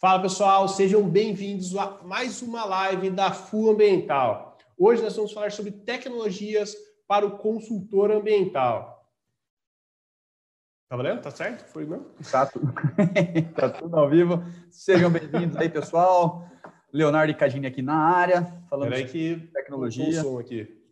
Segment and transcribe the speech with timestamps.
[0.00, 4.56] Fala pessoal, sejam bem-vindos a mais uma live da FU Ambiental.
[4.78, 6.74] Hoje nós vamos falar sobre tecnologias
[7.06, 9.06] para o consultor ambiental.
[10.88, 11.20] Tá valendo?
[11.20, 11.70] Tá certo?
[11.70, 12.04] Foi não?
[12.32, 12.72] Tá tudo,
[13.54, 14.42] tá tudo ao vivo.
[14.70, 16.48] Sejam bem-vindos aí, pessoal.
[16.90, 20.22] Leonardo e Cagini aqui na área, falando que tecnologia.
[20.40, 20.82] Aqui.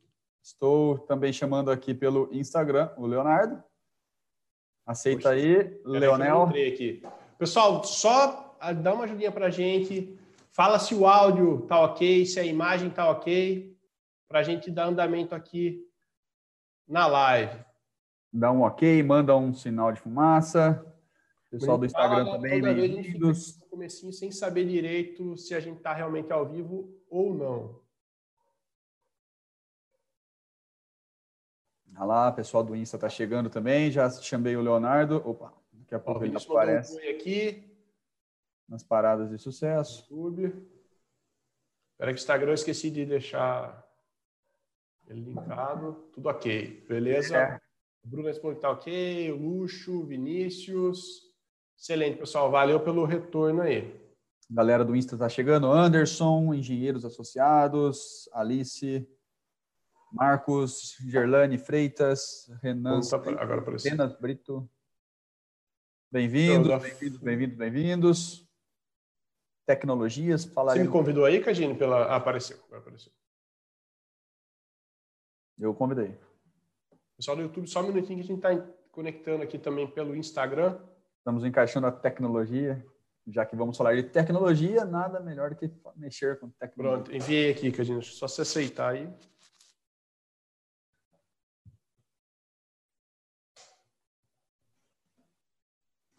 [0.42, 3.64] Estou também chamando aqui pelo Instagram o Leonardo.
[4.86, 6.42] Aceita Poxa, aí, Leonel.
[6.42, 7.02] Aqui.
[7.38, 8.47] Pessoal, só
[8.82, 10.18] dá uma ajudinha para a gente.
[10.50, 13.76] Fala se o áudio tá ok, se a imagem tá ok,
[14.26, 15.86] para a gente dar andamento aqui
[16.86, 17.64] na live.
[18.32, 20.84] Dá um ok, manda um sinal de fumaça.
[21.50, 23.58] Pessoal do Instagram fala, também, bem-vindos.
[23.60, 27.80] No comecinho sem saber direito se a gente está realmente ao vivo ou não.
[31.96, 33.90] Olha lá, pessoal do Insta está chegando também.
[33.90, 35.22] Já chamei o Leonardo.
[35.24, 36.94] Opa, daqui a pouco ele aparece.
[36.94, 37.67] Um aqui
[38.68, 40.02] nas paradas de sucesso.
[40.02, 40.46] YouTube.
[41.92, 43.84] Espera que o Instagram eu esqueci de deixar
[45.06, 45.94] ele linkado.
[46.12, 47.36] Tudo ok, beleza?
[47.36, 47.60] É.
[48.04, 51.22] Bruno responde que tá ok, Luxo, Vinícius.
[51.76, 52.50] Excelente, pessoal.
[52.50, 53.98] Valeu pelo retorno aí.
[54.50, 55.70] Galera do Insta tá chegando.
[55.70, 59.06] Anderson, engenheiros associados, Alice,
[60.12, 64.70] Marcos, Gerlane Freitas, Renan, tá agora Renan Brito.
[66.10, 68.47] Bem-vindos, bem-vindos, bem-vindos, bem-vindos
[69.68, 70.46] tecnologias.
[70.46, 70.86] Falaremos...
[70.86, 71.76] Você me convidou aí, Cadine?
[71.76, 72.06] Pela...
[72.06, 73.12] Ah, apareceu, apareceu.
[75.58, 76.18] Eu convidei.
[77.16, 78.56] Pessoal do YouTube, só um minutinho que a gente está
[78.90, 80.80] conectando aqui também pelo Instagram.
[81.18, 82.82] Estamos encaixando a tecnologia.
[83.26, 87.04] Já que vamos falar de tecnologia, nada melhor do que mexer com tecnologia.
[87.04, 88.02] Pronto, enviei aqui, Cadine.
[88.02, 89.12] Só se aceitar aí.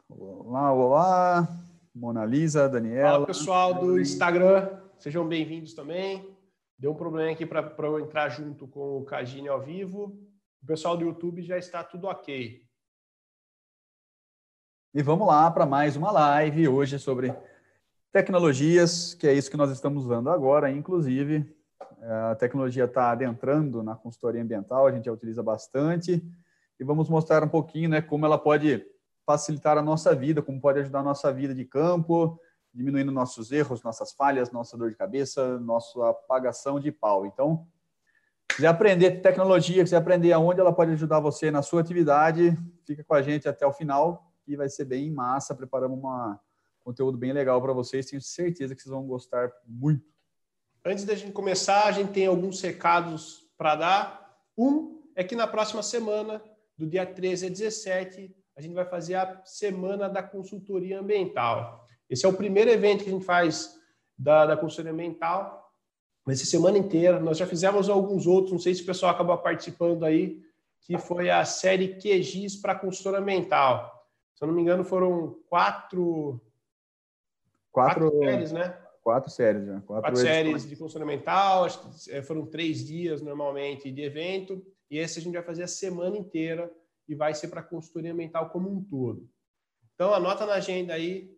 [0.08, 1.69] Olá, olá.
[1.94, 3.12] Mona Lisa, Daniela.
[3.12, 4.80] Fala, pessoal do Instagram.
[4.98, 6.38] Sejam bem-vindos também.
[6.78, 10.18] Deu um problema aqui para eu entrar junto com o Cagine ao vivo.
[10.62, 12.62] O pessoal do YouTube já está tudo ok.
[14.94, 17.36] E vamos lá para mais uma live hoje sobre
[18.12, 21.56] tecnologias, que é isso que nós estamos usando agora, inclusive.
[22.02, 26.24] A tecnologia está adentrando na consultoria ambiental, a gente já utiliza bastante.
[26.80, 28.86] E vamos mostrar um pouquinho né, como ela pode
[29.30, 32.42] facilitar a nossa vida, como pode ajudar a nossa vida de campo,
[32.74, 37.28] diminuindo nossos erros, nossas falhas, nossa dor de cabeça, nossa apagação de pau.
[37.28, 37.68] Então,
[38.48, 42.58] quiser aprender tecnologia, quiser aprender aonde ela pode ajudar você na sua atividade,
[42.88, 45.54] fica com a gente até o final, que vai ser bem massa.
[45.54, 46.36] Preparamos um
[46.84, 50.04] conteúdo bem legal para vocês, tenho certeza que vocês vão gostar muito.
[50.84, 54.40] Antes da gente começar, a gente tem alguns recados para dar.
[54.58, 56.42] Um é que na próxima semana,
[56.76, 61.88] do dia 13 a 17, a gente vai fazer a Semana da Consultoria Ambiental.
[62.10, 63.80] Esse é o primeiro evento que a gente faz
[64.18, 65.72] da, da consultoria ambiental.
[66.26, 67.22] Vai ser semana inteira.
[67.22, 70.42] Nós já fizemos alguns outros, não sei se o pessoal acabou participando aí,
[70.82, 74.06] que foi a série QGIS para consultoria ambiental.
[74.36, 76.42] Se eu não me engano, foram quatro,
[77.72, 78.78] quatro, quatro séries, né?
[79.02, 79.82] Quatro séries, já.
[79.82, 81.66] Quatro, quatro séries de consultoria ambiental,
[82.10, 86.18] é, foram três dias normalmente de evento, e esse a gente vai fazer a semana
[86.18, 86.70] inteira
[87.10, 89.28] e vai ser para a consultoria mental como um todo.
[89.96, 91.36] Então, anota na agenda aí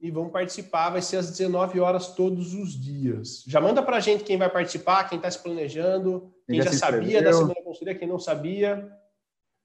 [0.00, 0.88] e vão participar.
[0.88, 3.44] Vai ser às 19 horas todos os dias.
[3.46, 6.72] Já manda para a gente quem vai participar, quem está se planejando, quem, quem já,
[6.72, 8.90] já sabia da semana da consultoria, quem não sabia.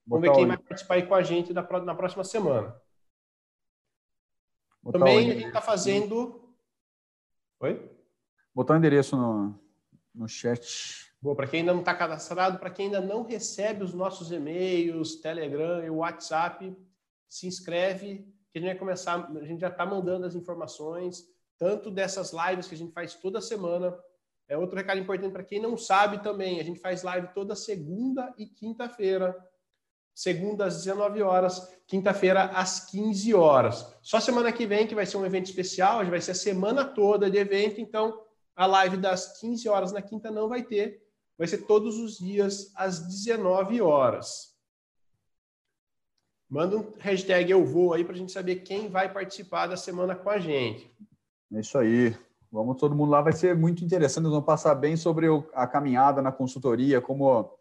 [0.06, 2.78] Vamos ver quem vai participar aí com a gente na próxima semana.
[4.82, 6.54] Botar Também a gente está fazendo.
[7.60, 7.90] Oi?
[8.54, 9.58] Botar o endereço no,
[10.14, 11.07] no chat.
[11.20, 15.16] Bom, para quem ainda não está cadastrado, para quem ainda não recebe os nossos e-mails,
[15.16, 16.76] Telegram e WhatsApp,
[17.28, 21.24] se inscreve, que a gente vai começar, a gente já está mandando as informações,
[21.58, 23.98] tanto dessas lives que a gente faz toda semana.
[24.46, 28.32] É outro recado importante para quem não sabe também, a gente faz live toda segunda
[28.38, 29.36] e quinta-feira.
[30.14, 33.98] Segunda às 19 horas, quinta-feira às 15 horas.
[34.02, 37.28] Só semana que vem que vai ser um evento especial, vai ser a semana toda
[37.28, 38.20] de evento, então
[38.54, 41.07] a live das 15 horas na quinta não vai ter,
[41.38, 44.58] vai ser todos os dias às 19 horas.
[46.50, 50.16] Manda um hashtag eu vou aí para a gente saber quem vai participar da semana
[50.16, 50.90] com a gente.
[51.52, 52.16] É isso aí.
[52.50, 54.24] Vamos todo mundo lá, vai ser muito interessante.
[54.24, 57.54] Nós vamos passar bem sobre a caminhada na consultoria, como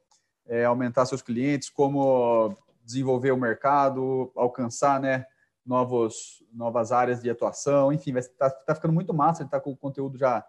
[0.46, 5.26] é, aumentar seus clientes, como desenvolver o mercado, alcançar né,
[5.66, 7.92] novos, novas áreas de atuação.
[7.92, 9.42] Enfim, vai estar tá, tá ficando muito massa.
[9.42, 10.46] Ele está com o conteúdo já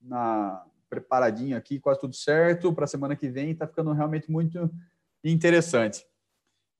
[0.00, 0.64] na,
[1.00, 4.70] preparadinho aqui, quase tudo certo para a semana que vem, está ficando realmente muito
[5.24, 6.06] interessante.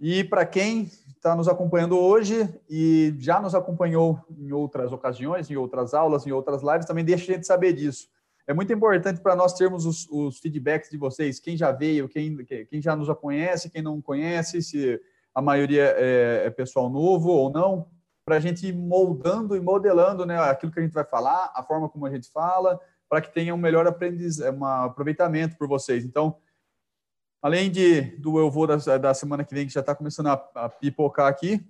[0.01, 5.57] E para quem está nos acompanhando hoje e já nos acompanhou em outras ocasiões, em
[5.57, 8.09] outras aulas, em outras lives, também deixa a gente saber disso.
[8.47, 12.37] É muito importante para nós termos os, os, feedbacks de vocês, quem já veio, quem,
[12.45, 15.01] quem já nos conhece, quem não conhece, se
[15.35, 17.89] a maioria é, é pessoal novo ou não,
[18.25, 21.63] para a gente ir moldando e modelando né, aquilo que a gente vai falar, a
[21.63, 22.79] forma como a gente fala,
[23.15, 26.05] para que tenha um melhor aprendiz, um aproveitamento por vocês.
[26.05, 26.37] Então,
[27.41, 30.51] além de do eu vou da, da semana que vem, que já está começando a,
[30.57, 31.65] a, pipocar aqui,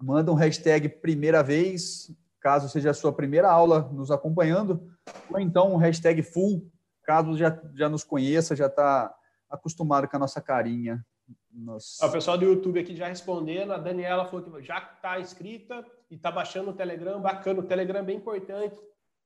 [0.00, 4.88] manda um hashtag primeira vez, caso seja a sua primeira aula nos acompanhando,
[5.28, 6.70] ou então um hashtag full,
[7.02, 9.12] caso já, já nos conheça, já está
[9.50, 11.04] acostumado com a nossa carinha.
[11.50, 12.00] Nos...
[12.00, 16.14] O pessoal do YouTube aqui já respondendo, a Daniela falou que já está inscrita e
[16.14, 18.78] está baixando o Telegram, bacana, o Telegram é bem importante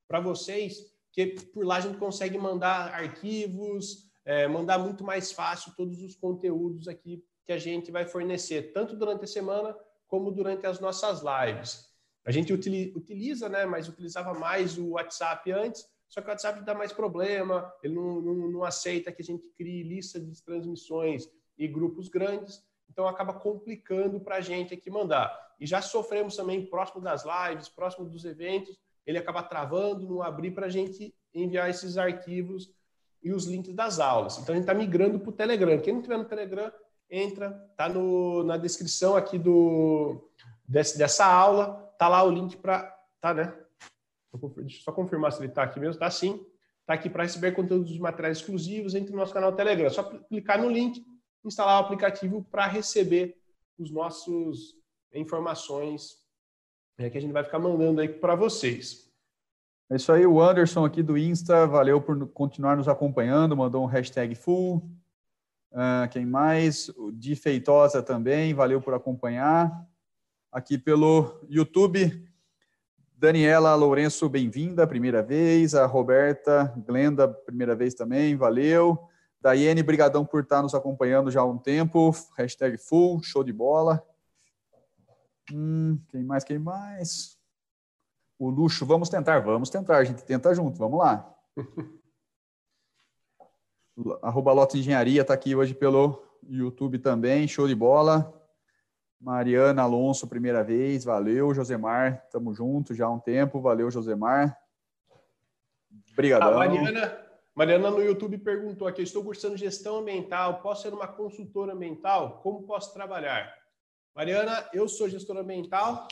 [0.09, 5.73] para vocês, porque por lá a gente consegue mandar arquivos, é, mandar muito mais fácil
[5.77, 9.77] todos os conteúdos aqui que a gente vai fornecer, tanto durante a semana
[10.09, 11.89] como durante as nossas lives.
[12.25, 16.75] A gente utiliza, né, mas utilizava mais o WhatsApp antes, só que o WhatsApp dá
[16.75, 21.69] mais problema, ele não, não, não aceita que a gente crie lista de transmissões e
[21.69, 25.55] grupos grandes, então acaba complicando para a gente aqui mandar.
[25.61, 30.53] E já sofremos também próximo das lives, próximo dos eventos, ele acaba travando, não abrir
[30.53, 32.71] para a gente enviar esses arquivos
[33.23, 34.39] e os links das aulas.
[34.39, 35.81] Então a gente está migrando para o Telegram.
[35.81, 36.71] Quem não tiver no Telegram,
[37.11, 40.31] entra, tá no, na descrição aqui do
[40.67, 42.85] desse, dessa aula, tá lá o link para,
[43.21, 43.55] tá, né?
[44.57, 46.45] Deixa eu só confirmar se ele está aqui mesmo, tá sim.
[46.87, 49.87] Tá aqui para receber conteúdos de materiais exclusivos entre no nosso canal Telegram.
[49.87, 51.03] É só clicar no link,
[51.45, 53.39] instalar o aplicativo para receber
[53.79, 54.77] os nossos
[55.15, 56.24] informações
[56.99, 59.11] é, que a gente vai ficar mandando aí para vocês.
[59.91, 63.87] É isso aí, o Anderson aqui do Insta, valeu por continuar nos acompanhando, mandou um
[63.87, 64.79] hashtag full.
[65.71, 66.89] Uh, quem mais?
[66.91, 69.87] O Di Feitosa também, valeu por acompanhar.
[70.51, 72.27] Aqui pelo YouTube,
[73.17, 75.75] Daniela Lourenço, bem-vinda, primeira vez.
[75.75, 78.99] A Roberta Glenda, primeira vez também, valeu.
[79.41, 82.15] Daiane, brigadão por estar nos acompanhando já há um tempo.
[82.39, 84.03] Hashtag full, show de bola.
[85.53, 87.39] Hum, quem mais, quem mais?
[88.39, 91.35] o luxo, vamos tentar, vamos tentar, a gente tenta junto, vamos lá.
[94.23, 98.33] Arroba Loto Engenharia está aqui hoje pelo YouTube também, show de bola.
[99.21, 101.55] Mariana Alonso, primeira vez, valeu.
[101.55, 104.59] Josemar, estamos juntos já há um tempo, valeu, Josemar.
[106.13, 106.49] Obrigadão.
[106.49, 107.19] A Mariana,
[107.55, 112.41] Mariana no YouTube perguntou aqui, estou cursando gestão ambiental, posso ser uma consultora ambiental?
[112.43, 113.64] Como posso trabalhar?
[114.15, 116.07] Mariana, eu sou gestora ambiental,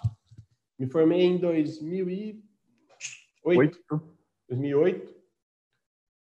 [0.77, 2.43] me formei em 2008.
[3.45, 4.17] Oito.
[4.49, 5.15] 2008.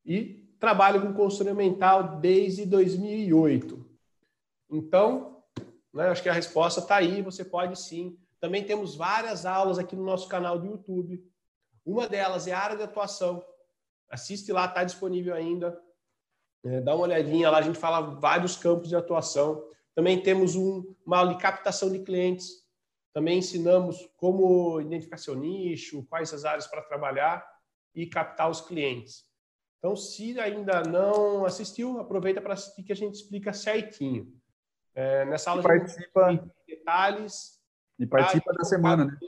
[0.05, 0.25] E
[0.59, 3.89] trabalho com consultoria mental desde 2008.
[4.69, 5.45] Então,
[5.95, 8.19] né, acho que a resposta está aí, você pode sim.
[8.41, 11.25] Também temos várias aulas aqui no nosso canal do YouTube.
[11.85, 13.45] Uma delas é a área de atuação.
[14.11, 15.81] Assiste lá, está disponível ainda.
[16.65, 19.65] É, dá uma olhadinha lá, a gente fala vários campos de atuação.
[19.99, 22.65] Também temos um, uma aula de captação de clientes,
[23.12, 27.45] também ensinamos como identificar seu nicho, quais as áreas para trabalhar
[27.93, 29.25] e captar os clientes.
[29.77, 34.33] Então, se ainda não assistiu, aproveita para assistir que a gente explica certinho.
[34.95, 37.61] É, nessa aula e participa gente detalhes.
[37.99, 39.19] E participa da semana, né?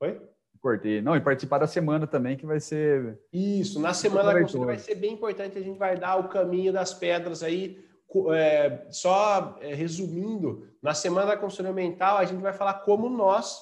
[0.00, 0.28] Oi?
[0.62, 1.02] Cortei.
[1.02, 3.20] Não, e participar da semana também, que vai ser.
[3.30, 5.58] Isso, na semana vai ser bem importante.
[5.58, 7.85] A gente vai dar o caminho das pedras aí,
[8.32, 13.60] é, só é, resumindo, na Semana da Consultoria Ambiental, a gente vai falar como nós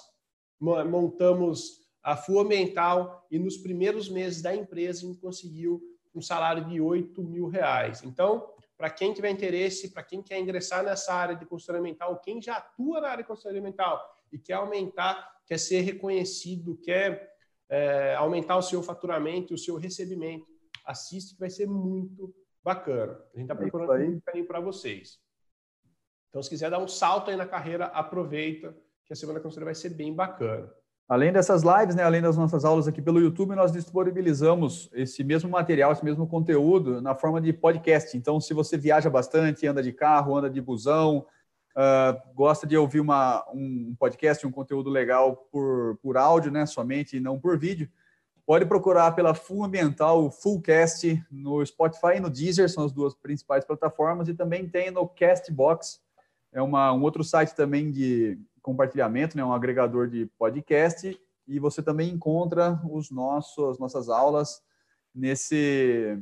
[0.61, 5.83] montamos a FUA Ambiental e nos primeiros meses da empresa a gente conseguiu
[6.15, 8.03] um salário de 8 mil reais.
[8.05, 12.41] Então, para quem tiver interesse, para quem quer ingressar nessa área de consultoria ambiental, quem
[12.41, 14.01] já atua na área de consultoria ambiental
[14.33, 17.35] e quer aumentar, quer ser reconhecido, quer
[17.69, 20.47] é, aumentar o seu faturamento o seu recebimento,
[20.85, 23.13] assiste que vai ser muito bacana.
[23.35, 25.19] A gente está é procurando um caminho para vocês.
[26.31, 29.75] Então, se quiser dar um salto aí na carreira, aproveita, que a Semana Consultoria vai
[29.75, 30.73] ser bem bacana.
[31.07, 35.51] Além dessas lives, né, além das nossas aulas aqui pelo YouTube, nós disponibilizamos esse mesmo
[35.51, 38.17] material, esse mesmo conteúdo na forma de podcast.
[38.17, 41.27] Então, se você viaja bastante, anda de carro, anda de busão,
[41.77, 47.19] uh, gosta de ouvir uma, um podcast, um conteúdo legal por, por áudio, né, somente
[47.19, 47.89] e não por vídeo,
[48.47, 53.65] Pode procurar pela Full Ambiental, Fullcast, no Spotify e no Deezer, são as duas principais
[53.65, 56.01] plataformas, e também tem no Castbox,
[56.53, 61.83] é uma, um outro site também de compartilhamento, né, um agregador de podcast, e você
[61.83, 64.63] também encontra os nossos, as nossas aulas
[65.15, 66.19] nesse,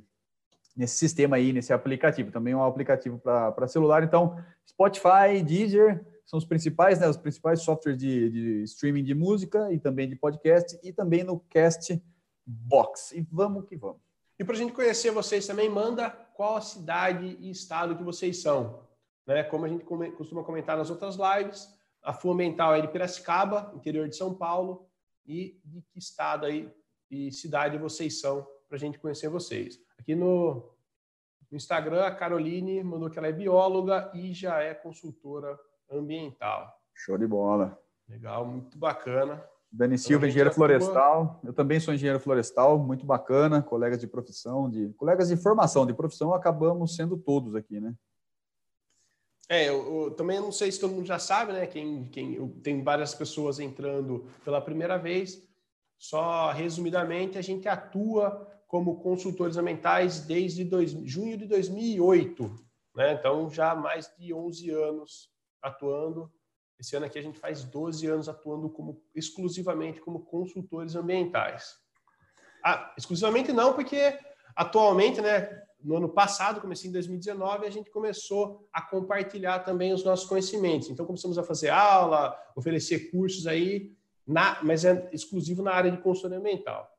[0.77, 2.33] nesse sistema aí, nesse aplicativo.
[2.33, 4.03] Também é um aplicativo para celular.
[4.03, 4.37] Então,
[4.69, 9.79] Spotify, Deezer são os principais, né, os principais softwares de, de streaming de música e
[9.79, 12.03] também de podcast e também no Cast
[12.47, 13.13] Box.
[13.17, 14.01] E vamos que vamos.
[14.39, 18.43] E para a gente conhecer vocês também, manda qual a cidade e estado que vocês
[18.43, 18.87] são.
[19.27, 19.45] Né?
[19.45, 19.85] Como a gente
[20.17, 21.69] costuma comentar nas outras lives,
[22.03, 24.89] a Fundamental é de Piracicaba, interior de São Paulo,
[25.25, 26.69] e de que estado aí
[27.11, 29.79] e cidade vocês são, para a gente conhecer vocês.
[29.99, 30.75] Aqui no,
[31.51, 35.59] no Instagram, a Caroline mandou que ela é bióloga e já é consultora
[35.91, 36.75] ambiental.
[36.95, 37.79] Show de bola.
[38.09, 39.45] Legal, muito bacana.
[39.73, 41.41] Dani então, Silva, engenheiro florestal.
[41.43, 45.95] Eu também sou engenheiro florestal, muito bacana, colegas de profissão, de colegas de formação, de
[45.95, 47.95] profissão, acabamos sendo todos aqui, né?
[49.49, 51.67] É, eu, eu, também não sei se todo mundo já sabe, né?
[51.67, 55.43] Quem, quem eu, tem várias pessoas entrando pela primeira vez.
[55.99, 62.51] Só resumidamente, a gente atua como consultores ambientais desde dois, junho de 2008,
[62.95, 63.15] né?
[63.15, 65.31] Então já mais de 11 anos
[65.63, 66.31] atuando.
[66.83, 71.77] Esse ano aqui a gente faz 12 anos atuando como exclusivamente como consultores ambientais.
[72.65, 74.19] Ah, exclusivamente não, porque
[74.57, 80.03] atualmente, né, no ano passado, comecei em 2019, a gente começou a compartilhar também os
[80.03, 80.91] nossos conhecimentos.
[80.91, 83.97] Então, começamos a fazer aula, oferecer cursos aí,
[84.27, 86.91] na, mas é exclusivo na área de consultoria ambiental.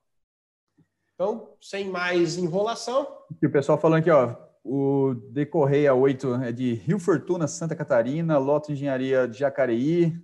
[1.13, 3.05] Então, sem mais enrolação.
[3.41, 4.33] E o pessoal falando aqui, ó,
[4.63, 10.17] o Decorreia 8 é de Rio Fortuna, Santa Catarina, Loto Engenharia de Jacareí,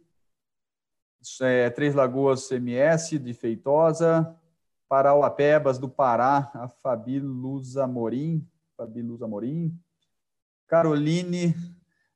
[1.41, 4.33] é, Três Lagoas MS de Feitosa,
[4.87, 9.77] Parauapebas do Pará, a Fabi Luz Amorim, Fabi Luz Amorim,
[10.67, 11.53] Caroline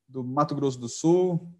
[0.08, 1.52] do Mato Grosso do Sul,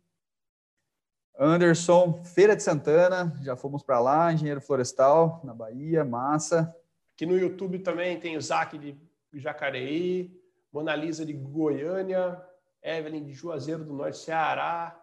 [1.38, 6.74] Anderson, Feira de Santana, já fomos para lá, engenheiro florestal na Bahia, massa.
[7.14, 8.96] Aqui no YouTube também tem o Zac de
[9.34, 10.43] Jacareí,
[10.74, 12.42] Mona Lisa de Goiânia,
[12.82, 15.00] Evelyn de Juazeiro do Norte, Ceará,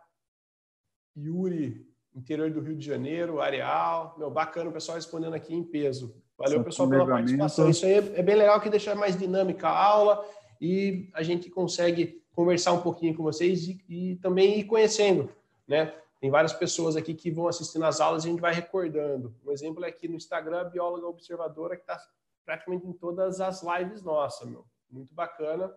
[1.17, 4.17] Yuri, interior do Rio de Janeiro, Areal.
[4.19, 6.21] Meu, bacana o pessoal respondendo aqui em peso.
[6.37, 7.71] Valeu, pessoal, pela participação.
[7.71, 10.27] Isso aí é bem legal que deixa mais dinâmica a aula
[10.61, 15.31] e a gente consegue conversar um pouquinho com vocês e, e também ir conhecendo,
[15.69, 15.95] né?
[16.21, 19.35] Tem várias pessoas aqui que vão assistindo as aulas e a gente vai recordando.
[19.45, 21.99] Um exemplo é aqui no Instagram, a bióloga observadora, que está
[22.45, 24.67] praticamente em todas as lives nossas, meu.
[24.91, 25.73] Muito bacana.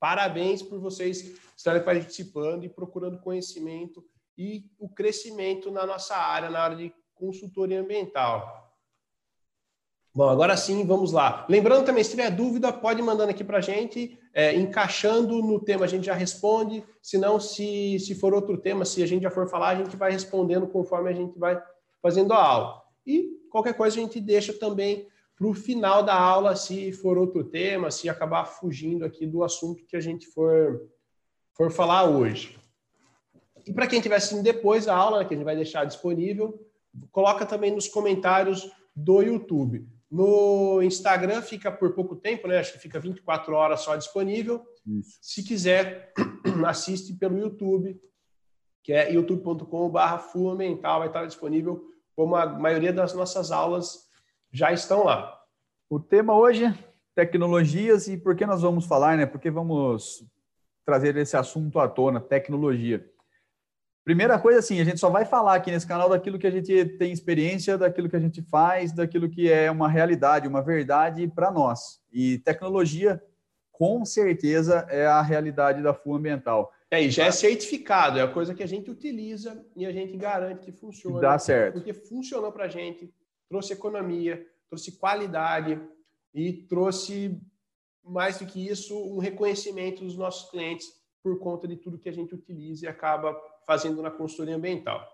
[0.00, 4.04] Parabéns por vocês estarem participando e procurando conhecimento
[4.36, 8.62] e o crescimento na nossa área, na área de consultoria ambiental.
[10.14, 11.46] Bom, agora sim, vamos lá.
[11.48, 15.58] Lembrando também, se tiver dúvida, pode ir mandando aqui para a gente, é, encaixando no
[15.58, 16.84] tema, a gente já responde.
[17.00, 19.96] Se não, se, se for outro tema, se a gente já for falar, a gente
[19.96, 21.62] vai respondendo conforme a gente vai
[22.02, 22.82] fazendo a aula.
[23.06, 25.06] E qualquer coisa a gente deixa também
[25.42, 29.84] para o final da aula, se for outro tema, se acabar fugindo aqui do assunto
[29.84, 30.88] que a gente for,
[31.52, 32.56] for falar hoje.
[33.66, 36.64] E para quem estiver assistindo depois da aula, né, que a gente vai deixar disponível,
[37.10, 39.84] coloca também nos comentários do YouTube.
[40.08, 42.58] No Instagram fica por pouco tempo, né?
[42.58, 44.62] Acho que fica 24 horas só disponível.
[44.86, 45.18] Isso.
[45.20, 46.12] Se quiser,
[46.68, 48.00] assiste pelo YouTube,
[48.80, 51.84] que é youtube.com.br fundamental, vai estar disponível
[52.14, 54.11] como a maioria das nossas aulas
[54.52, 55.40] já estão lá.
[55.88, 56.72] O tema hoje,
[57.14, 59.26] tecnologias, e por que nós vamos falar, né?
[59.26, 60.24] Porque vamos
[60.84, 63.08] trazer esse assunto à tona, tecnologia.
[64.04, 66.84] Primeira coisa, assim, a gente só vai falar aqui nesse canal daquilo que a gente
[66.98, 71.52] tem experiência, daquilo que a gente faz, daquilo que é uma realidade, uma verdade para
[71.52, 72.00] nós.
[72.12, 73.22] E tecnologia,
[73.70, 76.72] com certeza, é a realidade da FU ambiental.
[76.90, 80.16] É, e já é certificado, é a coisa que a gente utiliza e a gente
[80.16, 81.20] garante que funciona.
[81.20, 81.74] Dá certo.
[81.74, 83.14] Porque funcionou para a gente,
[83.52, 85.78] trouxe economia, trouxe qualidade
[86.34, 87.38] e trouxe,
[88.02, 90.86] mais do que isso, um reconhecimento dos nossos clientes
[91.22, 95.06] por conta de tudo que a gente utiliza e acaba fazendo na consultoria ambiental.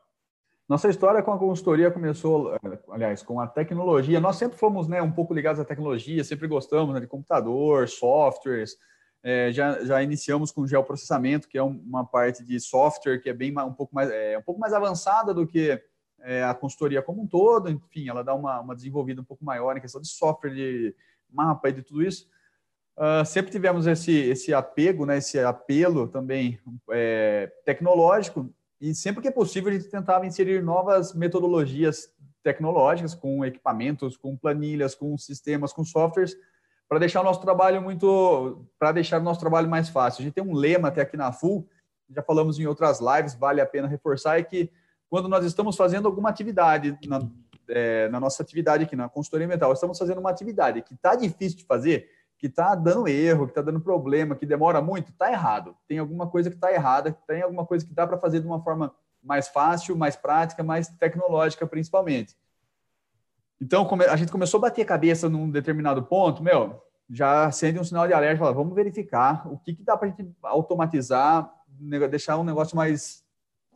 [0.68, 4.20] Nossa história com a consultoria começou, eh, aliás, com a tecnologia.
[4.20, 8.76] Nós sempre fomos né, um pouco ligados à tecnologia, sempre gostamos né, de computador, softwares.
[9.20, 13.52] É, já, já iniciamos com geoprocessamento, que é uma parte de software que é bem
[13.58, 15.82] um pouco mais, é, um pouco mais avançada do que
[16.20, 19.76] é, a consultoria como um todo, enfim, ela dá uma, uma desenvolvida um pouco maior
[19.76, 20.94] em questão de software, de
[21.30, 22.28] mapa e de tudo isso.
[22.96, 26.58] Uh, sempre tivemos esse, esse apego, né, esse apelo também
[26.90, 33.44] é, tecnológico, e sempre que é possível a gente tentava inserir novas metodologias tecnológicas com
[33.44, 36.36] equipamentos, com planilhas, com sistemas, com softwares,
[36.88, 40.22] para deixar o nosso trabalho muito, para deixar o nosso trabalho mais fácil.
[40.22, 41.68] A gente tem um lema até aqui na FUL,
[42.10, 44.70] já falamos em outras lives, vale a pena reforçar, é que
[45.08, 47.20] quando nós estamos fazendo alguma atividade na,
[47.68, 51.58] é, na nossa atividade aqui na consultoria ambiental, estamos fazendo uma atividade que está difícil
[51.58, 55.76] de fazer, que está dando erro, que está dando problema, que demora muito, está errado.
[55.88, 58.62] Tem alguma coisa que está errada, tem alguma coisa que dá para fazer de uma
[58.62, 62.36] forma mais fácil, mais prática, mais tecnológica, principalmente.
[63.60, 67.84] Então, a gente começou a bater a cabeça num determinado ponto, meu, já acende um
[67.84, 71.52] sinal de alerta, fala, vamos verificar o que, que dá para a gente automatizar,
[72.10, 73.24] deixar um negócio mais,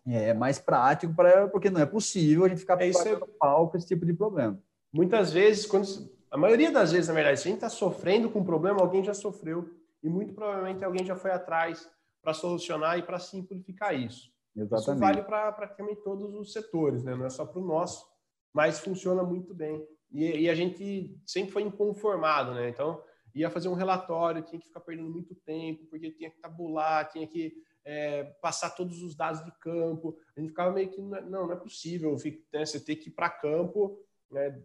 [0.06, 3.18] é, mais prático, pra, porque não é possível a gente ficar é isso é...
[3.38, 4.58] pau com esse tipo de problema.
[4.92, 5.86] Muitas vezes, quando
[6.30, 9.04] a maioria das vezes, na verdade, se a gente está sofrendo com um problema, alguém
[9.04, 9.70] já sofreu
[10.02, 11.88] e muito provavelmente alguém já foi atrás
[12.22, 14.30] para solucionar e para simplificar isso.
[14.56, 14.90] Exatamente.
[14.90, 17.14] Isso vale para praticamente todos os setores, né?
[17.14, 18.06] não é só para o nosso,
[18.52, 19.86] mas funciona muito bem.
[20.10, 22.68] E, e, a gente sempre foi inconformado, né?
[22.68, 23.02] Então,
[23.34, 27.26] ia fazer um relatório, tinha que ficar perdendo muito tempo, porque tinha que tabular, tinha
[27.26, 27.54] que
[27.84, 30.16] é, passar todos os dados de campo.
[30.36, 32.16] A gente ficava meio que, não, não é possível
[32.52, 33.98] né, você ter que ir para campo,
[34.30, 34.62] né,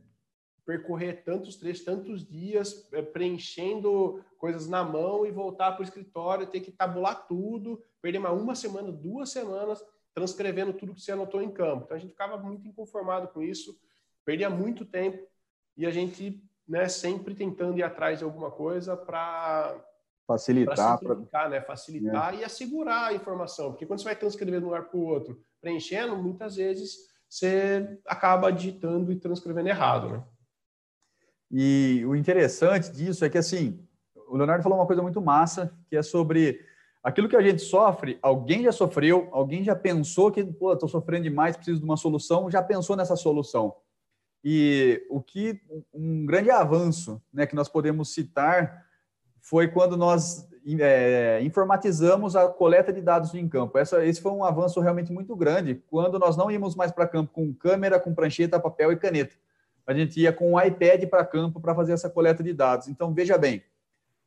[0.66, 6.46] percorrer tantos trechos, tantos dias, é, preenchendo coisas na mão e voltar para o escritório,
[6.46, 9.84] ter que tabular tudo, perder uma, uma semana, duas semanas,
[10.14, 11.86] transcrevendo tudo que você anotou em campo.
[11.86, 13.80] Então a gente ficava muito inconformado com isso,
[14.26, 15.26] perdia muito tempo
[15.78, 19.74] e a gente né, sempre tentando ir atrás de alguma coisa para
[20.27, 22.39] facilitar, para né, facilitar é.
[22.39, 25.41] e assegurar a informação, porque quando você vai transcrever de um lugar para o outro,
[25.62, 26.98] preenchendo, muitas vezes
[27.29, 30.24] você acaba digitando e transcrevendo errado, né?
[31.50, 33.81] E o interessante disso é que assim,
[34.27, 36.60] o Leonardo falou uma coisa muito massa, que é sobre
[37.01, 41.24] aquilo que a gente sofre, alguém já sofreu, alguém já pensou que, pô, estou sofrendo
[41.24, 43.74] demais, preciso de uma solução, já pensou nessa solução.
[44.43, 45.62] E o que
[45.93, 48.87] um grande avanço né, que nós podemos citar
[49.50, 50.46] foi quando nós
[50.77, 53.77] é, informatizamos a coleta de dados em campo.
[53.77, 57.32] Essa, esse foi um avanço realmente muito grande, quando nós não íamos mais para campo
[57.32, 59.36] com câmera, com prancheta, papel e caneta.
[59.86, 62.89] A gente ia com o iPad para campo para fazer essa coleta de dados.
[62.89, 63.63] Então, veja bem,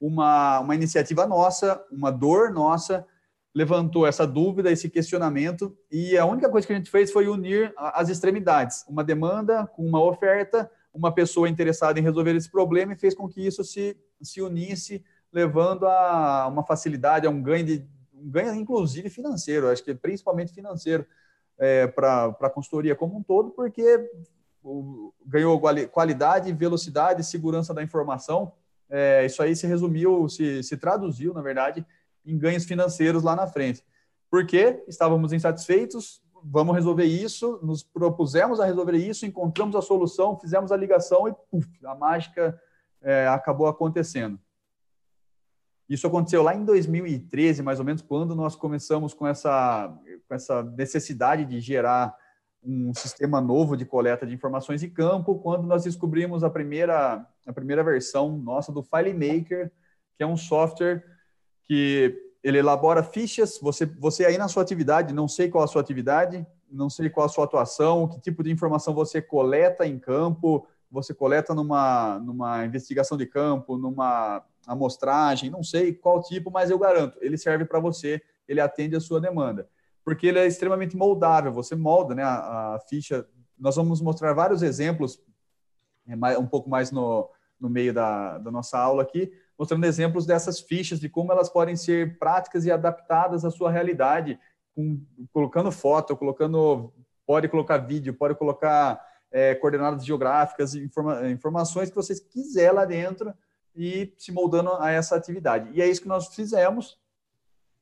[0.01, 3.07] uma, uma iniciativa nossa, uma dor nossa,
[3.55, 7.75] levantou essa dúvida, esse questionamento, e a única coisa que a gente fez foi unir
[7.77, 12.99] as extremidades, uma demanda com uma oferta, uma pessoa interessada em resolver esse problema e
[12.99, 17.87] fez com que isso se, se unisse, levando a uma facilidade, a um ganho, de,
[18.13, 21.07] um ganho inclusive financeiro, acho que principalmente financeiro,
[21.59, 24.11] é, para a consultoria como um todo, porque
[24.63, 28.53] o, ganhou qualidade, velocidade, segurança da informação.
[28.89, 31.87] É, isso aí se resumiu, se, se traduziu, na verdade,
[32.25, 33.85] em ganhos financeiros lá na frente.
[34.31, 40.73] Porque estávamos insatisfeitos, vamos resolver isso, nos propusemos a resolver isso, encontramos a solução, fizemos
[40.73, 42.61] a ligação e puff, a mágica
[43.01, 44.39] é, acabou acontecendo.
[45.89, 49.93] Isso aconteceu lá em 2013, mais ou menos, quando nós começamos com essa,
[50.29, 52.17] com essa necessidade de gerar
[52.63, 57.53] um sistema novo de coleta de informações de campo, quando nós descobrimos a primeira, a
[57.53, 59.73] primeira versão nossa do FileMaker,
[60.17, 61.03] que é um software
[61.65, 65.83] que ele elabora fichas, você, você aí na sua atividade, não sei qual a sua
[65.83, 70.67] atividade, não sei qual a sua atuação, que tipo de informação você coleta em campo,
[70.91, 76.79] você coleta numa, numa investigação de campo, numa amostragem, não sei qual tipo, mas eu
[76.79, 79.69] garanto, ele serve para você, ele atende a sua demanda.
[80.05, 83.27] Porque ele é extremamente moldável, você molda né, a, a ficha.
[83.59, 85.23] Nós vamos mostrar vários exemplos,
[86.09, 87.29] é, um pouco mais no,
[87.61, 91.77] no meio da, da nossa aula aqui, mostrando exemplos dessas fichas, de como elas podem
[91.77, 94.41] ser práticas e adaptadas à sua realidade,
[94.75, 94.99] com,
[95.35, 96.91] colocando foto, colocando,
[97.27, 98.99] pode colocar vídeo, pode colocar
[99.31, 103.35] é, coordenadas geográficas, informa, informações que vocês quiser lá dentro
[103.77, 105.69] e se moldando a essa atividade.
[105.75, 106.99] E é isso que nós fizemos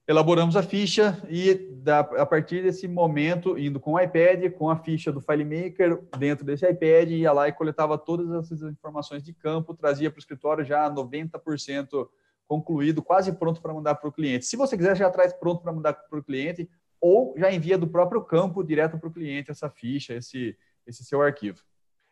[0.08, 4.76] elaboramos a ficha e da, a partir desse momento, indo com o iPad, com a
[4.76, 9.74] ficha do FileMaker dentro desse iPad, ia lá e coletava todas essas informações de campo,
[9.74, 12.08] trazia para o escritório já 90%
[12.46, 14.46] concluído, quase pronto para mandar para o cliente.
[14.46, 16.66] Se você quiser, já traz pronto para mandar para o cliente,
[16.98, 21.20] ou já envia do próprio campo direto para o cliente essa ficha, esse, esse seu
[21.20, 21.58] arquivo.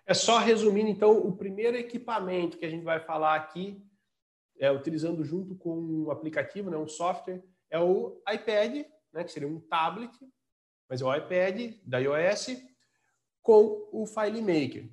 [0.04, 3.82] É só resumindo, então, o primeiro equipamento que a gente vai falar aqui,
[4.60, 9.48] é, utilizando junto com um aplicativo, né, um software, é o iPad, né, que seria
[9.48, 10.12] um tablet,
[10.88, 12.48] mas é o iPad da iOS
[13.42, 14.90] com o FileMaker.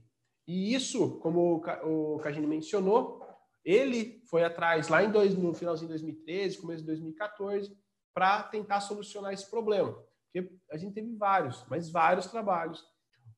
[0.48, 3.26] E isso, como o Cagini mencionou,
[3.64, 7.76] ele foi atrás lá em dois, no finalzinho de 2013, começo de 2014,
[8.14, 9.98] para tentar solucionar esse problema.
[10.32, 12.84] Porque a gente teve vários, mas vários trabalhos,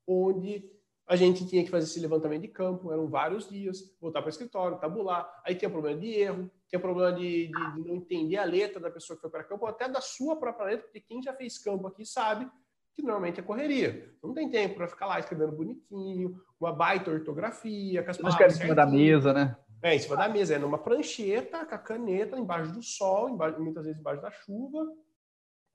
[0.08, 0.70] onde
[1.08, 4.32] a gente tinha que fazer esse levantamento de campo, eram vários dias, voltar para o
[4.32, 8.44] escritório, tabular, aí tinha problema de erro, tinha problema de, de, de, não entender a
[8.44, 11.22] letra da pessoa que foi para campo, ou até da sua própria letra, porque quem
[11.22, 12.50] já fez campo aqui sabe
[12.94, 14.14] que normalmente é correria.
[14.24, 18.62] Não tem tempo para ficar lá escrevendo bonitinho, uma baita ortografia, com as palavras em
[18.62, 19.58] cima da mesa, né?
[19.82, 23.62] É, em cima da mesa, é numa prancheta, com a caneta, embaixo do sol, embaixo,
[23.62, 24.86] muitas vezes embaixo da chuva,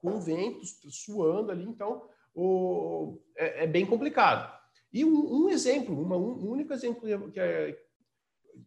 [0.01, 0.59] com vento,
[0.89, 1.63] suando ali.
[1.63, 4.51] Então, o, é, é bem complicado.
[4.91, 7.77] E um, um exemplo, uma, um, um, único exemplo que é,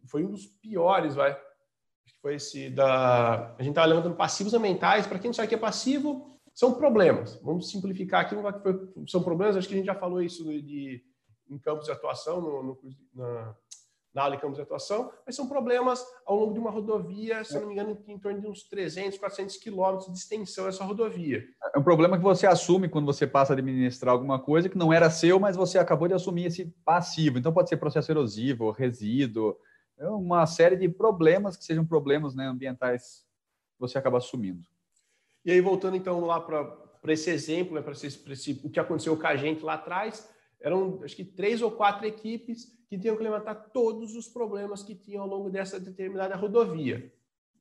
[0.09, 1.37] foi um dos piores, vai.
[2.25, 3.53] Que foi esse da.
[3.55, 5.05] A gente estava levantando passivos ambientais.
[5.05, 7.39] Para quem não sabe o que é passivo, são problemas.
[7.43, 8.35] Vamos simplificar aqui.
[9.07, 11.03] São problemas, acho que a gente já falou isso de,
[11.47, 12.79] em campos de atuação, no, no
[13.13, 13.55] na,
[14.15, 17.59] na aula de campos de atuação, mas são problemas ao longo de uma rodovia, se
[17.59, 21.43] não me engano, em torno de uns 300, 400 quilômetros de extensão essa rodovia.
[21.75, 24.93] É um problema que você assume quando você passa a administrar alguma coisa que não
[24.93, 27.37] era seu, mas você acabou de assumir esse passivo.
[27.37, 29.57] Então pode ser processo erosivo, resíduo,
[29.99, 33.25] uma série de problemas que sejam problemas né, ambientais
[33.79, 34.63] você acaba assumindo.
[35.43, 39.35] E aí, voltando então lá para esse exemplo, né, para o que aconteceu com a
[39.35, 40.29] gente lá atrás,
[40.59, 44.95] eram acho que três ou quatro equipes que tinham que levantar todos os problemas que
[44.95, 47.11] tinham ao longo dessa determinada rodovia,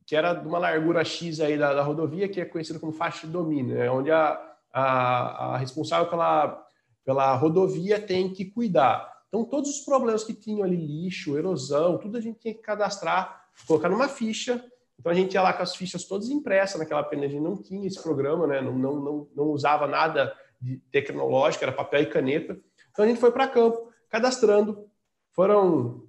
[0.07, 3.27] que era de uma largura X aí da, da rodovia, que é conhecida como faixa
[3.27, 6.67] de domínio, né, onde a, a, a responsável pela,
[7.05, 9.14] pela rodovia tem que cuidar.
[9.35, 13.49] Então, todos os problemas que tinham ali, lixo, erosão, tudo a gente tinha que cadastrar,
[13.67, 14.65] colocar numa ficha
[14.99, 17.57] então a gente ia lá com as fichas todas impressas naquela pena, a gente não
[17.57, 18.61] tinha esse programa, né?
[18.61, 22.59] não, não, não, não usava nada de tecnológico, era papel e caneta.
[22.91, 24.89] Então a gente foi para campo, cadastrando.
[25.33, 26.05] Foram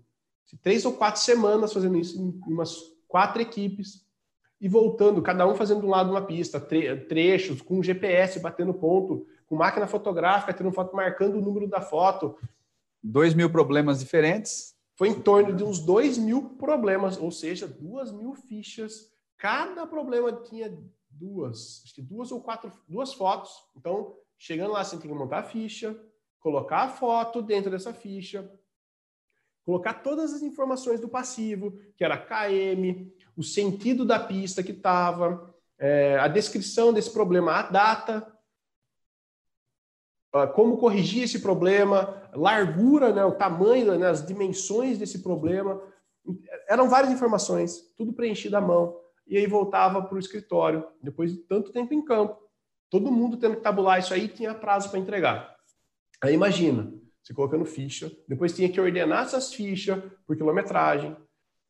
[0.61, 4.05] três ou quatro semanas fazendo isso em umas quatro equipes
[4.61, 9.25] e voltando, cada um fazendo um lado uma pista, tre trechos, com GPS batendo ponto,
[9.45, 12.37] com máquina fotográfica, tendo foto marcando o número da foto.
[13.07, 18.11] Dois mil problemas diferentes foi em torno de uns 2 mil problemas, ou seja, duas
[18.11, 19.11] mil fichas.
[19.37, 20.75] Cada problema tinha
[21.07, 23.51] duas, acho que duas ou quatro, duas fotos.
[23.77, 25.95] Então, chegando lá, você tem que montar a ficha,
[26.39, 28.51] colocar a foto dentro dessa ficha,
[29.63, 35.53] colocar todas as informações do passivo, que era KM, o sentido da pista que estava,
[35.77, 38.34] é, a descrição desse problema, a data,
[40.53, 45.81] como corrigir esse problema, largura, né, o tamanho, né, as dimensões desse problema.
[46.67, 48.97] Eram várias informações, tudo preenchido à mão.
[49.27, 52.37] E aí voltava para o escritório, depois de tanto tempo em campo.
[52.89, 55.55] Todo mundo tendo que tabular isso aí, tinha prazo para entregar.
[56.21, 56.93] Aí imagina,
[57.23, 61.15] você colocando ficha, depois tinha que ordenar essas fichas por quilometragem,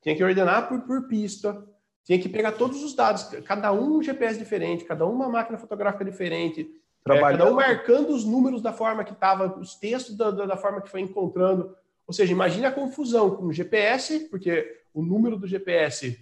[0.01, 1.65] tinha que ordenar por, por pista,
[2.03, 5.57] tinha que pegar todos os dados, cada um um GPS diferente, cada um uma máquina
[5.57, 6.69] fotográfica diferente,
[7.05, 7.35] Trabalhando...
[7.35, 10.81] É, cada um marcando os números da forma que estava, os textos da, da, forma
[10.81, 11.77] que foi encontrando.
[12.07, 16.19] Ou seja, imagine a confusão com o GPS, porque o número do GPS,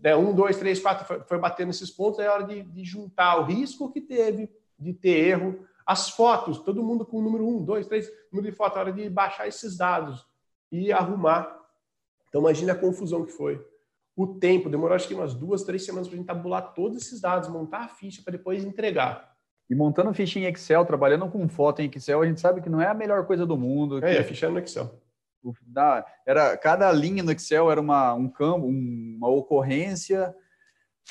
[0.00, 3.40] né, um, dois, três, quatro, foi, foi batendo esses pontos, é hora de, de, juntar
[3.40, 4.48] o risco que teve
[4.78, 5.66] de ter erro.
[5.84, 8.92] As fotos, todo mundo com o número um, dois, três, número de foto, é hora
[8.92, 10.24] de baixar esses dados
[10.70, 11.60] e arrumar.
[12.28, 13.64] Então, imagine a confusão que foi.
[14.16, 17.20] O tempo, demorou acho que umas duas, três semanas para a gente tabular todos esses
[17.20, 19.33] dados, montar a ficha para depois entregar.
[19.68, 22.80] E montando fichinha em Excel, trabalhando com foto em Excel, a gente sabe que não
[22.80, 24.04] é a melhor coisa do mundo.
[24.04, 25.00] É, a ficha no Excel.
[26.26, 30.34] Era, cada linha no Excel era uma, um campo, uma ocorrência,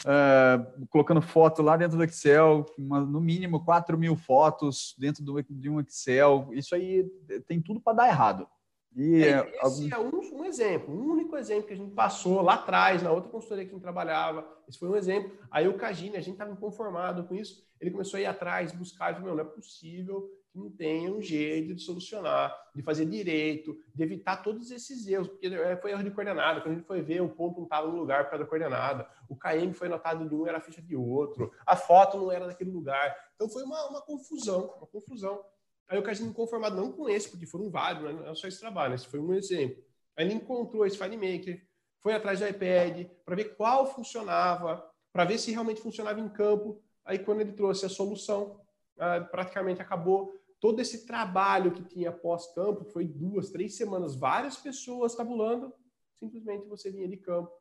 [0.01, 5.43] uh, colocando foto lá dentro do Excel, uma, no mínimo 4 mil fotos dentro do,
[5.43, 6.49] de um Excel.
[6.53, 7.05] Isso aí
[7.47, 8.47] tem tudo para dar errado.
[8.95, 10.11] E, é, esse algum...
[10.11, 13.29] é um, um, exemplo, um único exemplo que a gente passou lá atrás, na outra
[13.29, 14.47] consultoria que a gente trabalhava.
[14.67, 15.31] Esse foi um exemplo.
[15.49, 19.11] Aí o Cagine, a gente estava inconformado com isso ele começou a ir atrás, buscar,
[19.11, 23.77] e falou, não é possível que não tenha um jeito de solucionar, de fazer direito,
[23.93, 27.01] de evitar todos esses erros, porque é, foi erro de coordenada, quando a gente foi
[27.01, 30.33] ver, o ponto não estava no lugar causa da coordenada, o KM foi anotado de
[30.33, 33.89] um, era a ficha de outro, a foto não era daquele lugar, então foi uma,
[33.89, 35.43] uma confusão, uma confusão.
[35.87, 38.95] Aí o Cajinho conformado não com esse, porque foram vários, não é só esse trabalho,
[38.95, 39.83] esse foi um exemplo.
[40.15, 41.65] Aí ele encontrou esse FileMaker,
[41.99, 46.81] foi atrás do iPad para ver qual funcionava, para ver se realmente funcionava em campo,
[47.05, 48.59] Aí, quando ele trouxe a solução,
[48.97, 55.13] ah, praticamente acabou todo esse trabalho que tinha pós-campo, foi duas, três semanas, várias pessoas
[55.13, 55.73] tabulando,
[56.15, 57.51] simplesmente você vinha de campo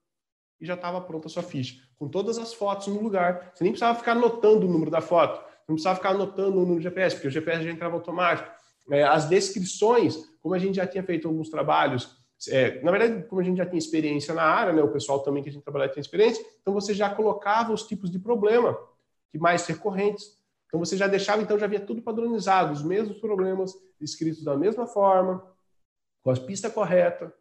[0.60, 3.50] e já estava pronta a sua ficha, com todas as fotos no lugar.
[3.52, 6.76] Você nem precisava ficar anotando o número da foto, não precisava ficar anotando o número
[6.76, 8.48] do GPS, porque o GPS já entrava automático.
[8.90, 12.16] É, as descrições, como a gente já tinha feito alguns trabalhos,
[12.48, 15.42] é, na verdade, como a gente já tinha experiência na área, né, o pessoal também
[15.42, 18.76] que a gente trabalhava tinha experiência, então você já colocava os tipos de problema
[19.30, 20.36] que mais recorrentes.
[20.66, 24.86] Então você já deixava, então já havia tudo padronizado, os mesmos problemas escritos da mesma
[24.86, 25.46] forma,
[26.22, 27.32] com a pista correta,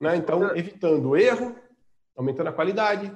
[0.00, 0.16] né?
[0.16, 1.56] Então evitando o erro,
[2.16, 3.10] aumentando a qualidade,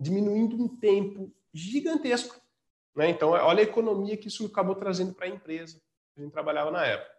[0.00, 2.40] diminuindo um tempo gigantesco,
[2.96, 3.10] né?
[3.10, 5.78] Então olha a economia que isso acabou trazendo para a empresa
[6.14, 7.10] que a gente trabalhava na época.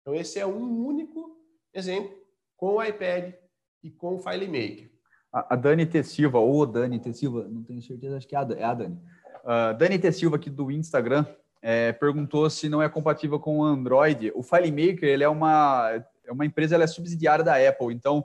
[0.00, 1.36] Então esse é um único
[1.72, 2.16] exemplo
[2.56, 3.34] com o iPad
[3.82, 4.90] e com o FileMaker.
[5.32, 6.02] A, a Dani T.
[6.02, 7.12] Silva, ou Dani T.
[7.12, 8.94] Silva, não tenho certeza, acho que é a, é a Dani.
[9.42, 10.12] Uh, Dani T.
[10.12, 11.26] Silva, aqui do Instagram,
[11.60, 14.30] é, perguntou se não é compatível com o Android.
[14.34, 15.90] O FileMaker, ele é uma,
[16.24, 18.24] é uma empresa, ela é subsidiária da Apple, então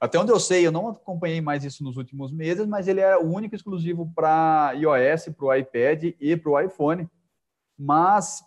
[0.00, 3.18] até onde eu sei, eu não acompanhei mais isso nos últimos meses, mas ele é
[3.18, 7.06] o único exclusivo para iOS, para o iPad e para o iPhone.
[7.78, 8.42] Mas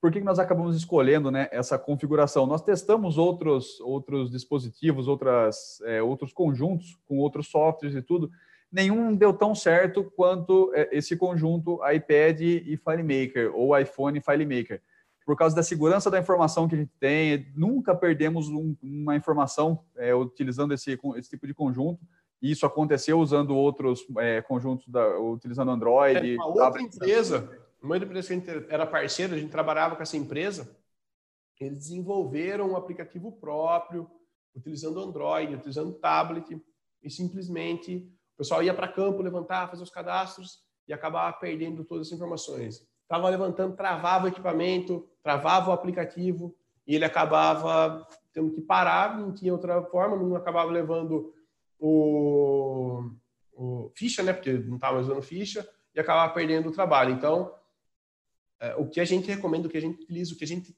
[0.00, 2.46] por que nós acabamos escolhendo né, essa configuração?
[2.46, 8.30] Nós testamos outros, outros dispositivos, outras, é, outros conjuntos com outros softwares e tudo.
[8.70, 14.82] Nenhum deu tão certo quanto é, esse conjunto iPad e FileMaker, ou iPhone e FileMaker
[15.26, 19.84] por causa da segurança da informação que a gente tem, nunca perdemos um, uma informação
[19.96, 22.00] é, utilizando esse, esse tipo de conjunto.
[22.40, 26.34] E isso aconteceu usando outros é, conjuntos, da, utilizando Android.
[26.34, 29.96] É, uma outra empresa, uma outra empresa que a gente era parceira, a gente trabalhava
[29.96, 30.78] com essa empresa,
[31.58, 34.08] eles desenvolveram um aplicativo próprio,
[34.54, 36.56] utilizando Android, utilizando tablet,
[37.02, 42.06] e simplesmente o pessoal ia para campo levantar, fazer os cadastros e acabava perdendo todas
[42.06, 46.54] as informações estava levantando, travava o equipamento, travava o aplicativo
[46.86, 51.32] e ele acabava tendo que parar, não tinha outra forma, não acabava levando
[51.78, 53.10] o,
[53.52, 54.32] o ficha, né?
[54.32, 57.14] Porque não estava usando ficha e acabava perdendo o trabalho.
[57.14, 57.54] Então,
[58.60, 60.72] é, o que a gente recomenda, o que a gente utiliza, o que a gente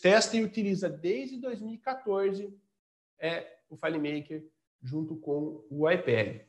[0.00, 2.52] testa e utiliza desde 2014
[3.20, 4.44] é o FileMaker
[4.82, 6.40] junto com o iPad.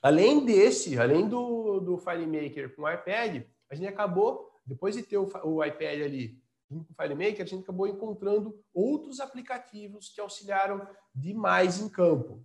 [0.00, 5.16] Além desse, além do, do FileMaker com o iPad, a gente acabou, depois de ter
[5.16, 6.38] o, o iPad ali
[6.70, 12.44] junto com o FileMaker, a gente acabou encontrando outros aplicativos que auxiliaram demais em campo.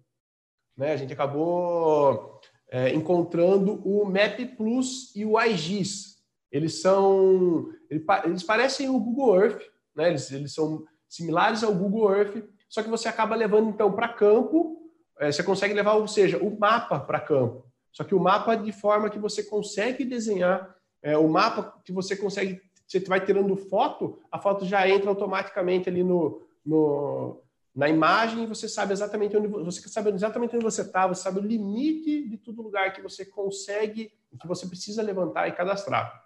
[0.77, 0.93] Né?
[0.93, 2.39] A gente acabou
[2.71, 6.23] é, encontrando o Map Plus e o iGIS.
[6.51, 9.61] Eles são, eles parecem o Google Earth,
[9.95, 10.09] né?
[10.09, 14.79] eles, eles são similares ao Google Earth, só que você acaba levando então para campo,
[15.19, 17.69] é, você consegue levar, ou seja, o mapa para campo.
[17.91, 22.15] Só que o mapa de forma que você consegue desenhar é, o mapa que você
[22.15, 27.43] consegue, você vai tirando foto, a foto já entra automaticamente ali no, no
[27.75, 31.39] na imagem e você sabe exatamente onde você sabe exatamente onde você está, você sabe
[31.39, 36.23] o limite de todo lugar que você consegue, que você precisa levantar e cadastrar.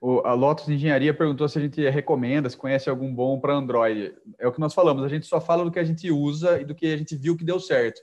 [0.00, 4.14] O, a Lotus Engenharia perguntou se a gente recomenda, se conhece algum bom para Android.
[4.38, 6.64] É o que nós falamos, a gente só fala do que a gente usa e
[6.64, 8.00] do que a gente viu que deu certo.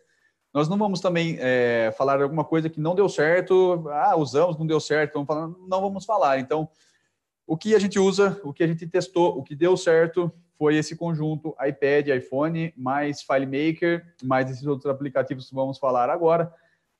[0.54, 4.68] Nós não vamos também é, falar alguma coisa que não deu certo, ah, usamos, não
[4.68, 6.40] deu certo, vamos falar, não vamos falar.
[6.40, 6.68] Então,
[7.48, 10.76] o que a gente usa, o que a gente testou, o que deu certo foi
[10.76, 16.54] esse conjunto iPad, iPhone, mais FileMaker, mais esses outros aplicativos que vamos falar agora.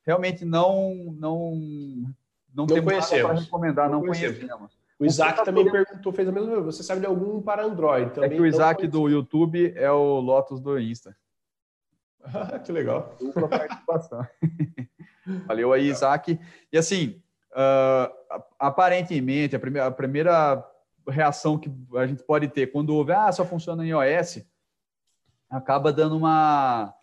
[0.04, 1.52] Realmente não não
[2.54, 4.38] não, não temos nada para recomendar, não, não conhecemos.
[4.40, 4.82] conhecemos.
[5.00, 6.64] O Isaac também perguntou, fez a mesma coisa.
[6.64, 8.12] Você sabe de algum para Android?
[8.12, 11.16] Também é que o Isaac do YouTube é o Lotus do Insta.
[12.64, 13.16] Que legal.
[13.20, 14.28] Dupla participação.
[15.48, 16.40] Valeu aí, Isaac.
[16.72, 20.72] E assim, uh, aparentemente, a primeira, a primeira
[21.08, 24.44] reação que a gente pode ter quando ouve, ah, só funciona em iOS,
[25.50, 26.94] acaba dando uma.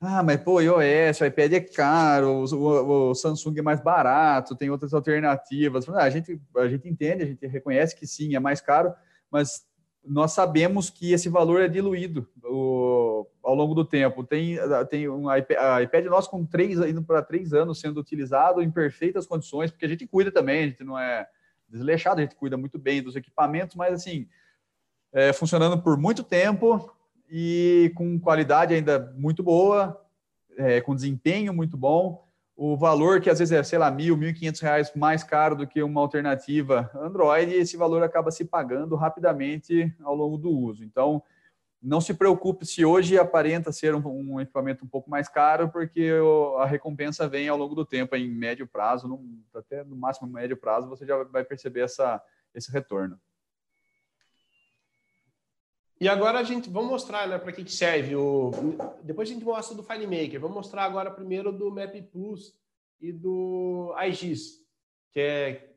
[0.00, 4.68] Ah, mas pô, iOS, o iPad é caro, o, o Samsung é mais barato, tem
[4.68, 5.88] outras alternativas.
[5.88, 8.92] Ah, a, gente, a gente entende, a gente reconhece que sim, é mais caro,
[9.30, 9.64] mas
[10.04, 13.11] nós sabemos que esse valor é diluído o,
[13.42, 14.24] ao longo do tempo.
[14.24, 14.56] Tem,
[14.88, 19.26] tem um iPad, iPad nosso com três, indo para três anos sendo utilizado em perfeitas
[19.26, 21.26] condições, porque a gente cuida também, a gente não é
[21.68, 24.28] desleixado, a gente cuida muito bem dos equipamentos, mas assim,
[25.12, 26.92] é, funcionando por muito tempo
[27.30, 30.00] e com qualidade ainda muito boa,
[30.56, 32.22] é, com desempenho muito bom
[32.64, 35.56] o valor que às vezes é, sei lá, mil, mil e quinhentos reais mais caro
[35.56, 40.84] do que uma alternativa Android, esse valor acaba se pagando rapidamente ao longo do uso.
[40.84, 41.22] Então,
[41.82, 46.12] não se preocupe se hoje aparenta ser um, um equipamento um pouco mais caro, porque
[46.58, 49.20] a recompensa vem ao longo do tempo, em médio prazo, no,
[49.52, 52.22] até no máximo médio prazo, você já vai perceber essa,
[52.54, 53.20] esse retorno.
[56.00, 58.16] E agora a gente vamos mostrar né, para que, que serve.
[58.16, 58.50] O,
[59.02, 60.40] depois a gente mostra do FileMaker.
[60.40, 62.56] Vamos mostrar agora primeiro do Map Plus
[63.00, 64.64] e do iGIS,
[65.12, 65.74] que é,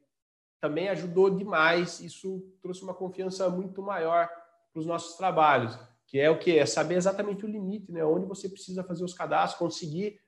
[0.60, 2.00] também ajudou demais.
[2.00, 4.28] Isso trouxe uma confiança muito maior
[4.74, 6.58] para os nossos trabalhos, que é o que?
[6.58, 8.04] É saber exatamente o limite, né?
[8.04, 10.20] onde você precisa fazer os cadastros, conseguir.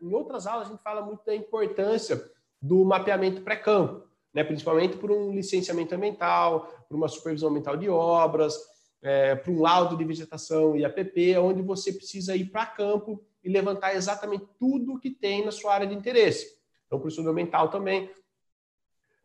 [0.00, 2.22] Em outras aulas a gente fala muito da importância
[2.60, 4.44] do mapeamento pré-campo, né?
[4.44, 8.56] principalmente por um licenciamento ambiental, por uma supervisão ambiental de obras
[9.02, 13.48] é, para um laudo de vegetação e APP, onde você precisa ir para campo e
[13.48, 16.58] levantar exatamente tudo que tem na sua área de interesse.
[16.86, 18.10] Então, para o ambiental também,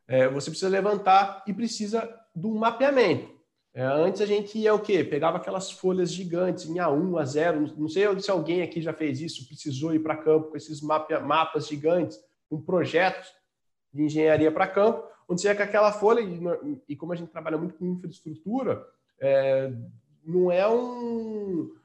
[0.07, 3.34] é, você precisa levantar e precisa de um mapeamento.
[3.75, 5.03] É, antes a gente ia o quê?
[5.03, 7.73] Pegava aquelas folhas gigantes em A1, A0.
[7.75, 11.19] Não sei se alguém aqui já fez isso, precisou ir para campo com esses mapa,
[11.19, 12.17] mapas gigantes,
[12.49, 13.33] com projetos
[13.93, 17.31] de engenharia para campo, onde você ia com aquela folha, e, e, como a gente
[17.31, 18.81] trabalha muito com infraestrutura,
[19.19, 19.73] é,
[20.25, 21.75] não é um,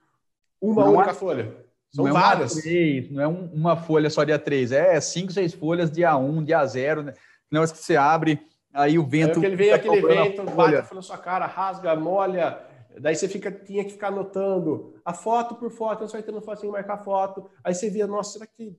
[0.60, 1.56] uma não única é, folha.
[1.92, 2.56] São não várias.
[2.56, 6.02] É três, não é um, uma folha só de A3, é cinco, seis folhas de
[6.02, 7.14] A1, de A0, né?
[7.50, 8.40] Negócio que você abre
[8.72, 9.40] Aí o vento.
[9.40, 12.66] Aí ele vem aquele vento, bate na sua cara, rasga, molha.
[12.98, 16.60] Daí você fica, tinha que ficar anotando a foto por foto, você vai tendo foto
[16.60, 17.48] sem marcar foto.
[17.62, 18.76] Aí você via, nossa, será que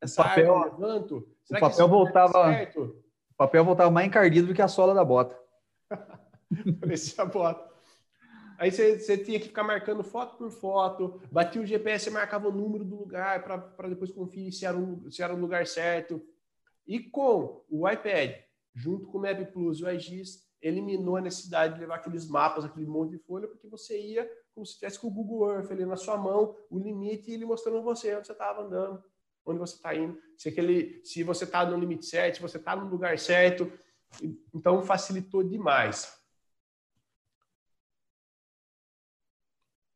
[0.00, 1.28] essa o papel, eu levanto?
[1.44, 2.50] Será o papel voltava.
[2.76, 5.38] O papel voltava mais encardido do que a sola da bota.
[6.80, 7.70] Parecia a bota.
[8.58, 12.48] Aí você, você, tinha que ficar marcando foto por foto, batia o GPS, você marcava
[12.48, 16.20] o número do lugar para depois conferir se era, um, se era o lugar certo.
[16.86, 18.32] E com o iPad,
[18.74, 22.64] junto com o Map Plus e o iGIS, eliminou a necessidade de levar aqueles mapas,
[22.64, 25.86] aquele monte de folha, porque você ia como se tivesse com o Google Earth ali
[25.86, 29.02] na sua mão, o limite, e ele mostrando você onde você estava andando,
[29.44, 32.76] onde você está indo, se, aquele, se você está no limite certo, se você está
[32.76, 33.72] no lugar certo.
[34.52, 36.20] Então, facilitou demais.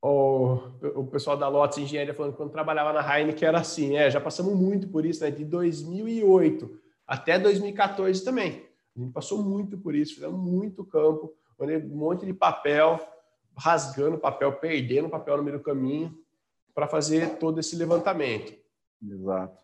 [0.01, 4.21] O, pessoal da Lotus Engenharia falando que quando trabalhava na Heineken era assim, é, já
[4.21, 5.31] passamos muito por isso, né?
[5.31, 8.67] De 2008 até 2014 também.
[8.97, 13.01] A gente passou muito por isso, fizemos muito campo, um monte de papel,
[13.57, 16.17] rasgando papel, perdendo papel no meio do caminho,
[16.75, 18.53] para fazer todo esse levantamento.
[19.03, 19.63] Exato.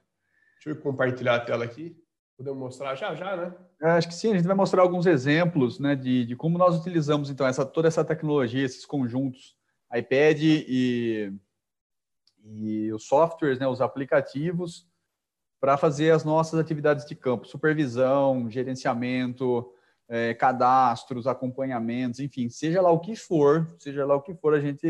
[0.54, 1.96] Deixa eu compartilhar a tela aqui.
[2.36, 3.54] Podemos mostrar já, já, né?
[3.82, 6.78] É, acho que sim, a gente vai mostrar alguns exemplos né, de, de como nós
[6.78, 9.56] utilizamos então essa, toda essa tecnologia, esses conjuntos,
[9.94, 11.32] iPad e,
[12.44, 14.86] e os softwares, né, os aplicativos,
[15.60, 19.70] para fazer as nossas atividades de campo, supervisão, gerenciamento,
[20.08, 24.60] é, cadastros, acompanhamentos, enfim, seja lá o que for, seja lá o que for, a
[24.60, 24.88] gente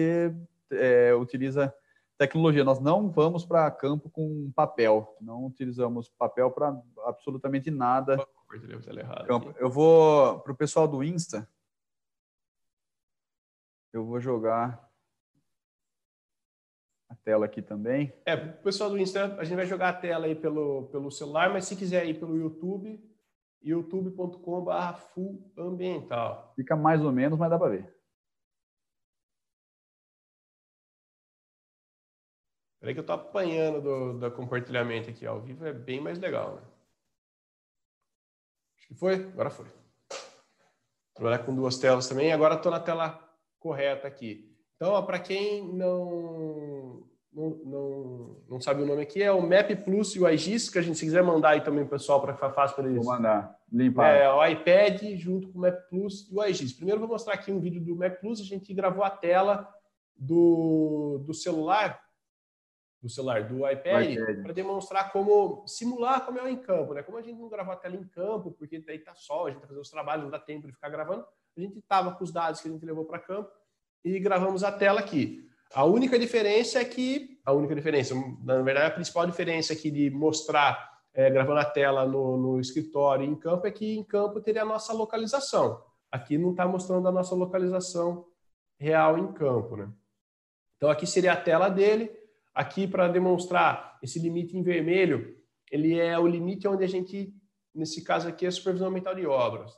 [0.71, 1.75] é, utiliza
[2.17, 2.65] tecnologia.
[2.65, 8.25] Nós não vamos para campo com papel, não utilizamos papel para absolutamente nada.
[9.59, 11.49] Eu vou para o pessoal do Insta.
[13.93, 14.90] Eu vou jogar
[17.11, 18.13] a tela aqui também.
[18.25, 21.53] É, o pessoal do Insta, a gente vai jogar a tela aí pelo, pelo celular,
[21.53, 23.05] mas se quiser ir pelo YouTube,
[23.61, 26.53] youtube.com.br full ambiental.
[26.55, 28.01] Fica mais ou menos, mas dá para ver.
[32.79, 36.55] Peraí que eu tô apanhando do, do compartilhamento aqui ao vivo, é bem mais legal,
[36.55, 36.63] né?
[38.79, 39.15] Acho que foi?
[39.17, 39.67] Agora foi.
[41.15, 43.21] Trabalhar com duas telas também, agora estou na tela
[43.59, 44.57] correta aqui.
[44.77, 47.00] Então, para quem não,
[47.33, 50.79] não, não, não, sabe o nome aqui, é o Map Plus e o iGIS, que
[50.79, 53.05] a gente, se quiser mandar aí também, pessoal, para ficar fácil para eles.
[53.05, 54.15] Vou mandar, limpar.
[54.15, 56.73] É, o iPad junto com o Map Plus e o iGIS.
[56.73, 59.69] Primeiro, vou mostrar aqui um vídeo do Map Plus, a gente gravou a tela
[60.17, 62.01] do, do celular,
[63.01, 64.43] do celular, do iPad, iPad.
[64.43, 67.03] para demonstrar como simular como é em campo, né?
[67.03, 69.61] Como a gente não gravou a tela em campo, porque daí tá sol, a gente
[69.61, 71.25] tá fazendo os trabalhos, não dá tempo de ficar gravando,
[71.57, 73.51] a gente tava com os dados que a gente levou para campo
[74.05, 75.50] e gravamos a tela aqui.
[75.73, 80.11] A única diferença é que, a única diferença, na verdade, a principal diferença aqui de
[80.11, 84.63] mostrar é, gravando a tela no, no escritório em campo é que em campo teria
[84.63, 85.83] a nossa localização.
[86.11, 88.27] Aqui não está mostrando a nossa localização
[88.79, 89.93] real em campo, né?
[90.77, 92.11] Então aqui seria a tela dele.
[92.53, 95.37] Aqui para demonstrar esse limite em vermelho,
[95.71, 97.33] ele é o limite onde a gente,
[97.73, 99.73] nesse caso aqui, é a supervisão ambiental de obras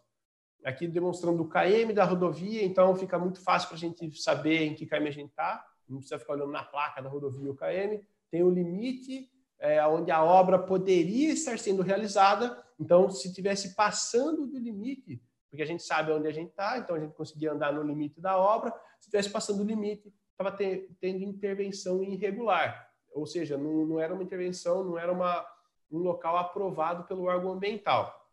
[0.65, 4.75] aqui demonstrando o KM da rodovia, então fica muito fácil para a gente saber em
[4.75, 8.03] que KM a gente está, não precisa ficar olhando na placa da rodovia o KM,
[8.31, 14.47] tem o limite é, onde a obra poderia estar sendo realizada, então se tivesse passando
[14.47, 17.73] do limite, porque a gente sabe onde a gente está, então a gente conseguia andar
[17.73, 23.57] no limite da obra, se tivesse passando do limite, estava tendo intervenção irregular, ou seja,
[23.57, 25.47] não, não era uma intervenção, não era uma,
[25.91, 28.27] um local aprovado pelo órgão ambiental.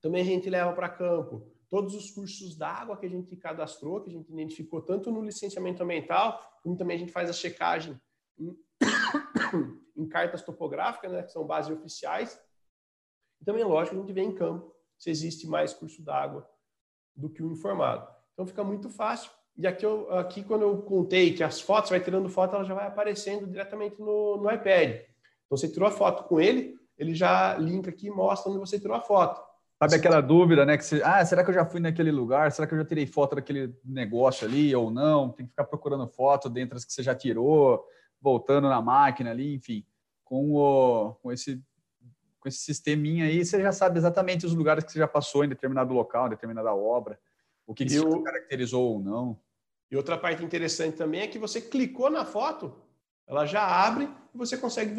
[0.00, 4.10] Também a gente leva para campo todos os cursos d'água que a gente cadastrou, que
[4.10, 8.00] a gente identificou tanto no licenciamento ambiental, como também a gente faz a checagem
[8.38, 8.56] em,
[9.96, 12.40] em cartas topográficas, né, que são bases oficiais.
[13.40, 16.48] E também, lógico, a gente vê em campo se existe mais curso d'água
[17.14, 18.08] do que o informado.
[18.32, 19.30] Então fica muito fácil.
[19.56, 22.74] E aqui, eu, aqui quando eu contei que as fotos, vai tirando foto, ela já
[22.74, 24.90] vai aparecendo diretamente no, no iPad.
[24.90, 28.78] Então você tirou a foto com ele, ele já linka aqui e mostra onde você
[28.78, 29.47] tirou a foto.
[29.80, 30.76] Sabe aquela dúvida, né?
[30.76, 32.50] Que você, ah, será que eu já fui naquele lugar?
[32.50, 35.30] Será que eu já tirei foto daquele negócio ali ou não?
[35.30, 37.86] Tem que ficar procurando foto dentre as que você já tirou,
[38.20, 39.86] voltando na máquina ali, enfim.
[40.24, 41.62] Com, o, com esse
[42.40, 45.48] com esse sisteminha aí, você já sabe exatamente os lugares que você já passou em
[45.48, 47.18] determinado local, em determinada obra.
[47.66, 48.22] o que, que se o...
[48.22, 49.40] caracterizou ou não.
[49.90, 52.74] E outra parte interessante também é que você clicou na foto,
[53.26, 54.92] ela já abre e você consegue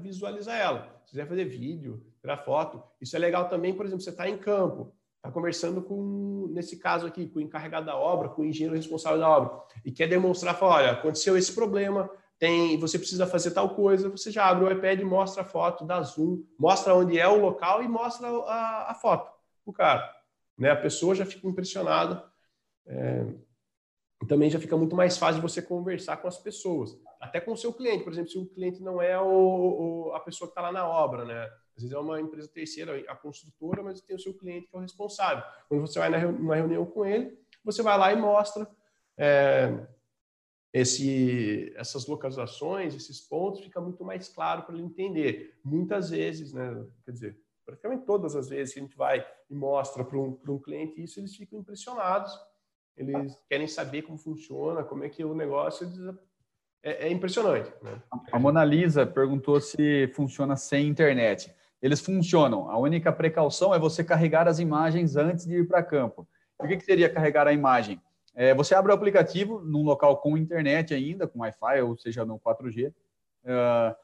[0.00, 1.00] visualizar ela.
[1.04, 4.36] Se quiser fazer vídeo, tirar foto, isso é legal também, por exemplo, você está em
[4.36, 8.76] campo, está conversando com, nesse caso aqui, com o encarregado da obra, com o engenheiro
[8.76, 13.52] responsável da obra, e quer demonstrar, fala, olha, aconteceu esse problema, tem, você precisa fazer
[13.52, 17.26] tal coisa, você já abre o iPad, mostra a foto, dá zoom, mostra onde é
[17.26, 19.32] o local e mostra a, a foto
[19.66, 20.08] o cara.
[20.56, 20.70] Né?
[20.70, 22.24] A pessoa já fica impressionada.
[22.86, 23.24] É,
[24.26, 27.72] também já fica muito mais fácil você conversar com as pessoas, até com o seu
[27.72, 30.72] cliente, por exemplo, se o cliente não é o, o a pessoa que está lá
[30.72, 31.48] na obra, né?
[31.78, 34.78] Às vezes é uma empresa terceira, a construtora, mas tem o seu cliente que é
[34.78, 35.44] o responsável.
[35.68, 38.68] Quando você vai numa reunião com ele, você vai lá e mostra
[39.16, 39.86] é,
[40.72, 45.56] esse, essas localizações, esses pontos, fica muito mais claro para ele entender.
[45.64, 46.84] Muitas vezes, né?
[47.04, 50.58] Quer dizer, praticamente todas as vezes que a gente vai e mostra para um, um
[50.58, 52.36] cliente isso, eles ficam impressionados.
[52.96, 55.86] Eles querem saber como funciona, como é que o negócio
[56.82, 57.72] é, é impressionante.
[57.80, 58.02] Né?
[58.32, 61.54] A Mona Lisa perguntou se funciona sem internet.
[61.80, 62.70] Eles funcionam.
[62.70, 66.26] A única precaução é você carregar as imagens antes de ir para campo.
[66.58, 68.00] O que, que seria carregar a imagem?
[68.34, 72.38] É, você abre o aplicativo num local com internet ainda, com Wi-Fi, ou seja, no
[72.38, 72.92] 4G, uh,
[73.48, 73.96] ah,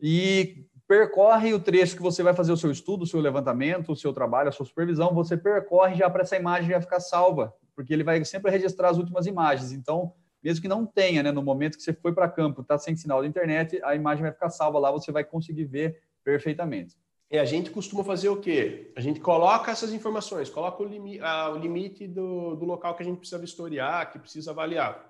[0.00, 3.96] e percorre o trecho que você vai fazer o seu estudo, o seu levantamento, o
[3.96, 7.92] seu trabalho, a sua supervisão, você percorre já para essa imagem já ficar salva, porque
[7.92, 9.70] ele vai sempre registrar as últimas imagens.
[9.70, 10.12] Então,
[10.42, 13.22] mesmo que não tenha, né, no momento que você foi para campo, está sem sinal
[13.22, 16.96] de internet, a imagem vai ficar salva lá, você vai conseguir ver perfeitamente.
[17.30, 18.90] E a gente costuma fazer o quê?
[18.96, 23.06] A gente coloca essas informações, coloca o, limi o limite do, do local que a
[23.06, 25.08] gente precisa vistoriar, que precisa avaliar.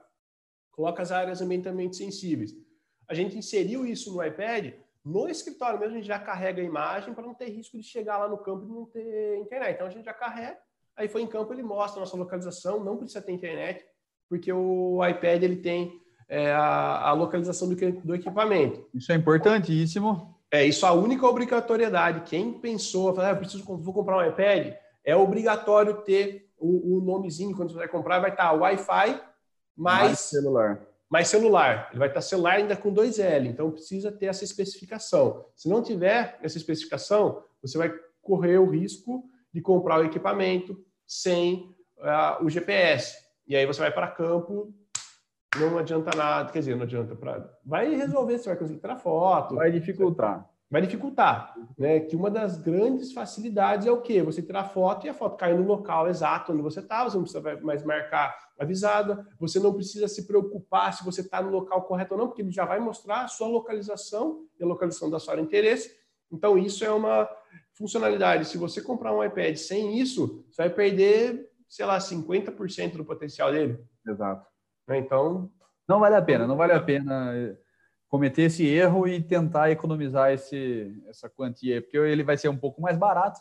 [0.73, 2.53] Coloca as áreas ambientalmente sensíveis.
[3.09, 7.15] A gente inseriu isso no iPad, no escritório mesmo, a gente já carrega a imagem
[7.15, 9.75] para não ter risco de chegar lá no campo e não ter internet.
[9.75, 10.59] Então, a gente já carrega,
[10.97, 13.85] aí foi em campo, ele mostra a nossa localização, não precisa ter internet,
[14.29, 15.99] porque o iPad ele tem
[16.29, 18.87] é, a, a, localização do, do equipamento.
[18.93, 20.38] Isso é importantíssimo.
[20.51, 22.29] É, isso é a única obrigatoriedade.
[22.29, 24.75] Quem pensou, falou, ah, eu preciso, vou comprar um iPad,
[25.05, 29.21] é obrigatório ter o, o nomezinho, quando você vai comprar, vai estar Wi-Fi
[29.77, 31.89] mais, mais celular mais celular.
[31.91, 35.45] Ele vai estar celular ainda com dois L, então precisa ter essa especificação.
[35.57, 41.75] Se não tiver essa especificação, você vai correr o risco de comprar o equipamento sem
[41.99, 43.17] uh, o GPS.
[43.47, 44.75] E aí você vai para campo,
[45.57, 47.59] não adianta nada, quer dizer, não adianta para.
[47.65, 49.55] Vai resolver, você vai conseguir tirar foto.
[49.55, 52.01] Vai dificultar vai dificultar, né?
[52.01, 54.23] Que uma das grandes facilidades é o quê?
[54.23, 57.25] Você tirar foto e a foto cair no local exato onde você está, você não
[57.25, 62.15] precisa mais marcar avisada, você não precisa se preocupar se você está no local correto
[62.15, 65.41] ou não, porque ele já vai mostrar a sua localização e a localização da sua
[65.41, 65.97] interesse.
[66.31, 67.29] Então, isso é uma
[67.73, 68.47] funcionalidade.
[68.47, 73.51] Se você comprar um iPad sem isso, você vai perder, sei lá, 50% do potencial
[73.51, 73.83] dele.
[74.07, 74.47] Exato.
[74.89, 74.99] Né?
[74.99, 75.51] Então.
[75.87, 77.57] Não vale a pena, não vale a pena
[78.09, 82.81] cometer esse erro e tentar economizar esse, essa quantia, porque ele vai ser um pouco
[82.81, 83.41] mais barato,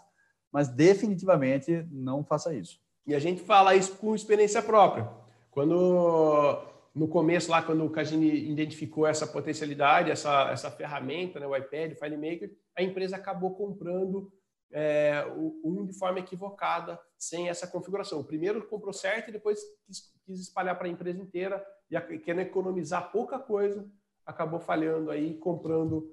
[0.52, 2.80] mas definitivamente não faça isso.
[3.06, 5.10] E a gente fala isso com experiência própria.
[5.52, 6.62] Quando
[6.94, 11.94] no começo lá, quando o Cagini identificou essa potencialidade, essa, essa ferramenta, né, o iPad,
[11.94, 14.32] o FileMaker, a empresa acabou comprando
[14.72, 15.26] é,
[15.64, 18.20] um de forma equivocada, sem essa configuração.
[18.20, 22.42] O primeiro comprou certo e depois quis, quis espalhar para a empresa inteira, e querendo
[22.42, 23.90] economizar pouca coisa,
[24.26, 26.12] acabou falhando aí, comprando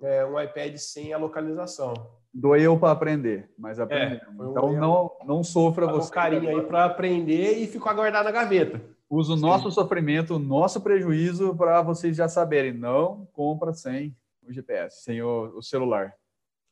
[0.00, 1.94] é, um iPad sem a localização.
[2.32, 4.18] Doeu para aprender, mas aprendeu.
[4.18, 6.10] É, um então não, não sofra você.
[6.10, 8.80] carinho aí para aprender e ficou aguardado na gaveta.
[9.08, 12.72] Usa o nosso sofrimento, o nosso prejuízo para vocês já saberem.
[12.72, 16.14] Não compra sem o GPS, sem o, o celular.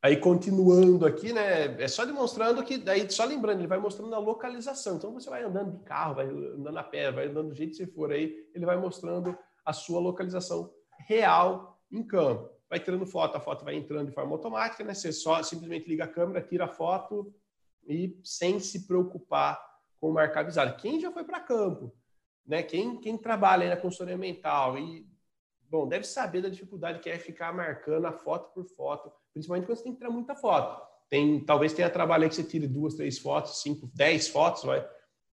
[0.03, 1.80] Aí, continuando aqui, né?
[1.82, 4.96] É só demonstrando que, daí, só lembrando, ele vai mostrando a localização.
[4.96, 7.76] Então, você vai andando de carro, vai andando a pé, vai andando do jeito que
[7.76, 10.72] você for aí, ele vai mostrando a sua localização
[11.07, 12.48] real em campo.
[12.68, 14.94] Vai tirando foto, a foto vai entrando de forma automática, né?
[14.94, 17.34] Você só simplesmente liga a câmera, tira a foto
[17.86, 19.61] e sem se preocupar
[20.01, 20.76] com marcar avisado.
[20.76, 21.92] Quem já foi para campo,
[22.46, 22.62] né?
[22.62, 25.07] Quem, quem trabalha na consultoria mental e
[25.70, 29.78] bom, deve saber da dificuldade que é ficar marcando a foto por foto, principalmente quando
[29.78, 30.88] você tem que tirar muita foto.
[31.08, 34.86] Tem, talvez tenha trabalho que você tire duas, três fotos, cinco, dez fotos, vai,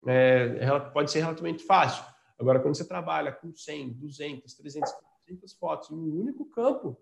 [0.06, 2.04] é, pode ser relativamente fácil.
[2.38, 6.96] Agora, quando você trabalha com 100, 200, 300, 400 fotos em um único campo,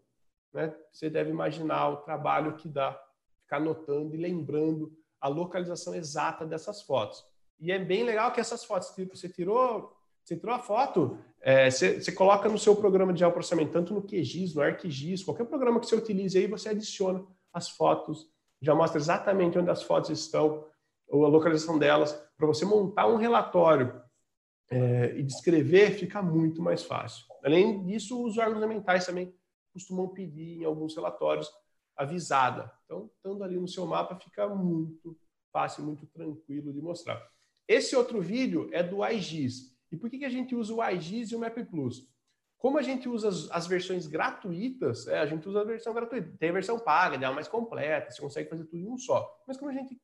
[0.52, 2.98] né, você deve imaginar o trabalho que dá
[3.42, 7.24] ficar anotando e lembrando a localização exata dessas fotos.
[7.58, 9.96] E é bem legal que essas fotos, tipo, você tirou,
[10.28, 14.02] você tirou a foto, é, você, você, coloca no seu programa de geoprocessamento, tanto no
[14.02, 18.28] QGIS, no ArcGIS, qualquer programa que você utilize aí, você adiciona as fotos,
[18.60, 20.66] já mostra exatamente onde as fotos estão,
[21.08, 24.02] ou a localização delas, para você montar um relatório
[24.70, 27.24] é, e descrever, fica muito mais fácil.
[27.42, 29.34] Além disso, os órgãos ambientais também
[29.72, 31.50] costumam pedir em alguns relatórios
[31.96, 32.70] avisada.
[32.84, 35.18] Então, estando ali no seu mapa, fica muito
[35.50, 37.26] fácil, muito tranquilo de mostrar.
[37.66, 39.77] Esse outro vídeo é do iGIS.
[39.91, 42.07] E por que, que a gente usa o iGIS e o Map Plus?
[42.59, 46.36] Como a gente usa as, as versões gratuitas, é, a gente usa a versão gratuita.
[46.39, 49.43] Tem a versão paga, ela é mais completa, você consegue fazer tudo em um só.
[49.47, 50.01] Mas como a gente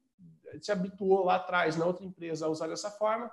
[0.61, 3.30] se habituou lá atrás, na outra empresa, a usar dessa forma,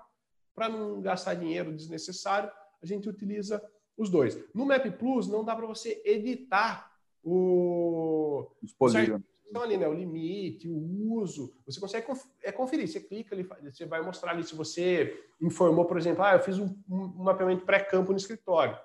[0.56, 3.62] para não gastar dinheiro desnecessário, a gente utiliza
[3.96, 4.38] os dois.
[4.54, 6.92] No Map Plus, não dá para você editar
[7.24, 9.31] o, os polígonos.
[9.52, 12.08] Então, ali, né, o limite, o uso, você consegue
[12.42, 12.88] é conferir.
[12.88, 16.58] Você clica ali, você vai mostrar ali se você informou, por exemplo, ah, eu fiz
[16.58, 18.80] um, um mapeamento pré-campo no escritório.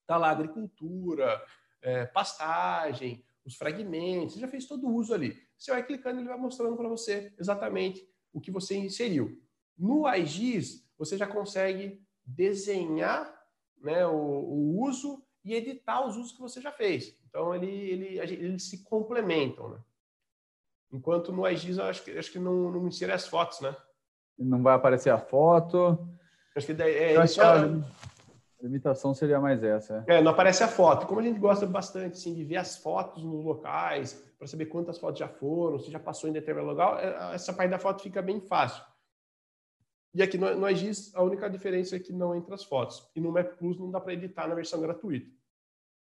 [0.00, 1.44] Está lá agricultura,
[1.82, 5.36] é, pastagem, os fragmentos, você já fez todo o uso ali.
[5.58, 9.38] Você vai clicando, ele vai mostrando para você exatamente o que você inseriu.
[9.76, 13.38] No iGIS, você já consegue desenhar
[13.82, 17.14] né, o, o uso e editar os usos que você já fez.
[17.28, 19.68] Então, ele, ele, eles se complementam.
[19.68, 19.80] Né?
[20.92, 23.74] Enquanto no iGIS, eu acho que, acho que não, não insere as fotos, né?
[24.38, 25.98] Não vai aparecer a foto.
[26.56, 27.42] Acho que daí, é, só...
[27.42, 27.68] a
[28.60, 30.04] limitação seria mais essa.
[30.08, 30.16] É.
[30.16, 31.06] é, não aparece a foto.
[31.06, 34.98] Como a gente gosta bastante assim, de ver as fotos nos locais, para saber quantas
[34.98, 38.20] fotos já foram, se já passou em determinado lugar, é, essa parte da foto fica
[38.20, 38.82] bem fácil.
[40.12, 43.08] E aqui no, no iGIS, a única diferença é que não entra as fotos.
[43.14, 45.30] E no Map Plus não dá para editar na versão gratuita.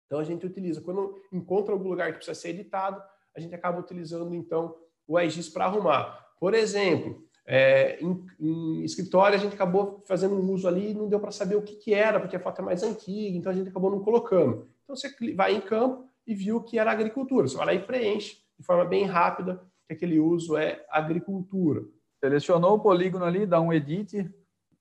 [0.07, 0.81] Então a gente utiliza.
[0.81, 3.01] Quando encontra algum lugar que precisa ser editado,
[3.35, 4.75] a gente acaba utilizando então
[5.07, 6.27] o iGIS para arrumar.
[6.39, 11.09] Por exemplo, é, em, em, escritório a gente acabou fazendo um uso ali e não
[11.09, 13.55] deu para saber o que, que era, porque a foto é mais antiga, então a
[13.55, 14.67] gente acabou não colocando.
[14.83, 17.47] Então você vai em campo e viu que era agricultura.
[17.47, 21.83] Você vai lá e preenche de forma bem rápida que aquele uso é agricultura.
[22.19, 24.29] Selecionou o polígono ali, dá um edit,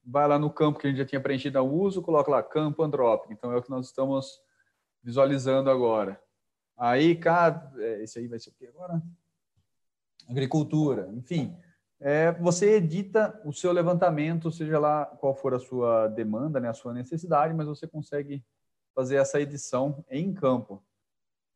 [0.05, 2.83] vai lá no campo que a gente já tinha preenchido o uso, coloca lá campo
[2.83, 3.27] Androp.
[3.31, 4.39] Então é o que nós estamos
[5.03, 6.21] visualizando agora.
[6.83, 9.01] Aí, cara, é, esse aí vai ser o que agora?
[10.29, 11.57] Agricultura, enfim.
[12.01, 16.75] É, você edita o seu levantamento, seja lá qual for a sua demanda, né, a
[16.75, 18.45] sua necessidade, mas você consegue
[18.97, 20.83] fazer essa edição em campo.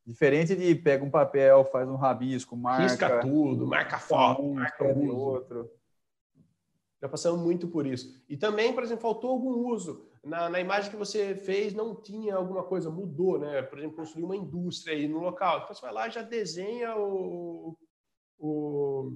[0.06, 2.84] Diferente de pega um papel, faz um rabisco, marca.
[2.84, 5.68] Risca tudo, marca foto, um, marca um outro.
[7.00, 8.22] Já passamos muito por isso.
[8.28, 12.34] E também, por exemplo, faltou algum uso na, na, imagem que você fez não tinha
[12.34, 13.62] alguma coisa, mudou, né?
[13.62, 15.58] Por exemplo, construir uma indústria aí no local.
[15.58, 17.76] Então você vai lá, já desenha o,
[18.38, 19.12] o,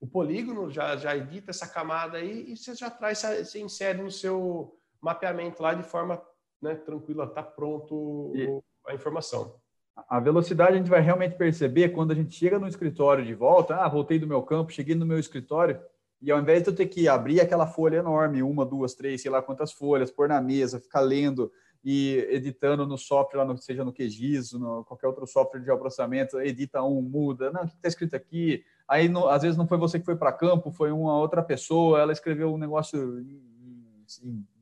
[0.00, 4.10] o polígono, já, já edita essa camada aí e você já traz, você insere no
[4.10, 6.20] seu mapeamento lá de forma
[6.60, 8.48] né, tranquila, está pronto e
[8.86, 9.60] a informação.
[10.08, 13.76] A velocidade a gente vai realmente perceber quando a gente chega no escritório de volta.
[13.76, 15.78] Ah, voltei do meu campo, cheguei no meu escritório
[16.22, 19.30] e ao invés de eu ter que abrir aquela folha enorme, uma, duas, três, sei
[19.30, 21.50] lá quantas folhas, pôr na mesa, ficar lendo
[21.84, 26.80] e editando no software, no, seja no QGIS, no qualquer outro software de processamento, edita
[26.82, 28.64] um, muda, não, o que está escrito aqui?
[28.86, 32.12] Aí, às vezes, não foi você que foi para campo, foi uma outra pessoa, ela
[32.12, 33.24] escreveu um negócio,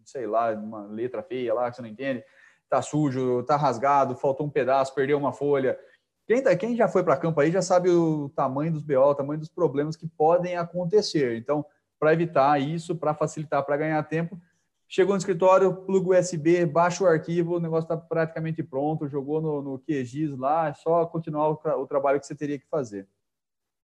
[0.04, 2.24] sei lá, uma letra feia lá, que você não entende,
[2.70, 5.78] tá sujo, tá rasgado, faltou um pedaço, perdeu uma folha.
[6.30, 9.14] Quem, tá, quem já foi para campo aí já sabe o tamanho dos BO, o
[9.16, 11.36] tamanho dos problemas que podem acontecer.
[11.36, 11.66] Então,
[11.98, 14.40] para evitar isso, para facilitar, para ganhar tempo,
[14.86, 19.60] chegou no escritório, pluga USB, baixa o arquivo, o negócio está praticamente pronto, jogou no,
[19.60, 23.08] no QGIS lá, é só continuar o, o, trabalho que você teria que fazer.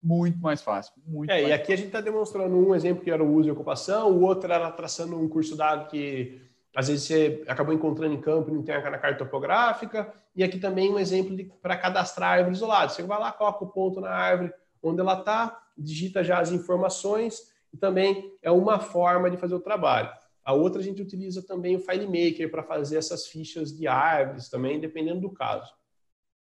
[0.01, 0.93] Muito mais fácil.
[1.05, 1.73] Muito é, mais e aqui fácil.
[1.73, 4.71] a gente está demonstrando um exemplo que era o uso e ocupação, o outro era
[4.71, 6.41] traçando um curso dado que
[6.75, 10.13] às vezes você acabou encontrando em campo e não tem na carta topográfica.
[10.35, 12.89] E aqui também um exemplo para cadastrar árvore isolada.
[12.89, 17.51] Você vai lá, coloca o ponto na árvore onde ela está, digita já as informações
[17.73, 20.09] e também é uma forma de fazer o trabalho.
[20.43, 24.79] A outra a gente utiliza também o FileMaker para fazer essas fichas de árvores também,
[24.79, 25.71] dependendo do caso.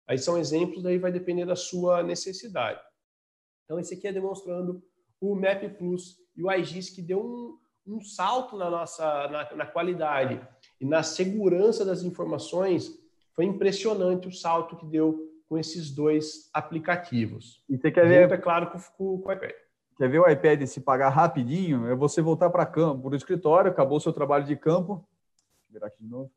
[0.07, 2.81] Aí são exemplos, daí vai depender da sua necessidade.
[3.65, 4.83] Então esse aqui é demonstrando
[5.21, 9.67] o Map Plus e o iGIS que deu um, um salto na nossa na, na,
[9.67, 10.41] qualidade
[10.81, 12.99] e na segurança das informações.
[13.35, 17.65] Foi impressionante o salto que deu com esses dois aplicativos.
[17.69, 18.31] E você quer ver?
[18.31, 19.53] é claro, com, com, com o iPad.
[19.97, 21.87] Quer ver o iPad se pagar rapidinho?
[21.87, 25.07] É você voltar para campo, para o escritório, acabou o seu trabalho de campo.
[25.35, 26.31] Deixa eu virar aqui de novo.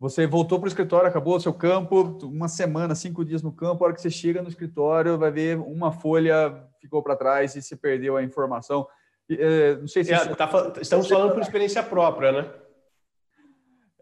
[0.00, 3.82] Você voltou para o escritório, acabou o seu campo, uma semana, cinco dias no campo.
[3.82, 7.62] A hora que você chega no escritório, vai ver uma folha ficou para trás e
[7.62, 8.86] se perdeu a informação.
[9.30, 10.12] É, não sei se.
[10.12, 10.50] É, tá,
[10.80, 12.50] estamos falando por experiência própria, né?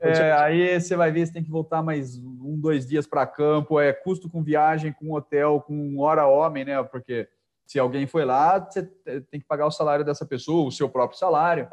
[0.00, 3.78] É, aí você vai ver, você tem que voltar mais um, dois dias para campo,
[3.78, 6.82] é custo com viagem, com hotel, com hora homem, né?
[6.82, 7.28] Porque
[7.64, 8.82] Se alguém foi lá, você
[9.30, 11.68] tem que pagar o salário dessa pessoa, o seu próprio salário.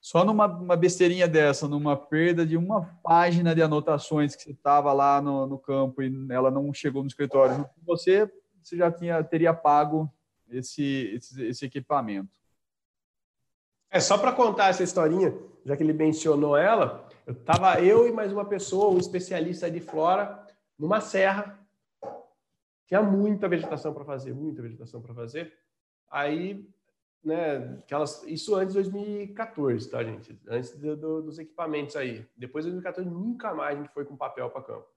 [0.00, 4.92] Só numa uma besteirinha dessa, numa perda de uma página de anotações que você estava
[4.94, 8.30] lá no, no, campo e ela não chegou no escritório, você,
[8.62, 10.10] você já tinha, teria pago
[10.48, 12.43] esse, esse, esse equipamento.
[13.94, 15.32] É só para contar essa historinha,
[15.64, 19.78] já que ele mencionou ela, eu tava eu e mais uma pessoa, um especialista de
[19.78, 20.44] flora,
[20.76, 21.64] numa serra.
[22.88, 25.56] Tinha muita vegetação para fazer, muita vegetação para fazer.
[26.10, 26.68] Aí,
[27.22, 30.36] né, aquelas, isso antes de 2014, tá, gente?
[30.48, 32.26] Antes do, do, dos equipamentos aí.
[32.36, 34.88] Depois de 2014, nunca mais a gente foi com papel para campo.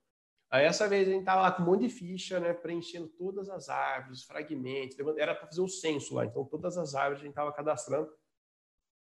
[0.50, 3.48] Aí essa vez a gente tava lá com um monte de ficha, né, preenchendo todas
[3.48, 7.34] as árvores, fragmentos, era para fazer um censo lá, então todas as árvores a gente
[7.34, 8.10] tava cadastrando.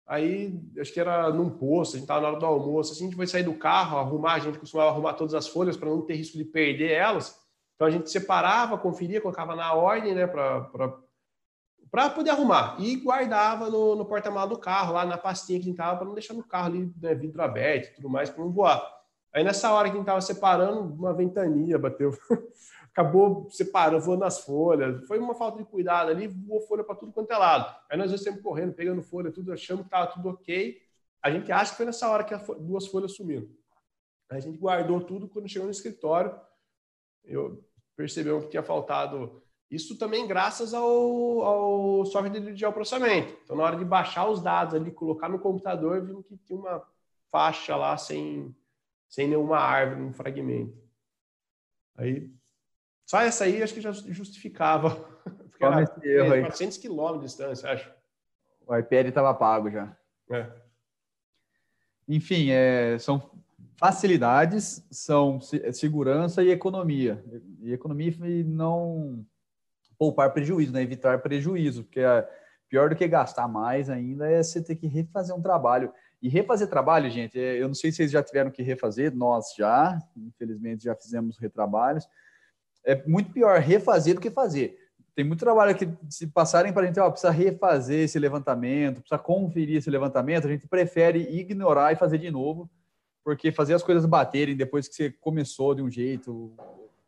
[0.05, 3.07] Aí, acho que era num posto, a gente tava na hora do almoço, assim, a
[3.07, 6.01] gente foi sair do carro, arrumar, a gente costumava arrumar todas as folhas para não
[6.01, 7.41] ter risco de perder elas.
[7.75, 12.75] Então a gente separava, conferia, colocava na ordem, né, para poder arrumar.
[12.79, 16.05] E guardava no, no porta-malas do carro, lá na pastinha que a gente tava, para
[16.05, 18.85] não deixar no carro ali, né, vidro aberto e tudo mais, para não voar.
[19.33, 22.11] Aí nessa hora que a gente estava separando, uma ventania bateu,
[22.93, 25.07] acabou separando, voando as folhas.
[25.07, 27.75] Foi uma falta de cuidado ali, voou folha para tudo quanto é lado.
[27.89, 30.79] Aí nós estamos correndo, pegando folha, tudo, achamos que estava tudo ok.
[31.21, 33.47] A gente acha que foi nessa hora que duas folhas sumiram.
[34.29, 36.39] Aí a gente guardou tudo, quando chegou no escritório,
[37.23, 37.63] eu
[37.95, 39.41] percebeu que tinha faltado
[39.73, 43.35] isso também graças ao, ao software de geoprocessamento.
[43.43, 46.83] Então, na hora de baixar os dados ali, colocar no computador, vimos que tinha uma
[47.31, 48.55] faixa lá sem,
[49.13, 50.75] sem nenhuma árvore, um fragmento.
[51.95, 52.31] Aí,
[53.05, 54.89] só essa aí acho que já justificava.
[55.51, 57.93] Porque era erro 400 quilômetros de distância, acho.
[58.65, 59.95] O iPad estava pago já.
[60.31, 60.49] É.
[62.07, 63.29] Enfim, é, são
[63.75, 67.23] facilidades, são segurança e economia.
[67.61, 69.23] E economia e não
[69.95, 70.81] poupar prejuízo, né?
[70.81, 72.27] evitar prejuízo, porque é
[72.67, 75.93] pior do que gastar mais ainda é você ter que refazer um trabalho.
[76.23, 79.53] E refazer trabalho, gente, é, eu não sei se vocês já tiveram que refazer, nós
[79.57, 82.07] já, infelizmente já fizemos retrabalhos.
[82.85, 84.79] É muito pior refazer do que fazer.
[85.13, 89.19] Tem muito trabalho que, se passarem para a gente, ó, precisa refazer esse levantamento, precisa
[89.19, 92.69] conferir esse levantamento, a gente prefere ignorar e fazer de novo,
[93.21, 96.53] porque fazer as coisas baterem depois que você começou de um jeito,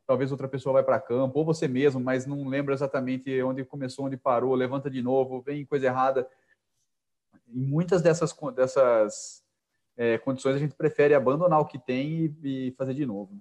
[0.05, 4.07] talvez outra pessoa vai para campo, ou você mesmo, mas não lembra exatamente onde começou,
[4.07, 6.28] onde parou, levanta de novo, vem coisa errada
[7.48, 9.43] em muitas dessas, dessas
[9.98, 13.39] é, condições, a gente prefere abandonar o que tem e, e fazer de novo.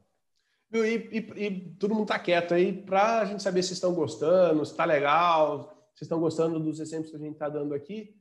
[0.72, 0.78] E,
[1.12, 4.72] e, e todo mundo está quieto aí para a gente saber se estão gostando, se
[4.72, 8.16] está legal, se estão gostando dos exemplos que a gente está dando aqui.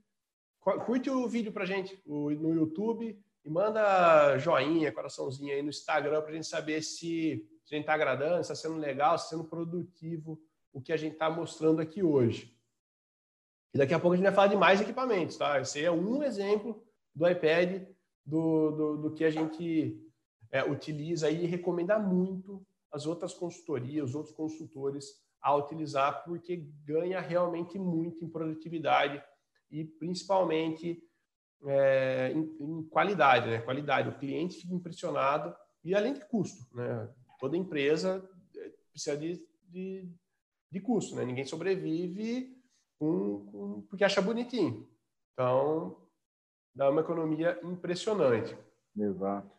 [0.59, 6.21] Curte o vídeo para a gente no YouTube e manda joinha, coraçãozinho aí no Instagram
[6.21, 9.35] para a gente saber se a gente está agradando, se está sendo legal, se está
[9.35, 10.39] sendo produtivo
[10.71, 12.52] o que a gente está mostrando aqui hoje.
[13.73, 15.59] E daqui a pouco a gente vai falar de mais equipamentos, tá?
[15.59, 16.83] Esse é um exemplo
[17.15, 17.81] do iPad,
[18.25, 19.99] do, do, do que a gente
[20.51, 25.05] é, utiliza e recomenda muito as outras consultorias, os outros consultores
[25.41, 29.21] a utilizar, porque ganha realmente muito em produtividade
[29.69, 31.03] e principalmente
[31.65, 33.59] é, em, em, qualidade, né?
[33.59, 34.09] Qualidade.
[34.09, 35.53] O cliente fica impressionado
[35.83, 37.09] e além de custo, né?
[37.39, 38.23] Toda empresa
[38.55, 40.07] é, precisa de, de,
[40.71, 41.25] de custo, né?
[41.25, 42.55] Ninguém sobrevive
[42.99, 44.87] com, com, porque acha bonitinho.
[45.33, 45.97] Então,
[46.75, 48.57] dá uma economia impressionante.
[48.97, 49.51] Exato.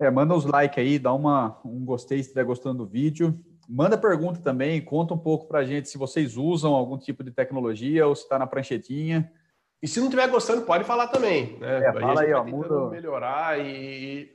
[0.00, 3.38] É, manda os like aí, dá uma, um gostei se estiver gostando do vídeo.
[3.68, 7.30] Manda pergunta também, conta um pouco para a gente se vocês usam algum tipo de
[7.30, 9.32] tecnologia ou se está na pranchetinha.
[9.80, 11.58] E se não estiver gostando, pode falar também.
[11.58, 11.84] Né?
[11.84, 12.90] É, fala aí, ó, muda...
[12.90, 14.30] melhorar e,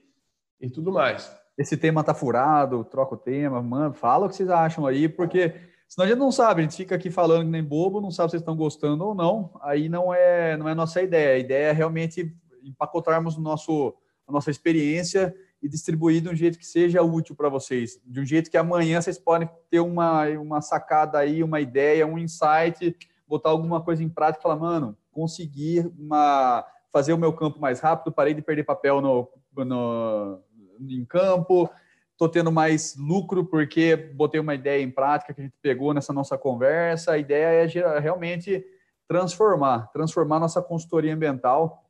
[0.60, 1.34] e tudo mais.
[1.58, 5.54] Esse tema tá furado, troca o tema, manda, fala o que vocês acham aí, porque
[5.88, 8.32] Senão a gente não sabe, a gente fica aqui falando que nem bobo, não sabe
[8.32, 9.52] se estão gostando ou não.
[9.62, 11.36] Aí não é, não é nossa ideia.
[11.36, 13.96] A ideia é realmente empacotarmos o nosso,
[14.28, 18.00] a nossa experiência e distribuir de um jeito que seja útil para vocês.
[18.06, 22.18] De um jeito que amanhã vocês podem ter uma, uma sacada aí, uma ideia, um
[22.18, 22.96] insight,
[23.28, 27.80] botar alguma coisa em prática e falar, mano, conseguir uma, fazer o meu campo mais
[27.80, 30.40] rápido, parei de perder papel no, no,
[30.80, 31.70] em campo,
[32.18, 36.12] estou tendo mais lucro porque botei uma ideia em prática que a gente pegou nessa
[36.12, 37.12] nossa conversa.
[37.12, 38.66] A ideia é realmente
[39.08, 41.86] transformar, transformar nossa consultoria ambiental.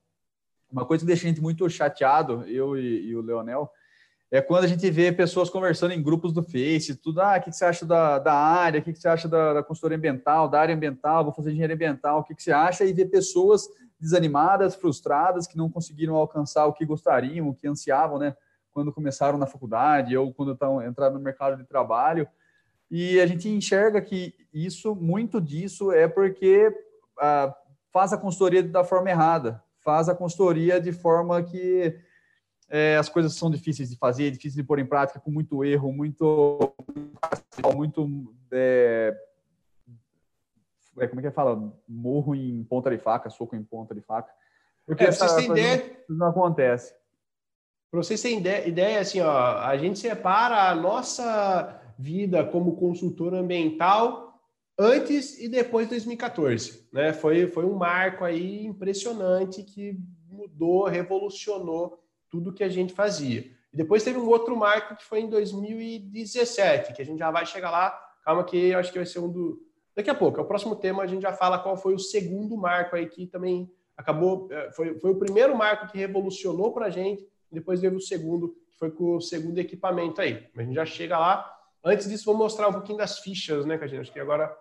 [0.69, 3.71] Uma coisa que deixa a gente muito chateado, eu e, e o Leonel,
[4.29, 7.49] é quando a gente vê pessoas conversando em grupos do Face, tudo, ah, o que,
[7.53, 10.75] você acha da, da área, o que, você acha da, da, consultoria ambiental, da área
[10.75, 15.47] ambiental, vou fazer engenharia ambiental, o que, que você acha, e ver pessoas desanimadas, frustradas,
[15.47, 18.35] que não conseguiram alcançar o que gostariam, o que ansiavam, né?
[18.77, 22.27] Quando começaram na faculdade ou quando estão entrando no mercado de trabalho.
[22.91, 26.71] E a gente enxerga que isso, muito disso é porque
[27.19, 27.55] ah,
[27.91, 31.99] faz a consultoria da forma errada, faz a consultoria de forma que
[32.69, 35.91] é, as coisas são difíceis de fazer, difíceis de pôr em prática, com muito erro,
[35.91, 36.71] muito,
[37.73, 39.17] muito é,
[40.99, 41.73] é, como é que fala?
[41.89, 44.31] Morro em ponta de faca, soco em ponta de faca.
[44.85, 46.93] Porque é, essa vocês ideia, não acontece.
[47.89, 54.27] Para vocês terem ideia, assim, ó, a gente separa a nossa vida como consultor ambiental
[54.77, 56.87] antes e depois de 2014.
[56.91, 57.13] Né?
[57.13, 59.97] Foi, foi um marco aí impressionante que
[60.29, 63.39] mudou, revolucionou tudo que a gente fazia.
[63.73, 67.45] E depois teve um outro marco que foi em 2017, que a gente já vai
[67.45, 67.97] chegar lá.
[68.23, 69.65] Calma que eu acho que vai ser um do...
[69.95, 72.55] Daqui a pouco, é o próximo tema, a gente já fala qual foi o segundo
[72.55, 74.47] marco aí que também acabou...
[74.51, 78.49] É, foi, foi o primeiro marco que revolucionou para a gente, depois teve o segundo,
[78.49, 80.47] que foi com o segundo equipamento aí.
[80.55, 81.53] A gente já chega lá.
[81.83, 84.53] Antes disso, vou mostrar um pouquinho das fichas, né, gente acho que agora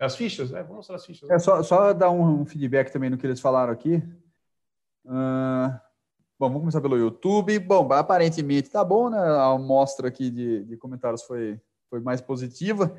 [0.00, 0.60] as fichas, né?
[0.62, 1.28] Vamos mostrar as fichas.
[1.28, 3.96] É só, só dar um feedback também no que eles falaram aqui.
[5.04, 5.72] Uh,
[6.38, 7.58] bom, vamos começar pelo YouTube.
[7.58, 9.18] Bom, aparentemente tá bom, né?
[9.18, 11.60] A amostra aqui de, de comentários foi,
[11.90, 12.96] foi mais positiva.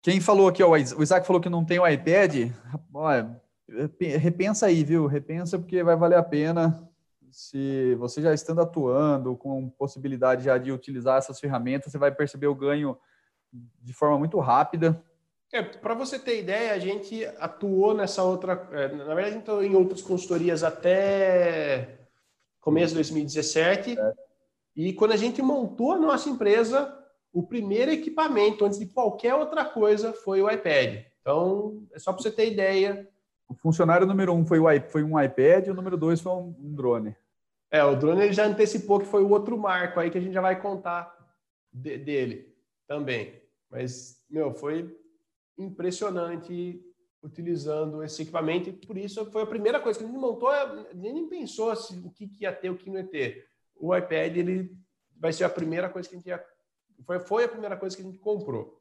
[0.00, 2.52] Quem falou aqui, ó, o Isaac falou que não tem o iPad.
[2.94, 3.42] Olha,
[3.98, 5.06] repensa aí, viu?
[5.06, 6.88] Repensa porque vai valer a pena.
[7.36, 12.46] Se você já estando atuando com possibilidade já de utilizar essas ferramentas, você vai perceber
[12.46, 12.96] o ganho
[13.52, 15.04] de forma muito rápida.
[15.52, 18.66] É, para você ter ideia, a gente atuou nessa outra.
[18.72, 22.08] É, na verdade, a gente atuou em outras consultorias até
[22.58, 23.98] começo de 2017.
[24.00, 24.12] É.
[24.74, 26.90] E quando a gente montou a nossa empresa,
[27.34, 31.04] o primeiro equipamento, antes de qualquer outra coisa, foi o iPad.
[31.20, 33.06] Então, é só para você ter ideia.
[33.46, 36.56] O funcionário número um foi, o, foi um iPad e o número dois foi um,
[36.58, 37.14] um drone.
[37.70, 40.32] É, o drone ele já antecipou que foi o outro marco aí que a gente
[40.32, 41.14] já vai contar
[41.72, 42.54] de, dele
[42.86, 43.42] também.
[43.70, 44.96] Mas, meu, foi
[45.58, 46.82] impressionante
[47.22, 50.50] utilizando esse equipamento e por isso foi a primeira coisa que a gente montou,
[50.94, 53.48] nem pensou se, o que, que ia ter, o que não ia ter.
[53.74, 54.76] O iPad ele
[55.16, 56.44] vai ser a primeira coisa que a gente ia,
[57.04, 58.80] foi, foi a primeira coisa que a gente comprou.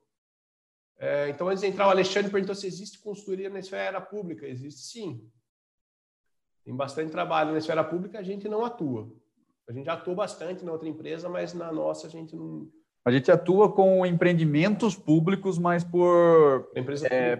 [0.98, 4.48] É, então, antes de entrar, o Alexandre perguntou se existe consultoria na esfera pública.
[4.48, 5.30] Existe sim.
[6.66, 9.08] Tem bastante trabalho na esfera pública, a gente não atua.
[9.70, 12.68] A gente atua bastante na outra empresa, mas na nossa a gente não,
[13.06, 16.72] a gente atua com empreendimentos públicos, mas por,
[17.12, 17.36] é,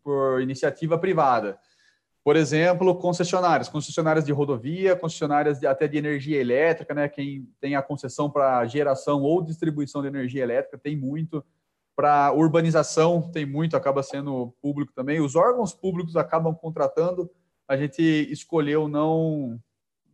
[0.00, 1.58] por iniciativa privada.
[2.22, 7.08] Por exemplo, concessionárias, concessionárias de rodovia, concessionárias de, até de energia elétrica, né?
[7.08, 11.44] Quem tem a concessão para geração ou distribuição de energia elétrica tem muito.
[11.96, 15.20] Para urbanização tem muito, acaba sendo público também.
[15.20, 17.28] Os órgãos públicos acabam contratando.
[17.68, 18.02] A gente
[18.32, 19.62] escolheu não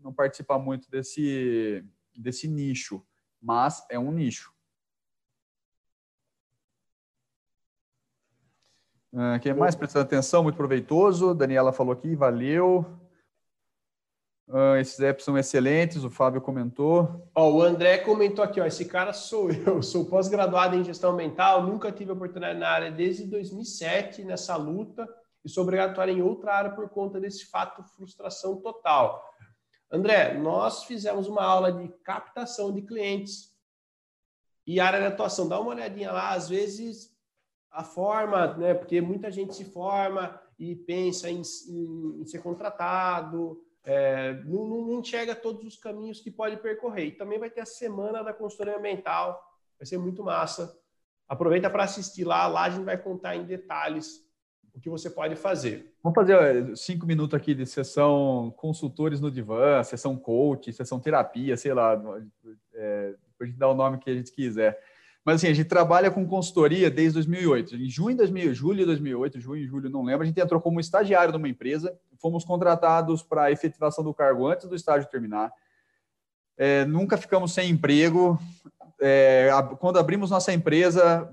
[0.02, 1.84] não participar muito desse
[2.14, 3.02] desse nicho,
[3.40, 4.52] mas é um nicho.
[9.12, 11.32] Uh, quem mais prestando atenção, muito proveitoso.
[11.32, 12.84] Daniela falou aqui, valeu.
[14.48, 17.30] Uh, esses apps são excelentes, o Fábio comentou.
[17.34, 21.90] O André comentou aqui, ó, esse cara sou eu, sou pós-graduado em gestão ambiental, nunca
[21.90, 25.08] tive oportunidade na área desde 2007 nessa luta
[25.44, 29.22] e a atuar em outra área por conta desse fato frustração total.
[29.90, 33.54] André, nós fizemos uma aula de captação de clientes
[34.66, 35.48] e área de atuação.
[35.48, 37.14] Dá uma olhadinha lá, às vezes
[37.70, 38.72] a forma, né?
[38.72, 45.00] Porque muita gente se forma e pensa em, em, em ser contratado, é, não, não,
[45.00, 47.06] enxerga todos os caminhos que pode percorrer.
[47.06, 49.44] E também vai ter a semana da consultoria ambiental,
[49.78, 50.74] vai ser muito massa.
[51.28, 54.23] Aproveita para assistir lá, lá a gente vai contar em detalhes
[54.74, 55.94] o que você pode fazer.
[56.02, 61.72] Vamos fazer cinco minutos aqui de sessão consultores no divã, sessão coach, sessão terapia, sei
[61.72, 62.00] lá,
[62.74, 64.78] é, depois de dar o nome que a gente quiser.
[65.24, 67.76] Mas assim, a gente trabalha com consultoria desde 2008.
[67.76, 70.60] Em junho de 2000, julho de 2008, junho e julho, não lembro, a gente entrou
[70.60, 75.50] como estagiário numa empresa, fomos contratados para a efetivação do cargo antes do estágio terminar.
[76.58, 78.38] É, nunca ficamos sem emprego.
[79.00, 79.48] É,
[79.78, 81.30] quando abrimos nossa empresa,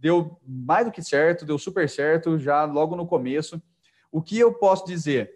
[0.00, 3.62] deu mais do que certo, deu super certo, já logo no começo.
[4.10, 5.30] O que eu posso dizer?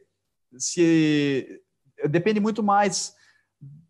[0.56, 1.60] Se
[2.08, 3.14] depende muito mais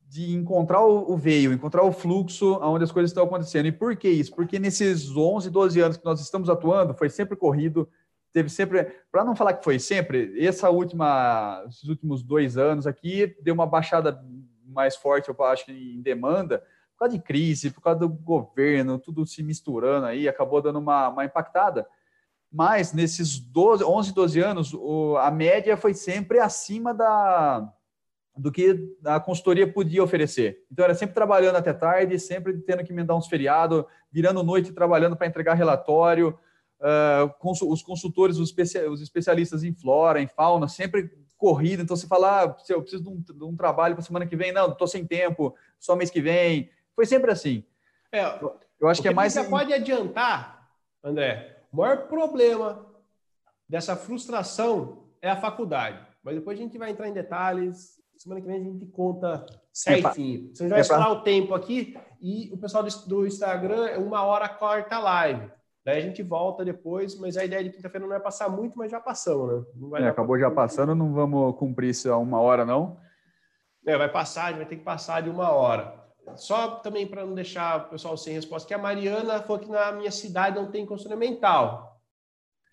[0.08, 3.66] de encontrar o, veio, encontrar o fluxo onde as coisas estão acontecendo.
[3.66, 4.34] E por que isso?
[4.34, 7.88] Porque nesses 11, 12 anos que nós estamos atuando, foi sempre corrido,
[8.32, 13.36] teve sempre, para não falar que foi sempre, essa última, esses últimos dois anos aqui
[13.42, 14.24] deu uma baixada
[14.64, 16.62] mais forte, eu acho em demanda,
[17.04, 21.24] causa de crise, por causa do governo, tudo se misturando aí, acabou dando uma, uma
[21.24, 21.86] impactada.
[22.50, 27.68] Mas nesses 12, 11, 12 anos, o, a média foi sempre acima da,
[28.36, 30.64] do que a consultoria podia oferecer.
[30.70, 35.16] Então, era sempre trabalhando até tarde, sempre tendo que emendar uns feriados, virando noite trabalhando
[35.16, 36.38] para entregar relatório.
[36.80, 38.54] Uh, os consultores, os,
[39.00, 41.82] especialistas em flora, em fauna, sempre corrida.
[41.82, 44.52] Então, você fala, ah, eu preciso de um, de um trabalho para semana que vem.
[44.52, 46.70] Não, estou sem tempo, só mês que vem.
[46.94, 47.64] Foi sempre assim.
[48.12, 48.38] É,
[48.80, 49.32] eu acho que, é mais.
[49.32, 50.68] Você pode adiantar,
[51.02, 52.86] André, o maior problema
[53.68, 55.98] dessa frustração é a faculdade.
[56.22, 60.48] Mas depois a gente vai entrar em detalhes Semana que vem a gente conta certinho.
[60.54, 64.48] Você vai é esperar o tempo aqui e o pessoal do, Instagram é uma hora
[64.48, 65.50] corta a live.
[65.84, 68.90] Daí a gente volta depois, mas a ideia de quinta-feira não é passar muito, mas
[68.90, 70.06] já passamos, né?
[70.06, 72.98] É, acabou já passando, não vamos cumprir isso a uma hora, não?
[73.86, 76.02] É, vai passar, a gente vai ter que passar de uma hora.
[76.36, 79.92] Só também para não deixar o pessoal sem resposta, que a Mariana falou que na
[79.92, 82.00] minha cidade não tem consultoria mental.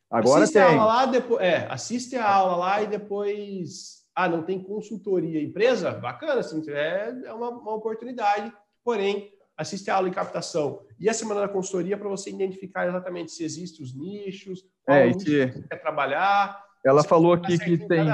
[0.09, 0.63] Agora assiste tem.
[0.63, 5.41] A aula lá, depois, é, assiste a aula lá e depois ah, não tem consultoria
[5.41, 5.91] empresa?
[5.91, 8.51] Bacana, não tiver, é uma, uma oportunidade.
[8.83, 13.31] Porém, assiste a aula em captação e a semana da consultoria para você identificar exatamente
[13.31, 16.61] se existem os nichos, qual é, nicho que você quer trabalhar.
[16.83, 18.07] Ela falou aqui que tem.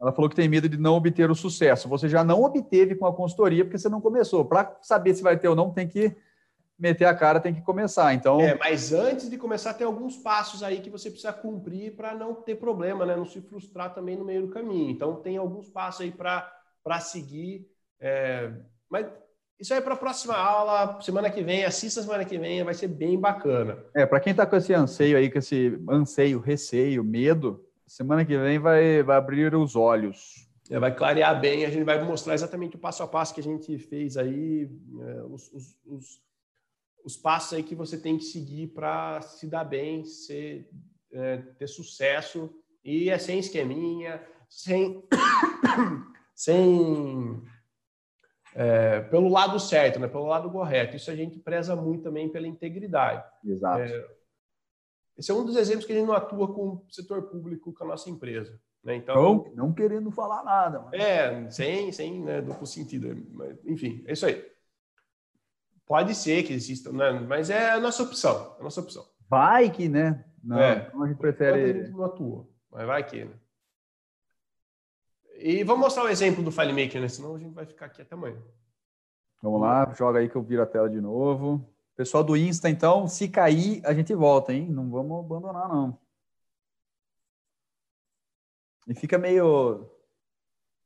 [0.00, 1.88] Ela falou que tem medo de não obter o sucesso.
[1.88, 4.44] Você já não obteve com a consultoria porque você não começou.
[4.44, 6.16] Para saber se vai ter ou não, tem que
[6.78, 8.14] meter a cara tem que começar.
[8.14, 12.14] Então, é, mas antes de começar tem alguns passos aí que você precisa cumprir para
[12.14, 13.14] não ter problema, né?
[13.14, 14.90] Não se frustrar também no meio do caminho.
[14.90, 17.68] Então tem alguns passos aí para seguir.
[18.00, 18.50] É,
[18.88, 19.06] mas
[19.60, 22.88] isso aí para a próxima aula, semana que vem, assista semana que vem, vai ser
[22.88, 23.76] bem bacana.
[23.94, 27.62] É, para quem está com esse anseio aí, com esse anseio, receio, medo,
[27.92, 30.48] semana que vem vai, vai abrir os olhos.
[30.70, 33.44] É, vai clarear bem, a gente vai mostrar exatamente o passo a passo que a
[33.44, 34.70] gente fez aí,
[35.00, 36.30] é, os, os, os
[37.04, 40.68] os passos aí que você tem que seguir para se dar bem, ser,
[41.12, 42.50] é, ter sucesso
[42.84, 45.02] e é sem esqueminha, sem
[46.34, 47.42] sem
[48.54, 50.08] é, pelo lado certo, né?
[50.08, 50.96] Pelo lado correto.
[50.96, 53.24] Isso a gente preza muito também pela integridade.
[53.44, 53.82] Exato.
[53.82, 54.08] É,
[55.20, 57.84] esse é um dos exemplos que a gente não atua com o setor público com
[57.84, 58.58] a nossa empresa.
[58.82, 58.96] Né?
[58.96, 60.80] Então, não, não querendo falar nada.
[60.80, 60.98] Mas...
[60.98, 63.22] É, sem, sem né, duplo sentido.
[63.34, 64.42] Mas, enfim, é isso aí.
[65.86, 67.12] Pode ser que exista, né?
[67.20, 68.56] mas é a nossa opção.
[68.58, 69.06] A nossa opção.
[69.28, 70.24] Vai que, né?
[70.42, 70.86] Não, é.
[70.88, 71.80] Então a gente prefere.
[71.80, 73.34] A gente não atua, mas vai que, né?
[75.36, 77.08] E vamos mostrar o exemplo do FileMaker, né?
[77.08, 78.40] Senão a gente vai ficar aqui até amanhã.
[79.42, 81.62] Vamos lá, joga aí que eu viro a tela de novo.
[82.00, 84.66] Pessoal do Insta, então, se cair, a gente volta, hein?
[84.70, 86.00] Não vamos abandonar, não.
[88.88, 89.86] E fica meio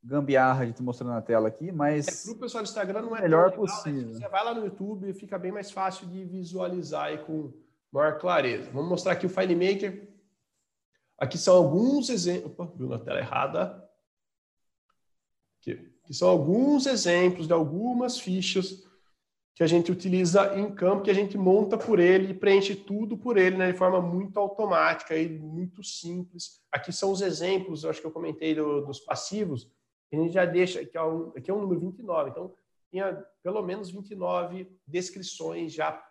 [0.02, 2.08] gambiarra a gente mostrando na tela aqui, mas.
[2.08, 3.56] É, para o pessoal do Instagram não é melhor legal, né?
[3.56, 4.12] possível.
[4.12, 7.52] Você vai lá no YouTube e fica bem mais fácil de visualizar aí com
[7.92, 8.68] maior clareza.
[8.72, 10.12] Vamos mostrar aqui o FileMaker.
[11.16, 12.58] Aqui são alguns exemplos.
[12.58, 13.88] Opa, viu na tela errada.
[15.60, 15.94] Aqui.
[16.02, 18.82] aqui são alguns exemplos de algumas fichas
[19.54, 23.16] que a gente utiliza em campo, que a gente monta por ele e preenche tudo
[23.16, 26.60] por ele, né, de forma muito automática e muito simples.
[26.72, 29.70] Aqui são os exemplos, eu acho que eu comentei do, dos passivos,
[30.12, 32.54] a gente já deixa, que é um, aqui é um número 29, então
[32.90, 36.04] tinha pelo menos 29 descrições já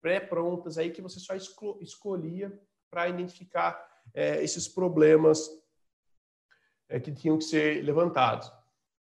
[0.00, 2.56] pré-prontas aí que você só esco, escolhia
[2.90, 3.84] para identificar
[4.14, 5.48] é, esses problemas
[6.88, 8.50] é, que tinham que ser levantados.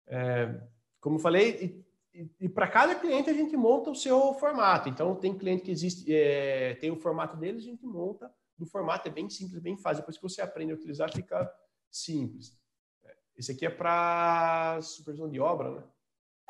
[0.06, 0.60] É,
[1.00, 1.84] como falei,
[2.40, 4.88] e, para cada cliente a gente monta o seu formato.
[4.88, 9.08] Então, tem cliente que existe, é, tem o formato deles, a gente monta do formato,
[9.08, 10.02] é bem simples, bem fácil.
[10.02, 11.50] Depois que você aprende a utilizar, fica
[11.90, 12.58] simples.
[13.36, 15.84] Esse aqui é para supervisão de obra, né?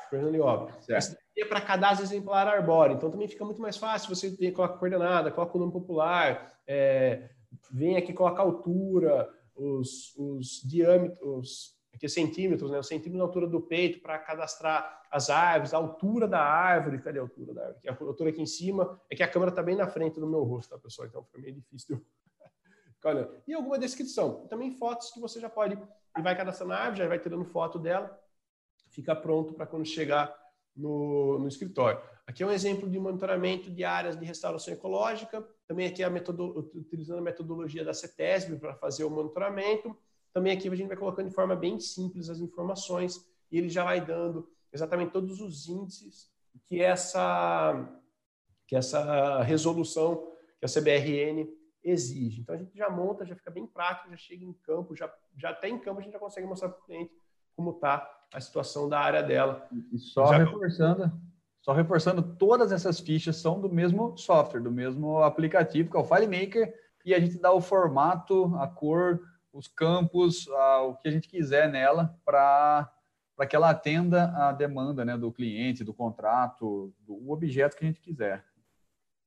[0.03, 0.73] Supervisão de obra.
[0.81, 0.97] Certo.
[0.97, 2.95] Esse aqui é para cadastro exemplar arbóreo.
[2.95, 4.13] Então também fica muito mais fácil.
[4.13, 7.29] Você ter, coloca coordenada, coloca o nome popular, é,
[7.71, 12.79] vem aqui, coloca a altura, os, os diâmetros, aqui é centímetros, né?
[12.79, 17.01] O centímetro na altura do peito para cadastrar as árvores, a altura da árvore.
[17.01, 17.89] Cadê a altura da árvore?
[17.89, 18.99] A altura aqui em cima.
[19.09, 21.07] É que a câmera está bem na frente do meu rosto, tá, pessoal?
[21.09, 22.03] Então fica meio difícil.
[23.03, 24.47] Olha, e alguma descrição.
[24.47, 25.77] Também fotos que você já pode
[26.17, 28.17] e vai cadastrando a árvore, já vai tirando foto dela,
[28.89, 30.33] fica pronto para quando chegar
[30.75, 32.01] no, no, escritório.
[32.25, 36.09] Aqui é um exemplo de monitoramento de áreas de restauração ecológica, também aqui é a
[36.09, 39.95] metodo, utilizando a metodologia da CETESB para fazer o monitoramento.
[40.33, 43.83] Também aqui a gente vai colocando de forma bem simples as informações e ele já
[43.83, 46.29] vai dando exatamente todos os índices
[46.65, 47.87] que essa,
[48.67, 51.47] que essa resolução, que a CBRN
[51.83, 52.41] exige.
[52.41, 55.49] Então a gente já monta, já fica bem prático, já chega em campo, já, já
[55.49, 57.13] até em campo a gente já consegue mostrar para o cliente
[57.55, 59.67] como está a situação da área dela.
[59.91, 60.37] E só já...
[60.37, 61.11] reforçando,
[61.61, 66.05] só reforçando, todas essas fichas são do mesmo software, do mesmo aplicativo, que é o
[66.05, 66.73] FileMaker,
[67.05, 69.21] e a gente dá o formato, a cor,
[69.53, 72.91] os campos, a, o que a gente quiser nela para
[73.35, 77.87] para que ela atenda a demanda né, do cliente, do contrato, do objeto que a
[77.87, 78.43] gente quiser.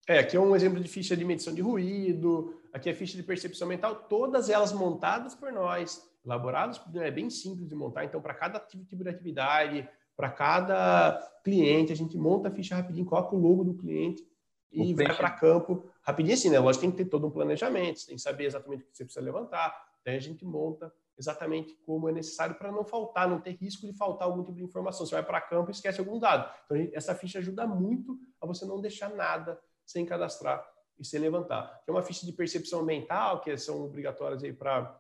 [0.07, 3.23] É, aqui é um exemplo de ficha de medição de ruído, aqui é ficha de
[3.23, 8.35] percepção mental, todas elas montadas por nós, elaboradas, é bem simples de montar, então para
[8.35, 13.39] cada tipo de atividade, para cada cliente, a gente monta a ficha rapidinho, coloca o
[13.39, 14.23] logo do cliente
[14.70, 16.59] e vai para campo rapidinho assim, né?
[16.59, 19.05] Lógico, tem que ter todo um planejamento, você tem que saber exatamente o que você
[19.05, 23.53] precisa levantar, daí a gente monta exatamente como é necessário para não faltar, não ter
[23.53, 25.07] risco de faltar algum tipo de informação.
[25.07, 26.53] Você vai para campo e esquece algum dado.
[26.65, 30.67] Então, essa ficha ajuda muito a você não deixar nada sem cadastrar
[30.99, 31.83] e sem levantar.
[31.85, 34.99] Tem uma ficha de percepção ambiental, que são obrigatórias aí para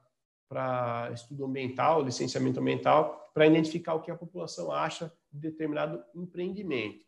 [0.48, 7.06] para estudo ambiental, licenciamento ambiental, para identificar o que a população acha de determinado empreendimento.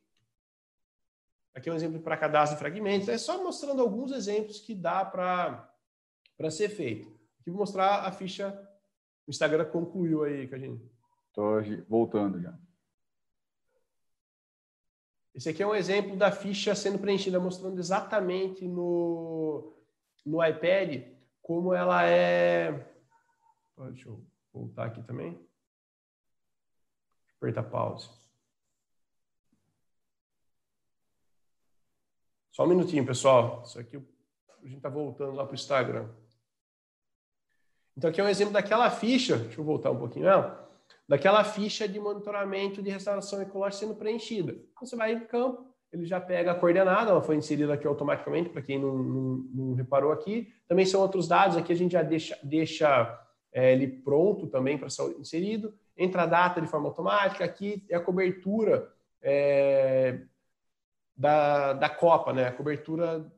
[1.55, 3.07] Aqui é um exemplo para cadastro de fragmentos.
[3.07, 5.71] É só mostrando alguns exemplos que dá para
[6.51, 7.14] ser feito.
[7.45, 8.59] Aqui vou mostrar a ficha.
[9.27, 10.91] O Instagram concluiu aí, Cadinho.
[11.29, 12.59] Estou voltando já.
[15.35, 19.75] Esse aqui é um exemplo da ficha sendo preenchida, mostrando exatamente no,
[20.25, 21.07] no iPad
[21.43, 22.73] como ela é.
[23.91, 25.39] Deixa eu voltar aqui também.
[27.37, 28.09] Aperta pause.
[32.53, 33.65] Só um minutinho, pessoal.
[33.65, 36.24] Isso aqui a gente está voltando lá para o Instagram.
[37.97, 39.37] Então, aqui é um exemplo daquela ficha.
[39.37, 40.69] Deixa eu voltar um pouquinho ela.
[41.09, 44.57] Daquela ficha de monitoramento de restauração ecológica sendo preenchida.
[44.81, 48.63] Você vai em campo, ele já pega a coordenada, ela foi inserida aqui automaticamente, para
[48.63, 50.53] quem não, não, não, reparou aqui.
[50.67, 53.21] Também são outros dados, aqui a gente já deixa, deixa
[53.53, 55.73] é, ele pronto também para ser inserido.
[55.97, 58.93] Entra a data de forma automática, aqui é a cobertura
[59.23, 60.23] é,
[61.17, 62.49] da, da Copa, né?
[62.49, 63.31] A cobertura,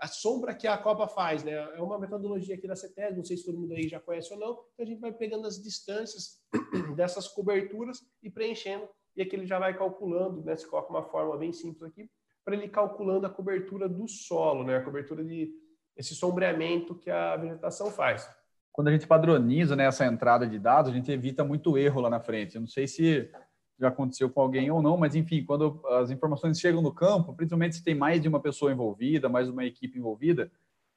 [0.00, 1.52] a sombra que a Copa faz, né?
[1.52, 4.40] É uma metodologia aqui da CETES, não sei se todo mundo aí já conhece ou
[4.40, 4.52] não.
[4.72, 6.40] Então a gente vai pegando as distâncias
[6.96, 10.56] dessas coberturas e preenchendo, e aqui ele já vai calculando, né?
[10.56, 12.10] Se coloca uma forma bem simples aqui,
[12.44, 14.78] para ele calculando a cobertura do solo, né?
[14.78, 15.52] A cobertura de
[15.94, 18.26] esse sombreamento que a vegetação faz.
[18.72, 22.08] Quando a gente padroniza né, essa entrada de dados, a gente evita muito erro lá
[22.08, 22.54] na frente.
[22.54, 23.30] Eu não sei se
[23.80, 27.76] já aconteceu com alguém ou não, mas enfim, quando as informações chegam no campo, principalmente
[27.76, 30.50] se tem mais de uma pessoa envolvida, mais uma equipe envolvida,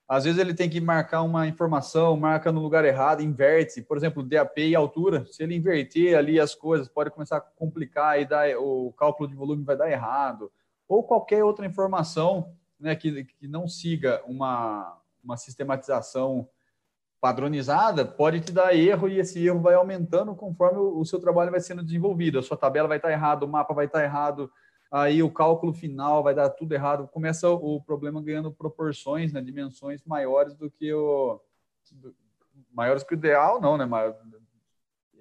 [0.07, 4.21] às vezes ele tem que marcar uma informação, marca no lugar errado, inverte, por exemplo,
[4.21, 5.25] DAP e altura.
[5.27, 9.35] Se ele inverter ali as coisas, pode começar a complicar e dar, o cálculo de
[9.35, 10.51] volume vai dar errado.
[10.89, 16.49] Ou qualquer outra informação né, que, que não siga uma, uma sistematização
[17.23, 21.61] padronizada pode te dar erro e esse erro vai aumentando conforme o, seu trabalho vai
[21.61, 22.37] sendo desenvolvido.
[22.37, 24.51] A sua tabela vai estar errada, o mapa vai estar errado,
[24.91, 27.07] aí o cálculo final vai dar tudo errado.
[27.07, 31.39] Começa o problema ganhando proporções, né, dimensões maiores do que o
[32.73, 33.85] maiores que o ideal, não, né?
[33.85, 34.13] Mas,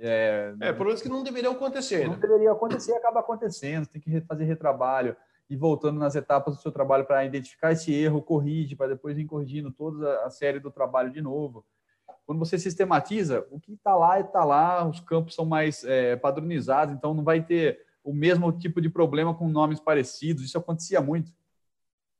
[0.00, 2.08] é, é problemas que não deveriam acontecer.
[2.08, 2.20] Não né?
[2.20, 3.86] deveria acontecer, acaba acontecendo.
[3.86, 5.16] Tem que fazer retrabalho
[5.48, 9.24] e voltando nas etapas do seu trabalho para identificar esse erro, corrige, para depois ir
[9.24, 11.64] corrigindo toda a série do trabalho de novo.
[12.24, 16.94] Quando você sistematiza, o que está lá está lá, os campos são mais é, padronizados,
[16.94, 20.44] então não vai ter o mesmo tipo de problema com nomes parecidos.
[20.44, 21.32] Isso acontecia muito.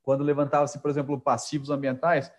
[0.03, 2.33] Quando levantava-se, por exemplo, passivos ambientais,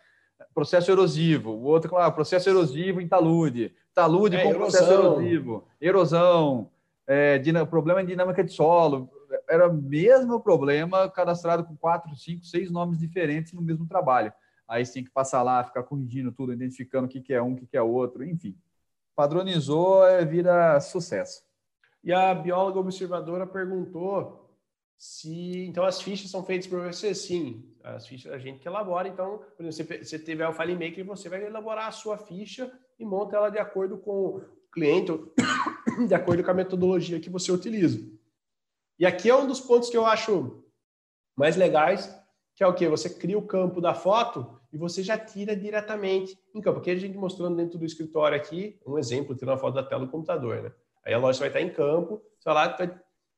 [0.54, 4.70] processo erosivo, o outro, claro, processo erosivo em talude, talude é, com erosão.
[4.70, 6.70] processo erosivo, erosão,
[7.08, 9.10] é, problema em dinâmica de solo.
[9.50, 14.32] Era o mesmo problema cadastrado com quatro, cinco, seis nomes diferentes no mesmo trabalho
[14.68, 17.54] aí você tem que passar lá, ficar corrigindo tudo, identificando o que, que é um,
[17.54, 18.58] o que, que é outro, enfim.
[19.16, 21.44] Padronizou, é, vira sucesso.
[22.04, 24.44] E a bióloga observadora perguntou
[24.98, 27.64] se então as fichas são feitas por você, sim.
[27.84, 31.30] As fichas a gente que elabora, então, por exemplo, você, você tiver o FileMaker, você
[31.30, 34.42] vai elaborar a sua ficha e monta ela de acordo com o
[34.72, 35.12] cliente,
[36.08, 38.00] de acordo com a metodologia que você utiliza.
[38.98, 40.64] E aqui é um dos pontos que eu acho
[41.36, 42.14] mais legais,
[42.64, 42.88] que é o que?
[42.88, 46.80] Você cria o campo da foto e você já tira diretamente em campo.
[46.80, 50.06] Aqui a gente mostrando dentro do escritório aqui, um exemplo, tirando a foto da tela
[50.06, 50.72] do computador, né?
[51.06, 52.78] Aí a loja vai estar em campo, vai lá,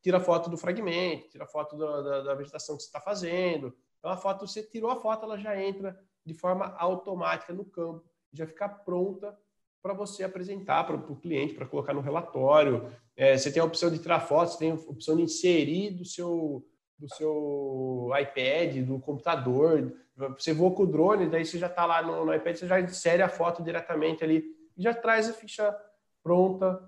[0.01, 3.01] tira a foto do fragmento, tira a foto da, da, da vegetação que você está
[3.01, 3.73] fazendo.
[3.97, 8.05] Então a foto, você tirou a foto, ela já entra de forma automática no campo,
[8.31, 9.35] já fica pronta
[9.81, 12.91] para você apresentar para o cliente, para colocar no relatório.
[13.15, 16.05] É, você tem a opção de tirar fotos, você tem a opção de inserir do
[16.05, 16.63] seu
[16.97, 19.93] do seu iPad, do computador.
[20.37, 22.79] Você voa com o drone, daí você já está lá no, no, iPad, você já
[22.79, 24.45] insere a foto diretamente ali
[24.77, 25.75] e já traz a ficha
[26.23, 26.81] pronta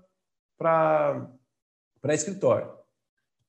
[0.56, 1.30] para
[2.08, 2.76] escritório.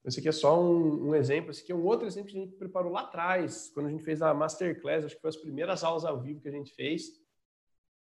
[0.06, 1.52] Esse aqui é só um, um, exemplo.
[1.52, 4.04] Esse aqui é um outro exemplo que a gente preparou lá atrás, quando a gente
[4.04, 7.04] fez a Masterclass, acho que foi as primeiras aulas ao vivo que a gente fez.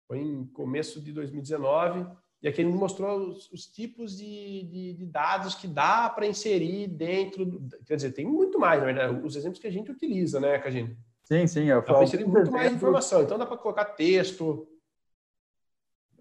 [0.07, 2.07] Foi em começo de 2019.
[2.43, 6.87] E aqui ele mostrou os, os tipos de, de, de, dados que dá para inserir
[6.87, 7.62] dentro.
[7.87, 10.97] Quer dizer, tem muito mais, na verdade, os exemplos que a gente utiliza, né, Cagine?
[11.24, 11.64] Sim, sim.
[11.64, 12.61] Eu dá para inserir muito exemplos...
[12.61, 13.22] mais informação.
[13.22, 14.68] Então, dá para colocar texto.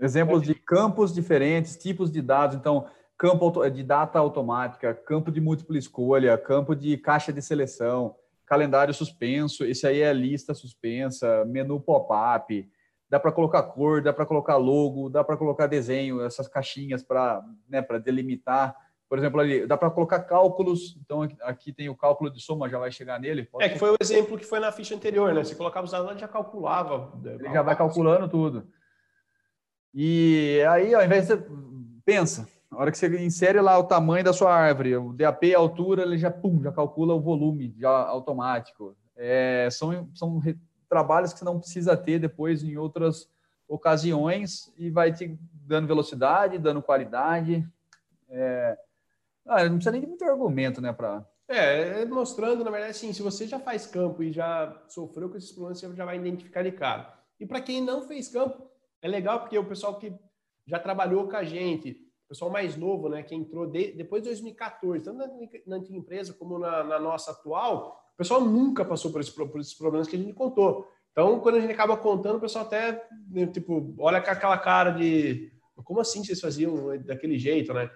[0.02, 2.56] Exemplos de campos diferentes, tipos de dados.
[2.56, 2.88] Então,
[3.18, 9.66] campo de data automática, campo de múltipla escolha, campo de caixa de seleção, calendário suspenso.
[9.66, 12.68] Esse aí é lista suspensa, menu pop-up
[13.10, 17.44] dá para colocar cor, dá para colocar logo, dá para colocar desenho, essas caixinhas para
[17.70, 18.76] né, delimitar.
[19.08, 20.98] Por exemplo, ali, dá para colocar cálculos.
[21.04, 23.46] Então, aqui tem o cálculo de soma, já vai chegar nele.
[23.46, 25.44] Pode é, que foi o exemplo que foi na ficha anterior, né?
[25.44, 27.14] Você colocava os dados lá, já calculava.
[27.24, 28.68] Ele já vai calculando tudo.
[29.94, 31.46] E aí, ao invés de você...
[32.04, 35.58] Pensa, na hora que você insere lá o tamanho da sua árvore, o DAP, a
[35.58, 38.96] altura, ele já, pum, já calcula o volume, já automático.
[39.16, 40.40] É, são, são
[40.96, 43.30] trabalhos que você não precisa ter depois em outras
[43.68, 47.68] ocasiões e vai te dando velocidade, dando qualidade.
[48.30, 48.78] É...
[49.46, 53.14] Ah, não precisa nem de muito argumento, né, para é, é, mostrando, na verdade, assim,
[53.14, 56.64] se você já faz campo e já sofreu com esses problemas, você já vai identificar
[56.64, 57.14] de cara.
[57.40, 58.68] E para quem não fez campo,
[59.00, 60.12] é legal porque o pessoal que
[60.66, 61.92] já trabalhou com a gente,
[62.26, 65.28] o pessoal mais novo, né, que entrou de, depois de 2014, tanto na,
[65.68, 69.60] na antiga empresa como na, na nossa atual, o pessoal nunca passou por, esse, por
[69.60, 70.90] esses problemas que a gente contou.
[71.12, 74.92] Então, quando a gente acaba contando, o pessoal até, né, tipo, olha com aquela cara
[74.92, 75.52] de
[75.84, 77.90] como assim vocês faziam daquele jeito, né?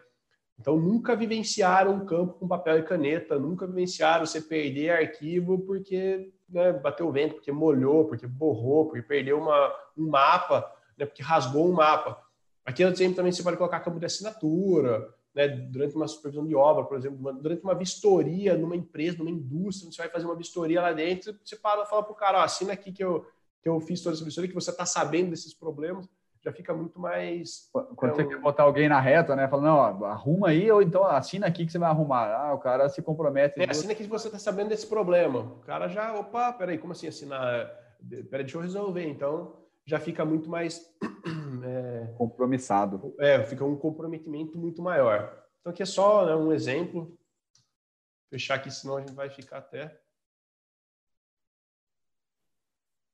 [0.60, 6.34] Então, nunca vivenciaram um campo com papel e caneta, nunca vivenciaram você perder arquivo porque
[6.50, 11.24] né, bateu o vento, porque molhou, porque borrou, porque perdeu uma, um mapa, né, porque
[11.24, 12.22] rasgou um mapa.
[12.66, 16.56] Aqui no exemplo também você pode colocar campo de assinatura, né, durante uma supervisão de
[16.56, 20.36] obra, por exemplo, uma, durante uma vistoria numa empresa, numa indústria, você vai fazer uma
[20.36, 23.26] vistoria lá dentro, você para fala para o cara, ó, assina aqui que eu,
[23.62, 26.10] que eu fiz toda essa vistoria, que você está sabendo desses problemas,
[26.42, 27.70] já fica muito mais...
[27.96, 28.30] Quando é, você um...
[28.30, 31.66] quer botar alguém na reta, né, fala, não, ó, arruma aí, ou então assina aqui
[31.66, 32.34] que você vai arrumar.
[32.34, 33.60] Ah, o cara se compromete.
[33.62, 35.42] É, assina aqui que você está sabendo desse problema.
[35.42, 37.70] O cara já, opa, peraí, como assim assinar?
[38.30, 39.06] Peraí, deixa eu resolver.
[39.06, 40.82] Então, já fica muito mais
[41.70, 43.16] é, compromissado.
[43.20, 45.48] É, fica um comprometimento muito maior.
[45.60, 47.06] Então aqui é só né, um exemplo.
[47.06, 47.18] Vou
[48.32, 49.88] fechar aqui, senão a gente vai ficar até.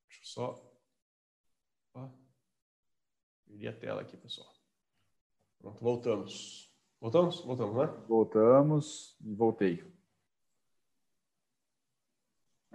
[0.08, 0.72] Deixa eu só.
[1.94, 2.14] Opa.
[3.46, 4.54] Perdi a tela aqui, pessoal.
[5.60, 6.74] Pronto, voltamos.
[7.00, 7.42] Voltamos?
[7.42, 8.06] Voltamos, né?
[8.08, 9.95] Voltamos e voltei.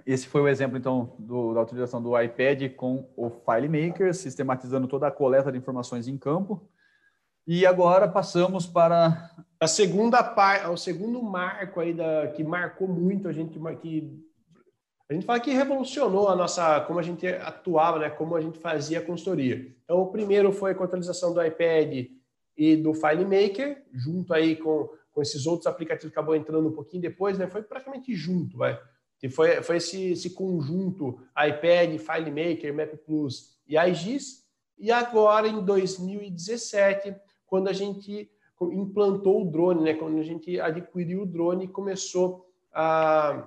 [0.06, 5.06] Esse foi o exemplo, então, do, da utilização do iPad com o FileMaker, sistematizando toda
[5.06, 6.68] a coleta de informações em campo.
[7.46, 13.28] E agora passamos para a segunda parte, o segundo marco aí da que marcou muito
[13.28, 14.24] a gente que
[15.08, 18.60] a gente fala que revolucionou a nossa como a gente atuava, né, como a gente
[18.60, 19.74] fazia a consultoria.
[19.82, 22.06] Então, o primeiro foi a atualização do iPad
[22.56, 27.02] e do FileMaker, junto aí com, com esses outros aplicativos que acabou entrando um pouquinho
[27.02, 27.48] depois, né?
[27.48, 28.78] Foi praticamente junto, vai
[29.20, 34.48] que foi, foi esse, esse conjunto iPad, FileMaker, Map Plus e iGIS.
[34.78, 37.14] E agora, em 2017,
[37.46, 38.30] quando a gente
[38.62, 43.46] implantou o drone, né, quando a gente adquiriu o drone e começou a,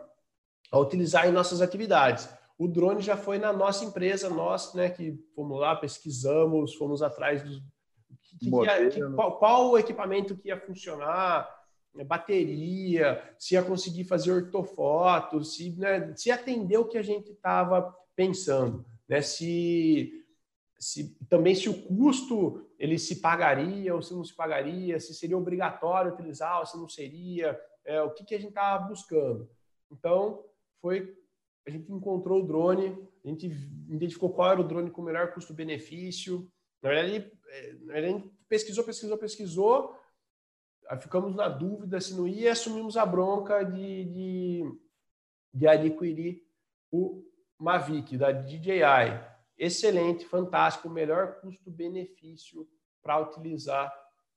[0.72, 2.30] a utilizar em nossas atividades.
[2.58, 7.42] O drone já foi na nossa empresa, nós, né, que fomos lá, pesquisamos, fomos atrás
[7.42, 7.62] dos.
[8.40, 11.48] Que, que, que, qual, qual o equipamento que ia funcionar,
[12.04, 17.94] bateria, se ia conseguir fazer ortofoto, se, né, se atender o que a gente estava
[18.16, 20.26] pensando, né, se,
[20.80, 25.38] se também se o custo ele se pagaria ou se não se pagaria, se seria
[25.38, 29.50] obrigatório utilizar ou se não seria, é, o que, que a gente estava buscando.
[29.92, 30.44] Então,
[30.82, 31.16] foi
[31.66, 35.34] a gente encontrou o drone, a gente identificou qual era o drone com o melhor
[35.34, 36.52] custo-benefício.
[36.82, 39.96] Na verdade, é, a gente pesquisou, pesquisou, pesquisou,
[41.00, 44.80] ficamos na dúvida se não ia e assumimos a bronca de, de,
[45.54, 46.44] de adquirir
[46.92, 47.24] o
[47.60, 49.34] Mavic da DJI.
[49.58, 52.68] Excelente, fantástico, melhor custo-benefício
[53.02, 53.92] para utilizar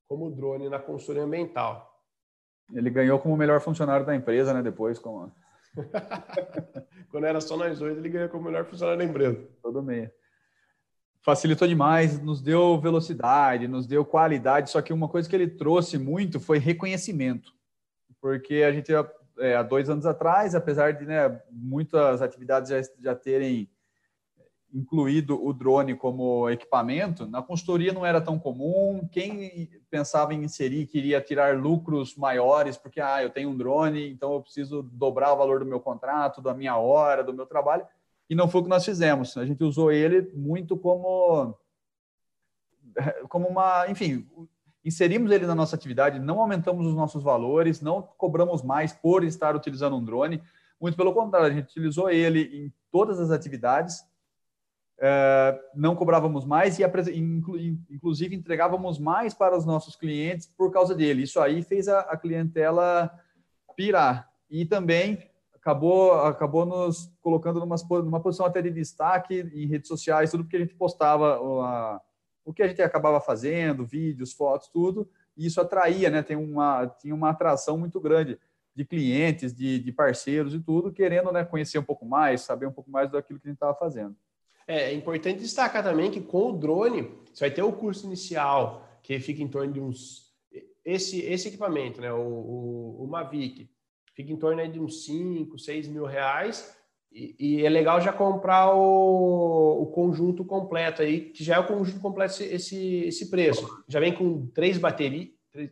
[0.06, 1.92] como drone na consultoria ambiental.
[2.72, 4.62] Ele ganhou como melhor funcionário da empresa, né?
[4.62, 5.32] Depois, como.
[7.10, 9.48] Quando era só nós dois, ele ganhou como melhor funcionário da empresa.
[9.62, 10.10] Todo meio
[11.26, 15.98] facilitou demais, nos deu velocidade, nos deu qualidade, só que uma coisa que ele trouxe
[15.98, 17.52] muito foi reconhecimento,
[18.20, 18.92] porque a gente,
[19.40, 23.68] é, há dois anos atrás, apesar de né, muitas atividades já, já terem
[24.72, 29.08] incluído o drone como equipamento, na consultoria não era tão comum.
[29.10, 34.34] Quem pensava em inserir queria tirar lucros maiores, porque ah, eu tenho um drone, então
[34.34, 37.84] eu preciso dobrar o valor do meu contrato, da minha hora, do meu trabalho
[38.28, 39.36] e não foi o que nós fizemos.
[39.36, 41.56] A gente usou ele muito como
[43.28, 44.26] como uma, enfim,
[44.84, 49.54] inserimos ele na nossa atividade, não aumentamos os nossos valores, não cobramos mais por estar
[49.54, 50.42] utilizando um drone,
[50.80, 54.02] muito pelo contrário, a gente utilizou ele em todas as atividades,
[54.98, 56.84] é, não cobrávamos mais e,
[57.90, 61.22] inclusive, entregávamos mais para os nossos clientes por causa dele.
[61.22, 63.10] Isso aí fez a, a clientela
[63.76, 64.30] pirar.
[64.48, 65.28] E também
[65.66, 70.56] acabou, acabou nos colocando numa, numa posição até de destaque em redes sociais, tudo porque
[70.56, 72.00] a gente postava a,
[72.44, 76.22] o que a gente acabava fazendo, vídeos, fotos, tudo, e isso atraía, né?
[76.22, 78.38] Tem uma, tinha uma atração muito grande
[78.76, 82.72] de clientes, de, de parceiros e tudo, querendo né, conhecer um pouco mais, saber um
[82.72, 84.14] pouco mais daquilo que a gente estava fazendo.
[84.68, 88.86] É, é importante destacar também que com o drone, você vai ter o curso inicial,
[89.02, 90.32] que fica em torno de uns.
[90.84, 93.68] Esse, esse equipamento, né, o, o, o Mavic,
[94.16, 96.74] fica em torno de uns 5, 6 mil reais.
[97.12, 101.66] E, e, é legal já comprar o, o, conjunto completo aí, que já é o
[101.66, 103.66] conjunto completo esse, esse preço.
[103.86, 105.28] Já vem com três, bateria,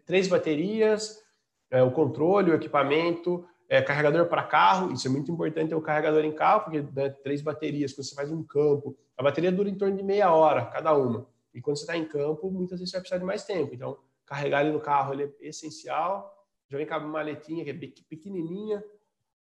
[0.06, 1.20] três baterias,
[1.70, 5.82] é, o controle, o equipamento, é, carregador para carro, isso é muito importante ter o
[5.82, 9.68] carregador em carro, porque né, três baterias, quando você faz um campo, a bateria dura
[9.68, 11.26] em torno de meia hora cada uma.
[11.52, 13.74] E quando você está em campo, muitas vezes você vai precisar de mais tempo.
[13.74, 16.33] Então, carregar ele no carro ele é essencial.
[16.74, 17.74] Já vem com a maletinha, que é
[18.08, 18.82] pequenininha.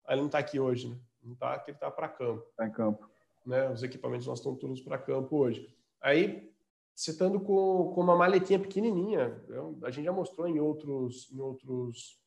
[0.10, 0.98] Ele não está aqui hoje, né?
[1.24, 2.46] Não está aqui, ele está para campo.
[2.50, 3.10] Está em campo.
[3.46, 3.70] Né?
[3.70, 5.74] Os equipamentos nós estão todos para campo hoje.
[6.02, 6.52] Aí,
[6.94, 9.42] você estando com, com uma maletinha pequenininha,
[9.82, 12.20] a gente já mostrou em outros, em outros,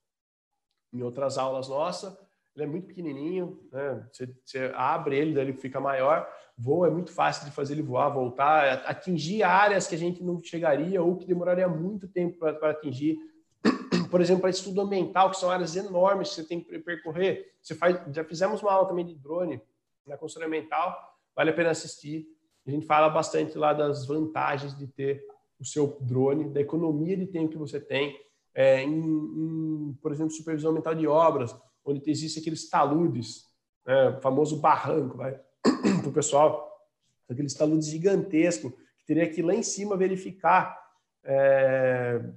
[0.90, 2.16] em outras aulas nossas.
[2.56, 4.08] Ele é muito pequenininho, né?
[4.10, 6.26] Você, você abre ele, daí ele fica maior.
[6.56, 10.42] Voa é muito fácil de fazer ele voar, voltar, atingir áreas que a gente não
[10.42, 13.18] chegaria ou que demoraria muito tempo para atingir
[14.14, 17.52] por exemplo, para estudo ambiental, que são áreas enormes que você tem que percorrer.
[17.60, 19.60] Você faz, já fizemos uma aula também de drone
[20.06, 20.96] na consultoria ambiental,
[21.34, 22.24] vale a pena assistir.
[22.64, 25.26] A gente fala bastante lá das vantagens de ter
[25.58, 28.16] o seu drone, da economia de tempo que você tem,
[28.54, 31.52] é, em, em, por exemplo, supervisão ambiental de obras,
[31.84, 33.46] onde existe aqueles taludes,
[33.84, 35.40] né, o famoso barranco, vai,
[36.00, 36.72] para o pessoal,
[37.28, 40.80] aqueles taludes gigantescos, que teria que ir lá em cima verificar
[41.24, 42.30] é,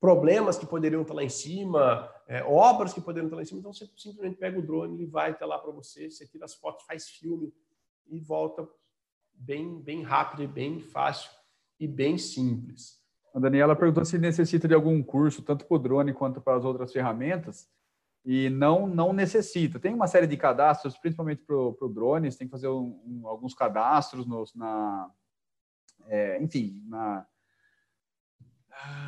[0.00, 3.60] problemas que poderiam estar lá em cima, é, obras que poderiam estar lá em cima.
[3.60, 6.54] Então, você simplesmente pega o drone, ele vai estar lá para você, você tira as
[6.54, 7.52] fotos, faz filme
[8.08, 8.66] e volta
[9.34, 11.30] bem, bem rápido, e bem fácil
[11.78, 12.98] e bem simples.
[13.34, 16.64] A Daniela perguntou se necessita de algum curso, tanto para o drone quanto para as
[16.64, 17.68] outras ferramentas.
[18.24, 19.78] E não, não necessita.
[19.78, 23.26] Tem uma série de cadastros, principalmente para o drone, você tem que fazer um, um,
[23.26, 25.10] alguns cadastros nos, na,
[26.06, 27.26] é, enfim, na,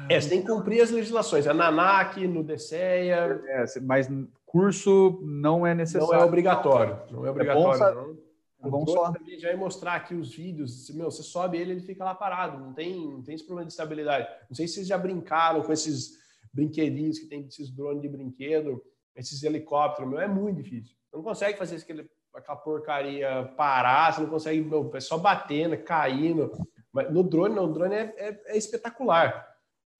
[0.08, 1.46] é, você tem que cumprir as legislações.
[1.46, 3.40] A NANAC, no DCEA.
[3.46, 4.08] É, mas
[4.44, 6.14] curso não é necessário.
[6.14, 6.98] Não é obrigatório.
[7.10, 8.32] Não é obrigatório, é não.
[8.64, 9.12] É bom só...
[9.38, 10.88] já é mostrar aqui os vídeos.
[10.90, 12.58] Meu, você sobe ele, ele fica lá parado.
[12.58, 14.28] Não tem, não tem esse problema de estabilidade.
[14.48, 16.18] Não sei se vocês já brincaram com esses
[16.52, 18.80] brinquedinhos que tem esses drones de brinquedo,
[19.16, 20.08] esses helicópteros.
[20.08, 20.94] Meu, é muito difícil.
[21.10, 24.12] Você não consegue fazer aquele, aquela porcaria parar.
[24.12, 26.52] Você não consegue, meu, é só batendo, caindo.
[26.92, 27.64] Mas no drone, não.
[27.64, 29.51] O drone é, é, é espetacular.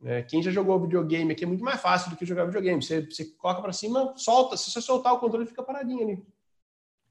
[0.05, 2.83] É, quem já jogou videogame aqui é muito mais fácil do que jogar videogame.
[2.83, 4.57] Você, você coloca para cima, solta.
[4.57, 6.17] Se você soltar o controle, fica paradinho ali.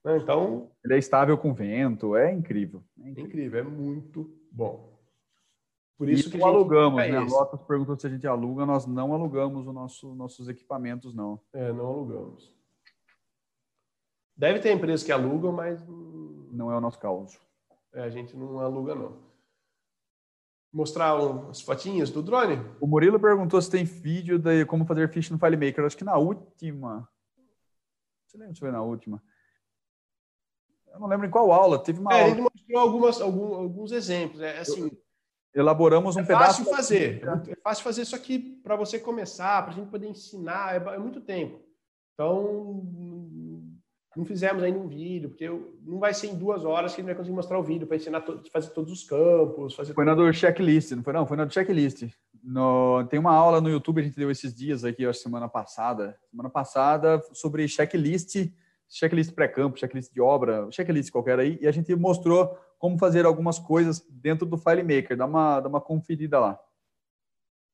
[0.04, 0.70] Né, então.
[0.84, 2.84] Ele é estável com vento, é incrível.
[3.00, 4.92] É incrível, incrível é muito bom.
[5.98, 7.16] Por isso e que alugamos, né?
[7.16, 11.40] A Lotus perguntou se a gente aluga, nós não alugamos os nosso, nossos equipamentos, não.
[11.54, 12.52] É, não alugamos.
[14.36, 15.82] Deve ter empresas que alugam, mas.
[15.88, 17.40] Não é o nosso caso.
[17.94, 19.31] É, a gente não aluga, não
[20.72, 21.16] mostrar
[21.50, 22.60] as fotinhas do drone?
[22.80, 25.86] O Murilo perguntou se tem vídeo de como fazer fish no FileMaker.
[25.86, 27.08] Acho que na última.
[28.26, 29.22] Você lembra se foi na última?
[30.94, 31.82] Eu não lembro em qual aula.
[31.82, 32.36] Teve uma é, aula.
[32.36, 34.42] Gente mostrou algumas, alguns, alguns exemplos.
[34.42, 34.92] É assim.
[35.54, 36.62] Elaboramos um é pedaço.
[36.62, 37.24] É fácil fazer.
[37.50, 40.98] É fácil fazer, só que para você começar, para a gente poder ensinar, é, é
[40.98, 41.60] muito tempo.
[42.14, 42.86] Então,
[44.16, 45.48] não fizemos ainda um vídeo, porque
[45.84, 47.96] não vai ser em duas horas que a gente vai conseguir mostrar o vídeo para
[47.96, 49.74] ensinar a fazer todos os campos.
[49.74, 51.14] Fazer foi na do checklist, não foi?
[51.14, 52.10] Não, foi na do checklist.
[52.44, 56.18] No, tem uma aula no YouTube, a gente deu esses dias aqui, acho semana passada,
[56.30, 58.52] semana passada, sobre checklist,
[58.90, 63.60] checklist pré-campo, checklist de obra, checklist qualquer aí, e a gente mostrou como fazer algumas
[63.60, 65.16] coisas dentro do FileMaker.
[65.16, 66.60] Dá uma, dá uma conferida lá.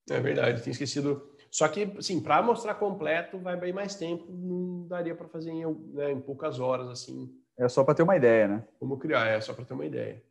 [0.09, 4.87] É verdade, tinha esquecido só que, assim, para mostrar completo vai bem mais tempo, não
[4.87, 7.35] daria para fazer em, né, em, poucas horas, assim.
[7.57, 8.67] É só para ter uma ideia, né?
[8.77, 10.23] Como criar, é só para ter uma ideia.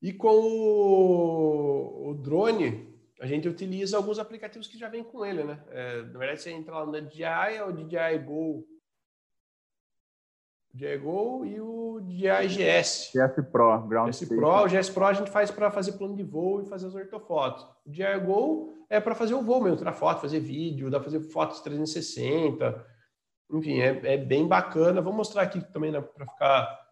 [0.00, 5.44] E com o, o, drone, a gente utiliza alguns aplicativos que já vêm com ele,
[5.44, 5.62] né?
[5.68, 7.22] É, na verdade, você entra lá no DJI,
[7.54, 8.66] é o DJI Go
[10.74, 13.12] DJI Go e o DJI GS.
[13.12, 16.24] GS Pro, Ground GS Pro, o GS Pro a gente faz para fazer plano de
[16.24, 17.62] voo e fazer as ortofotos.
[17.86, 21.10] O DJI Go é para fazer o voo mesmo, tirar foto, fazer vídeo, dá para
[21.10, 22.84] fazer fotos 360.
[23.52, 25.00] Enfim, é, é bem bacana.
[25.00, 26.88] Vou mostrar aqui também né, para ficar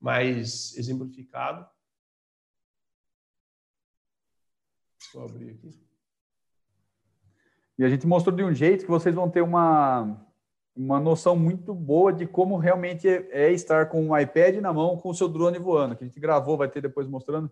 [0.00, 1.64] mais exemplificado.
[5.14, 5.70] Vou abrir aqui.
[7.78, 10.20] E a gente mostrou de um jeito que vocês vão ter uma,
[10.76, 14.96] uma noção muito boa de como realmente é, é estar com um iPad na mão
[14.96, 17.50] com o seu drone voando, que a gente gravou, vai ter depois mostrando.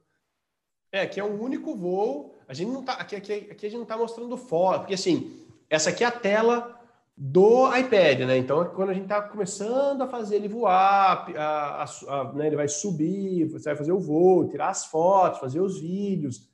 [0.91, 2.35] É, aqui é um único voo.
[2.49, 5.47] A gente não tá, aqui, aqui, aqui a gente não está mostrando foto, porque assim,
[5.69, 6.79] essa aqui é a tela
[7.21, 8.39] do iPad, né?
[8.39, 12.57] Então, quando a gente está começando a fazer ele voar, a, a, a, né, ele
[12.57, 16.49] vai subir, você vai fazer o voo, tirar as fotos, fazer os vídeos.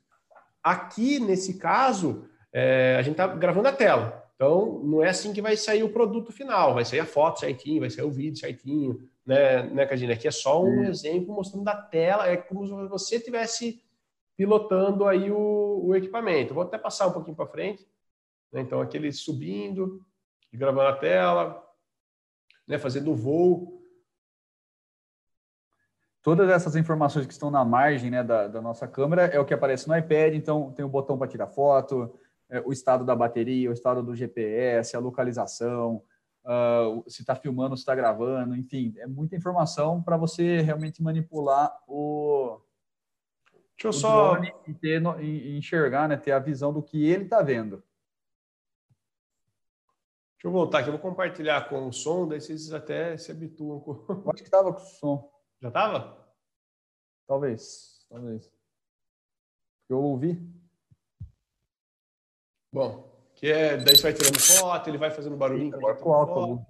[0.63, 4.24] Aqui, nesse caso, é, a gente está gravando a tela.
[4.35, 7.79] Então, não é assim que vai sair o produto final, vai sair a foto certinho,
[7.79, 10.11] vai sair o vídeo certinho, né, né Cadine?
[10.11, 13.81] Aqui é só um exemplo mostrando a tela, é como se você tivesse
[14.35, 16.53] pilotando aí o, o equipamento.
[16.53, 17.87] Vou até passar um pouquinho para frente.
[18.51, 18.59] Né?
[18.59, 20.05] Então, aquele subindo,
[20.53, 21.63] gravando a tela,
[22.67, 23.81] né, fazendo o voo.
[26.21, 29.53] Todas essas informações que estão na margem né, da, da nossa câmera é o que
[29.53, 32.13] aparece no iPad, então tem o botão para tirar foto,
[32.49, 36.03] é, o estado da bateria, o estado do GPS, a localização,
[36.45, 41.75] uh, se está filmando, se está gravando, enfim, é muita informação para você realmente manipular
[41.87, 42.59] o,
[43.75, 47.41] Deixa eu só e, ter, e enxergar, né, ter a visão do que ele está
[47.41, 47.83] vendo.
[50.35, 53.79] Deixa eu voltar aqui, eu vou compartilhar com o som, daí vocês até se habituam
[53.81, 54.05] com.
[54.07, 55.29] Eu acho que estava com o som.
[55.61, 56.25] Já estava?
[57.27, 58.49] Talvez, talvez.
[59.89, 60.64] Eu ouvi.
[62.75, 65.73] Bom, que é, daí você vai tirando foto, ele vai fazendo barulhinho.
[65.73, 66.65] Agora com álcool.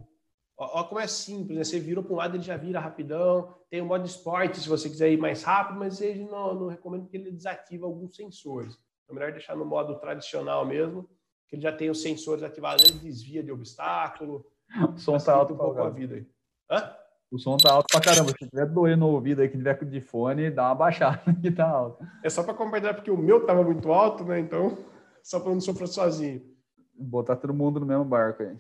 [0.56, 1.64] Olha como é simples, né?
[1.64, 3.56] Você virou para um lado, ele já vira rapidão.
[3.72, 7.08] Tem o modo esporte, se você quiser ir mais rápido, mas ele não, não recomendo
[7.08, 8.78] que ele desative alguns sensores.
[9.10, 11.10] É melhor deixar no modo tradicional mesmo,
[11.48, 14.46] que ele já tem os sensores ativados, ele desvia de obstáculo.
[14.94, 16.28] O som tá alto um pouco a vida aí.
[16.70, 16.96] Hã?
[17.32, 18.30] O som tá alto pra caramba.
[18.30, 21.68] Se tiver doendo no ouvido aí, que tiver de fone, dá uma baixada que tá
[21.68, 22.06] alto.
[22.24, 24.40] É só para compartilhar, porque o meu tava muito alto, né?
[24.40, 24.78] Então
[25.26, 26.56] só para não sofrer sozinho.
[26.94, 28.56] Botar todo mundo no mesmo barco aí.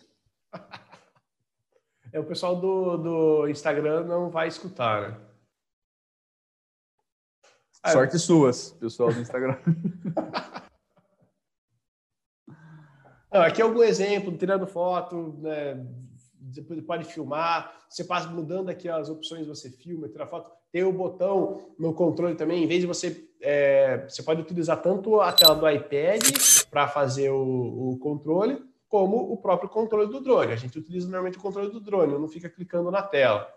[2.11, 5.21] é, o pessoal do, do Instagram não vai escutar, né?
[7.83, 9.59] Ah, Sorte suas, pessoal do Instagram.
[13.31, 15.75] não, aqui é algum exemplo, tirando foto, né?
[16.33, 17.85] Depois pode filmar.
[17.87, 20.49] Você passa mudando aqui as opções, você filma, tira foto.
[20.71, 23.29] Tem o botão no controle também, em vez de você.
[23.47, 26.23] É, você pode utilizar tanto a tela do iPad
[26.67, 30.51] para fazer o, o, controle, como o próprio controle do drone.
[30.51, 33.47] A gente utiliza normalmente o controle do drone, não fica clicando na tela.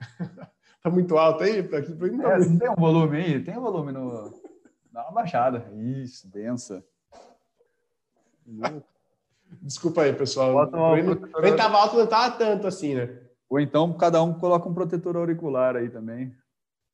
[0.82, 1.62] tá muito alto aí?
[1.62, 2.58] Tá aqui, não tá é, muito...
[2.58, 3.44] Tem um volume aí?
[3.44, 4.32] Tem um volume no.
[4.90, 5.70] Dá uma baixada.
[5.76, 6.82] Isso, densa.
[9.60, 10.70] Desculpa aí, pessoal.
[11.42, 13.20] Nem tava alto, não tava tanto assim, né?
[13.50, 16.34] Ou então cada um coloca um protetor auricular aí também.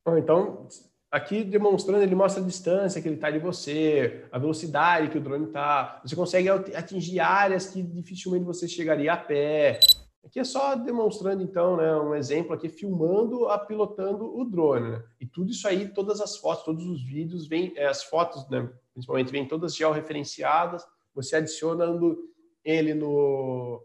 [0.03, 0.67] Ou então,
[1.11, 5.21] aqui demonstrando, ele mostra a distância que ele está de você, a velocidade que o
[5.21, 6.01] drone está.
[6.03, 9.79] Você consegue atingir áreas que dificilmente você chegaria a pé.
[10.23, 14.91] Aqui é só demonstrando, então, né, um exemplo aqui, filmando a pilotando o drone.
[14.91, 15.03] Né?
[15.19, 18.69] E tudo isso aí, todas as fotos, todos os vídeos, vem, é, as fotos, né,
[18.93, 20.85] principalmente, vêm todas georreferenciadas.
[21.15, 22.19] Você adicionando
[22.63, 23.81] ele no,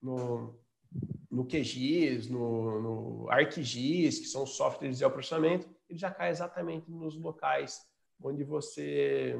[0.00, 0.54] no
[1.36, 7.16] no QGIS, no, no ArcGIS, que são softwares de geoprocessamento, ele já cai exatamente nos
[7.16, 7.80] locais
[8.22, 9.38] onde você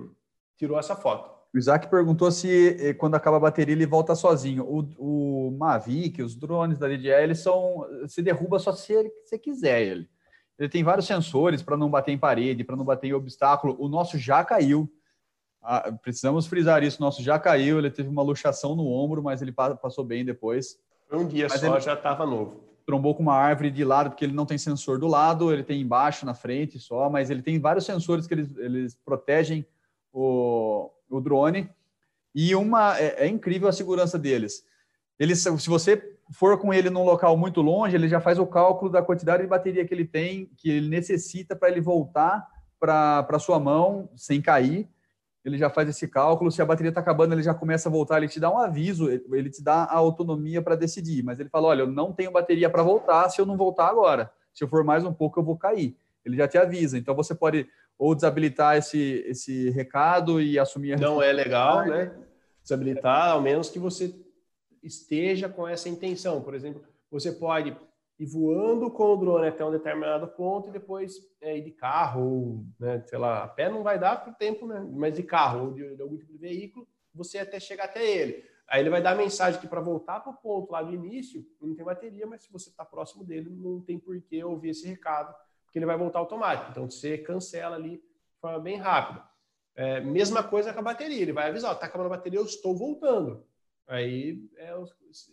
[0.56, 1.34] tirou essa foto.
[1.54, 4.64] O Isaac perguntou se eh, quando acaba a bateria ele volta sozinho.
[4.64, 7.86] O, o Mavic, os drones da DJI, eles são.
[8.06, 10.08] Se derruba só se ele, se quiser ele.
[10.58, 13.76] Ele tem vários sensores para não bater em parede, para não bater em obstáculo.
[13.78, 14.90] O nosso já caiu.
[15.62, 16.98] Ah, precisamos frisar isso.
[16.98, 17.78] O nosso já caiu.
[17.78, 20.78] Ele teve uma luxação no ombro, mas ele passou bem depois.
[21.10, 22.64] Um dia Mas só já estava novo.
[22.86, 25.80] Trombou com uma árvore de lado, porque ele não tem sensor do lado, ele tem
[25.80, 29.66] embaixo, na frente só, mas ele tem vários sensores que eles, eles protegem
[30.12, 31.68] o, o drone.
[32.34, 34.64] E uma é, é incrível a segurança deles.
[35.18, 38.90] Eles, se você for com ele num local muito longe, ele já faz o cálculo
[38.90, 42.46] da quantidade de bateria que ele tem, que ele necessita para ele voltar
[42.78, 44.88] para sua mão sem cair
[45.46, 46.50] ele já faz esse cálculo.
[46.50, 49.08] Se a bateria está acabando, ele já começa a voltar, ele te dá um aviso,
[49.08, 51.22] ele te dá a autonomia para decidir.
[51.22, 54.28] Mas ele fala: olha, eu não tenho bateria para voltar se eu não voltar agora.
[54.52, 55.96] Se eu for mais um pouco, eu vou cair.
[56.24, 56.98] Ele já te avisa.
[56.98, 62.12] Então você pode ou desabilitar esse, esse recado e assumir a Não é legal, né?
[62.60, 64.14] Desabilitar, ao menos que você
[64.82, 66.40] esteja com essa intenção.
[66.42, 67.74] Por exemplo, você pode
[68.18, 72.22] ir voando com o drone até um determinado ponto e depois é, ir de carro
[72.22, 74.80] ou, né, sei lá, a pé não vai dar o tempo, né?
[74.92, 78.44] Mas de carro ou de, de, algum tipo de veículo, você até chegar até ele.
[78.68, 81.46] Aí ele vai dar a mensagem que para voltar para o ponto lá do início,
[81.60, 84.86] não tem bateria, mas se você está próximo dele, não tem por que ouvir esse
[84.86, 85.34] recado,
[85.64, 86.70] porque ele vai voltar automático.
[86.70, 89.22] Então você cancela ali de forma bem rápida.
[89.76, 92.74] É, mesma coisa com a bateria, ele vai avisar, está acabando a bateria, eu estou
[92.74, 93.44] voltando.
[93.88, 94.84] Aí é o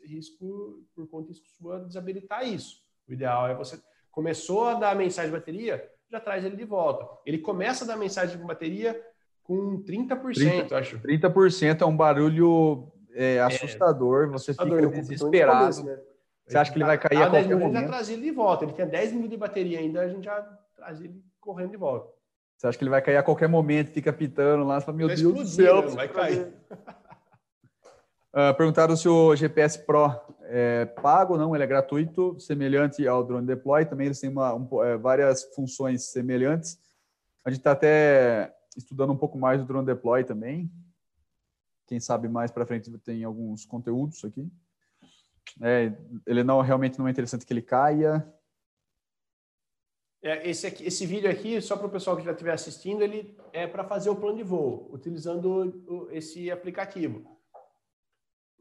[0.06, 2.84] risco, por conta disso, sua, desabilitar isso.
[3.08, 3.80] O ideal é você
[4.12, 7.08] começou a dar mensagem de bateria, já traz ele de volta.
[7.26, 9.00] Ele começa a dar mensagem de bateria
[9.42, 11.00] com 30%, 30, acho.
[11.00, 15.60] 30% é um barulho é, assustador, é, você assustador, fica desesperado.
[15.60, 16.00] Começo, né?
[16.46, 17.74] Você acha que ele vai cair a, a qualquer momento?
[17.74, 18.66] já traz ele de volta.
[18.66, 20.42] Ele tinha 10 minutos de bateria ainda, a gente já
[20.76, 22.12] traz ele correndo de volta.
[22.58, 25.08] Você acha que ele vai cair a qualquer momento, fica pitando lá, você fala, meu
[25.08, 25.82] vai Deus do céu.
[25.82, 26.54] Não, vai cair.
[28.34, 30.12] Uh, perguntaram se o GPS Pro
[30.44, 34.84] é pago, não, ele é gratuito, semelhante ao Drone Deploy, também eles têm uma, um,
[34.84, 36.80] é, várias funções semelhantes.
[37.46, 40.72] A gente está até estudando um pouco mais do Drone Deploy também,
[41.88, 44.50] quem sabe mais para frente tem alguns conteúdos aqui.
[45.62, 45.94] É,
[46.26, 48.28] ele não realmente não é interessante que ele caia.
[50.22, 53.38] É, esse, aqui, esse vídeo aqui, só para o pessoal que já estiver assistindo, ele
[53.52, 57.33] é para fazer o plano de voo, utilizando o, esse aplicativo.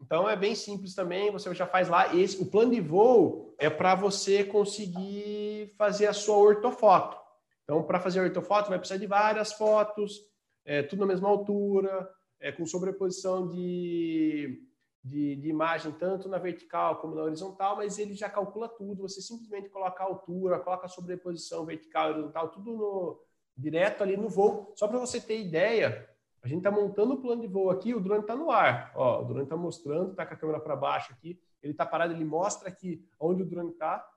[0.02, 2.14] Então é bem simples também, você já faz lá.
[2.14, 7.16] Esse, o plano de voo é para você conseguir fazer a sua ortofoto.
[7.62, 10.20] Então, para fazer a ortofoto, vai precisar de várias fotos,
[10.64, 12.10] é, tudo na mesma altura,
[12.40, 14.60] é, com sobreposição de,
[15.04, 19.02] de, de, imagem tanto na vertical como na horizontal, mas ele já calcula tudo.
[19.02, 23.20] Você simplesmente coloca a altura, coloca a sobreposição vertical e horizontal, tudo no,
[23.56, 24.72] direto ali no voo.
[24.76, 26.08] Só para você ter ideia,
[26.43, 28.93] a gente está montando o plano de voo aqui, o drone está no ar.
[28.94, 31.40] Ó, o drone está mostrando, está com a câmera para baixo aqui.
[31.62, 34.09] Ele está parado, ele mostra aqui onde o drone está.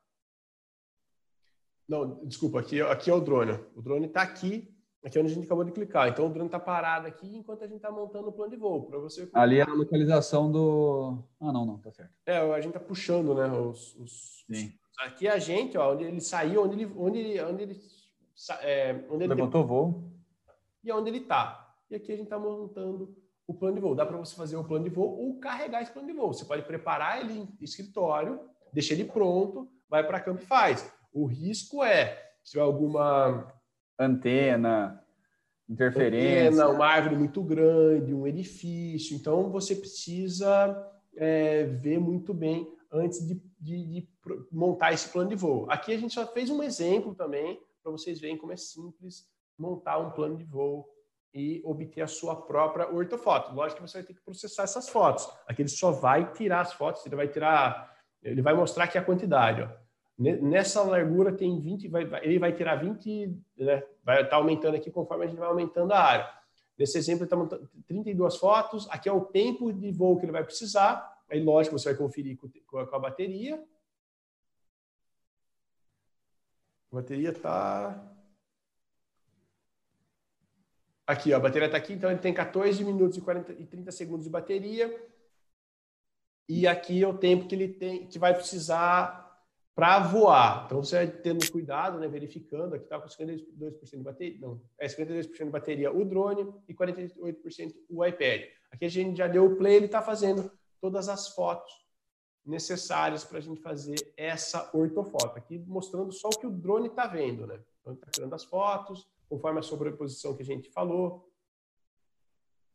[1.88, 3.60] Não, desculpa, aqui, aqui é o drone.
[3.76, 4.76] O drone está aqui
[5.06, 6.08] Aqui é onde a gente acabou de clicar.
[6.08, 8.88] Então o drone está parado aqui enquanto a gente está montando o plano de voo.
[8.88, 9.30] para você.
[9.36, 11.20] Ali é a localização do.
[11.40, 12.12] Ah, não, não, tá certo.
[12.26, 13.48] É, a gente está puxando, né?
[13.52, 14.46] Os, os...
[14.52, 14.74] Sim.
[14.98, 17.82] Aqui é a gente, ó, onde ele saiu, onde ele, onde ele, onde ele,
[18.62, 20.12] é, onde ele levantou o voo
[20.84, 21.65] e onde ele está.
[21.90, 23.16] E aqui a gente está montando
[23.48, 23.96] o plano de voo.
[23.96, 26.34] Dá para você fazer o plano de voo ou carregar esse plano de voo.
[26.34, 28.40] Você pode preparar ele em escritório,
[28.74, 30.92] deixar ele pronto, vai para campo e faz.
[31.14, 33.52] O risco é se tiver alguma
[34.00, 35.04] antena,
[35.70, 36.48] interferência.
[36.50, 39.16] Antena, uma árvore muito grande, um edifício.
[39.16, 44.10] Então, você precisa é, ver muito bem antes de, de, de,
[44.52, 45.66] montar esse plano de voo.
[45.70, 49.98] Aqui a gente só fez um exemplo também, para vocês verem como é simples montar
[50.00, 50.86] um plano de voo
[51.36, 53.54] e obter a sua própria ortofoto.
[53.54, 55.30] Lógico que você vai ter que processar essas fotos.
[55.46, 57.94] Aqui ele só vai tirar as fotos, ele vai tirar,
[58.24, 59.62] ele vai mostrar aqui a quantidade.
[59.62, 59.68] Ó.
[60.18, 63.84] Nessa largura tem 20, vai, ele vai tirar 20, né?
[64.02, 66.30] vai estar tá aumentando aqui conforme a gente vai aumentando a área.
[66.80, 68.88] Nesse exemplo, ele está montando 32 fotos.
[68.90, 71.22] Aqui é o tempo de voo que ele vai precisar.
[71.30, 73.62] Aí, lógico, você vai conferir com, a bateria.
[76.92, 78.15] A bateria está.
[81.08, 83.92] Aqui, ó, a bateria está aqui, então ele tem 14 minutos e, 40, e 30
[83.92, 84.94] segundos de bateria.
[86.50, 89.26] E aqui é o tempo que ele tem, que vai precisar
[89.76, 90.66] para voar.
[90.66, 95.38] Então, você tendo cuidado, né, verificando, aqui está com 52% de bateria, não, é 52%
[95.38, 98.44] de bateria o drone e 48% o iPad.
[98.72, 100.50] Aqui a gente já deu o play, ele está fazendo
[100.80, 101.72] todas as fotos
[102.46, 105.38] necessárias para a gente fazer essa ortofoto.
[105.38, 107.60] Aqui mostrando só o que o drone está vendo, né?
[107.82, 111.30] Então, está tirando as fotos, conforme a sobreposição que a gente falou,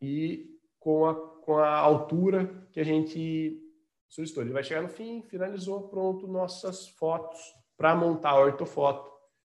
[0.01, 3.61] e com a, com a altura que a gente
[4.09, 4.43] solicitou.
[4.43, 7.39] Ele vai chegar no fim, finalizou, pronto, nossas fotos
[7.77, 9.11] para montar a ortofoto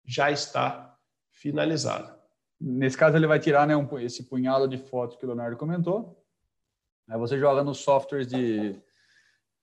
[0.06, 0.98] já está
[1.32, 2.20] finalizada.
[2.60, 6.24] Nesse caso, ele vai tirar né, um, esse punhado de fotos que o Leonardo comentou.
[7.10, 8.82] Aí você joga nos softwares de,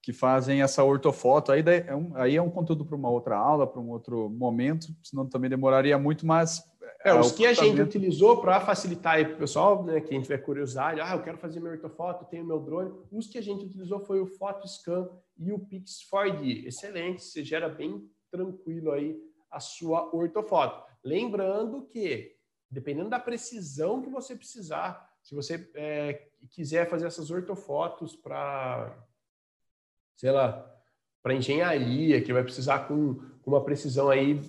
[0.03, 1.53] que fazem essa ortofoto.
[1.53, 4.89] Aí é um, aí é um conteúdo para uma outra aula, para um outro momento,
[5.03, 6.63] senão também demoraria muito, mas
[7.05, 10.39] é, os que a gente utilizou para facilitar aí para o pessoal, né, quem tiver
[10.39, 12.93] curiosidade, ah, eu quero fazer minha ortofoto, tenho meu drone.
[13.11, 16.66] Os que a gente utilizou foi o PhotoScan e o Pix 4D.
[16.66, 19.20] Excelente, você gera bem tranquilo aí
[19.51, 20.91] a sua ortofoto.
[21.05, 22.37] Lembrando que,
[22.70, 28.97] dependendo da precisão que você precisar, se você é, quiser fazer essas ortofotos para,
[30.16, 30.69] sei lá,
[31.23, 34.41] para engenharia, que vai precisar com, com uma precisão aí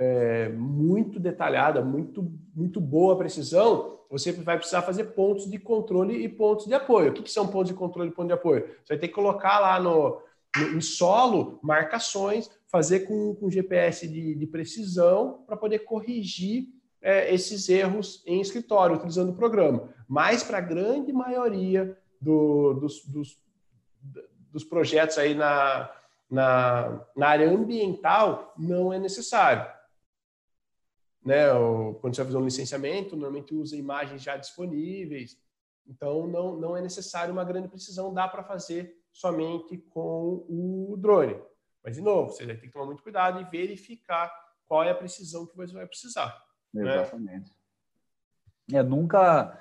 [0.00, 6.28] é, muito detalhada, muito, muito boa precisão, você vai precisar fazer pontos de controle e
[6.28, 7.10] pontos de apoio.
[7.10, 8.62] O que, que são pontos de controle e pontos de apoio?
[8.82, 10.20] Você vai ter que colocar lá no,
[10.74, 16.68] em solo marcações, fazer com, com GPS de, de precisão para poder corrigir
[17.02, 19.90] é, esses erros em escritório, utilizando o programa.
[20.08, 23.38] Mas para a grande maioria do, dos, dos,
[24.50, 25.90] dos, projetos aí na,
[26.30, 29.66] na, na, área ambiental, não é necessário.
[31.24, 31.48] Né?
[32.00, 35.38] Quando você vai fazer um licenciamento, normalmente usa imagens já disponíveis,
[35.86, 41.36] então não, não é necessário uma grande precisão, dá para fazer somente com o drone.
[41.82, 44.30] Mas, de novo, você vai ter que tomar muito cuidado e verificar
[44.66, 46.42] qual é a precisão que você vai precisar.
[46.72, 46.82] Né?
[46.82, 47.50] Exatamente.
[48.70, 48.78] Né?
[48.78, 49.58] É, nunca,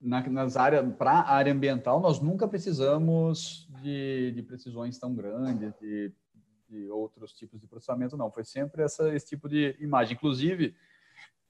[0.00, 5.74] na, nas áreas, para a área ambiental, nós nunca precisamos de, de precisões tão grandes,
[5.80, 6.12] de,
[6.68, 8.30] de outros tipos de processamento, não.
[8.30, 10.14] Foi sempre essa, esse tipo de imagem.
[10.14, 10.76] Inclusive,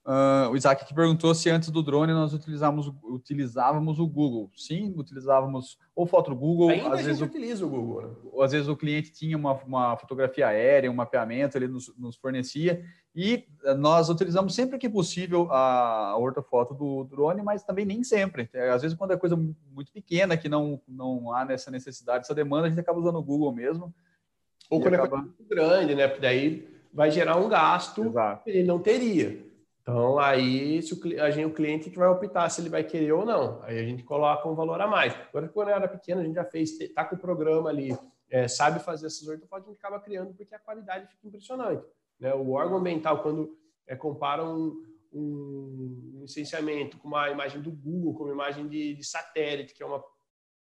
[0.07, 4.49] Uh, o Isaac que perguntou se antes do drone nós utilizávamos, utilizávamos o Google.
[4.57, 6.69] Sim, utilizávamos ou foto do Google.
[6.69, 8.03] Ainda às vezes utiliza o Google.
[8.03, 8.15] Né?
[8.41, 12.85] Às vezes o cliente tinha uma, uma fotografia aérea, um mapeamento, ele nos, nos, fornecia.
[13.17, 18.05] E eh, nós utilizamos sempre que possível a, a ortofoto do drone, mas também nem
[18.05, 18.49] sempre.
[18.53, 22.35] É, às vezes quando é coisa muito pequena, que não, não há nessa necessidade, essa
[22.35, 23.93] demanda, a gente acaba usando o Google mesmo.
[24.71, 25.07] Ou quando acaba...
[25.07, 26.07] é coisa muito grande, né?
[26.07, 28.45] Porque daí vai gerar um gasto Exato.
[28.45, 29.45] que ele não teria.
[29.89, 33.13] Então, aí se o, a gente, o cliente que vai optar se ele vai querer
[33.13, 33.63] ou não.
[33.63, 35.15] Aí a gente coloca um valor a mais.
[35.29, 37.97] Agora, quando eu era pequeno, a gente já fez, tá com o programa ali,
[38.29, 41.87] é, sabe fazer essas ortofotos, a gente acaba criando porque a qualidade fica impressionante.
[42.19, 42.35] Né?
[42.35, 43.57] O órgão ambiental, quando
[43.87, 44.83] é, compara um,
[45.13, 49.87] um, licenciamento com uma imagem do Google, com uma imagem de, de, satélite, que é
[49.87, 50.03] uma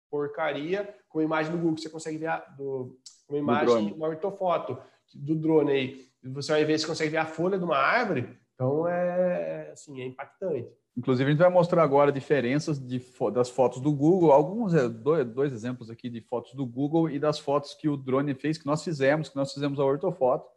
[0.09, 2.99] porcaria, com uma imagem do Google que você consegue ver, a, do,
[3.29, 4.79] uma imagem, uma ortofoto
[5.13, 8.87] do drone aí, você vai ver se consegue ver a folha de uma árvore, então,
[8.87, 10.69] é, assim, é impactante.
[10.95, 13.01] Inclusive, a gente vai mostrar agora diferenças de,
[13.33, 17.17] das fotos do Google, alguns, é, dois, dois, exemplos aqui de fotos do Google e
[17.17, 20.49] das fotos que o drone fez, que nós fizemos, que nós fizemos a ortofoto,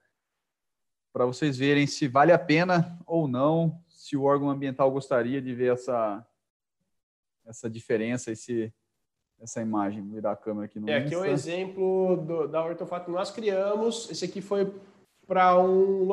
[1.12, 5.54] para vocês verem se vale a pena ou não, se o órgão ambiental gostaria de
[5.54, 6.26] ver essa,
[7.46, 8.74] essa diferença, esse,
[9.40, 10.02] essa imagem.
[10.02, 13.12] Vou virar a câmera aqui no É, aqui é um exemplo do, da ortofoto que
[13.12, 14.10] nós criamos.
[14.10, 14.74] Esse aqui foi
[15.26, 16.04] para um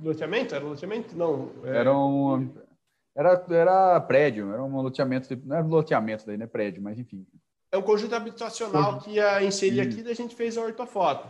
[0.00, 0.54] loteamento?
[0.54, 1.16] Era um loteamento?
[1.16, 1.50] Não.
[1.64, 1.76] É...
[1.76, 2.52] Era um.
[3.14, 6.46] Era, era prédio, era um loteamento, não era loteamento daí, né?
[6.46, 7.26] Prédio, mas enfim.
[7.72, 11.26] É um conjunto habitacional que ia inserir aqui, e a gente fez a ortofoto.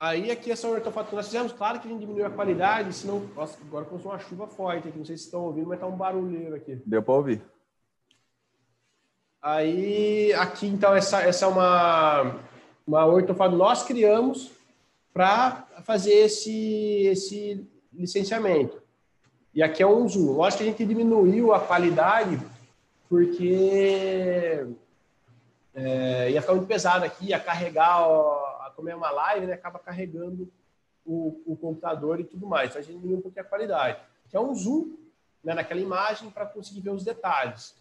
[0.00, 3.20] Aí aqui essa ortofoto que nós fizemos, claro que a gente diminuiu a qualidade, senão.
[3.36, 5.96] Nossa, agora começou uma chuva forte aqui, não sei se estão ouvindo, mas tá um
[5.96, 6.80] barulheiro aqui.
[6.86, 7.42] Deu para ouvir.
[9.42, 12.36] Aí aqui então essa, essa é uma,
[12.86, 14.57] uma ortofoto que nós criamos
[15.18, 18.80] para fazer esse, esse licenciamento.
[19.52, 20.36] E aqui é um zoom.
[20.36, 22.38] Lógico que a gente diminuiu a qualidade
[23.08, 24.64] porque
[25.74, 28.06] é, ia ficar muito pesado aqui, ia carregar,
[28.76, 30.48] como é uma live, né, acaba carregando
[31.04, 32.70] o, o, computador e tudo mais.
[32.70, 33.98] Então a gente diminuiu um pouquinho a qualidade.
[34.24, 34.96] Aqui é um zoom
[35.42, 37.74] né, naquela imagem para conseguir ver os detalhes.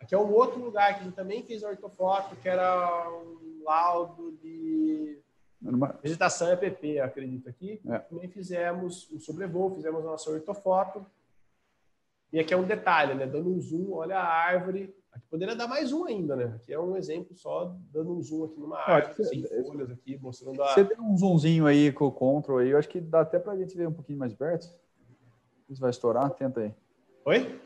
[0.00, 3.62] Aqui é um outro lugar que a gente também fez a ortofoto, que era um
[3.62, 5.22] laudo de
[5.70, 5.98] Numa...
[6.02, 7.80] Vegetação é PP, acredito aqui.
[7.88, 7.98] É.
[7.98, 11.04] Também fizemos o sobrevoo, fizemos a nossa ortofoto.
[12.32, 13.26] E aqui é um detalhe, né?
[13.26, 14.94] Dando um zoom, olha a árvore.
[15.12, 16.52] Aqui poderia dar mais um ainda, né?
[16.56, 20.18] Aqui é um exemplo só, dando um zoom aqui numa árvore, ah, sem folhas aqui,
[20.20, 20.74] mostrando a...
[20.74, 23.56] Você tem um zoomzinho aí com o control aí, eu acho que dá até pra
[23.56, 24.66] gente ver um pouquinho mais perto.
[25.70, 26.28] Isso vai estourar?
[26.30, 26.74] Tenta aí.
[27.24, 27.60] Oi?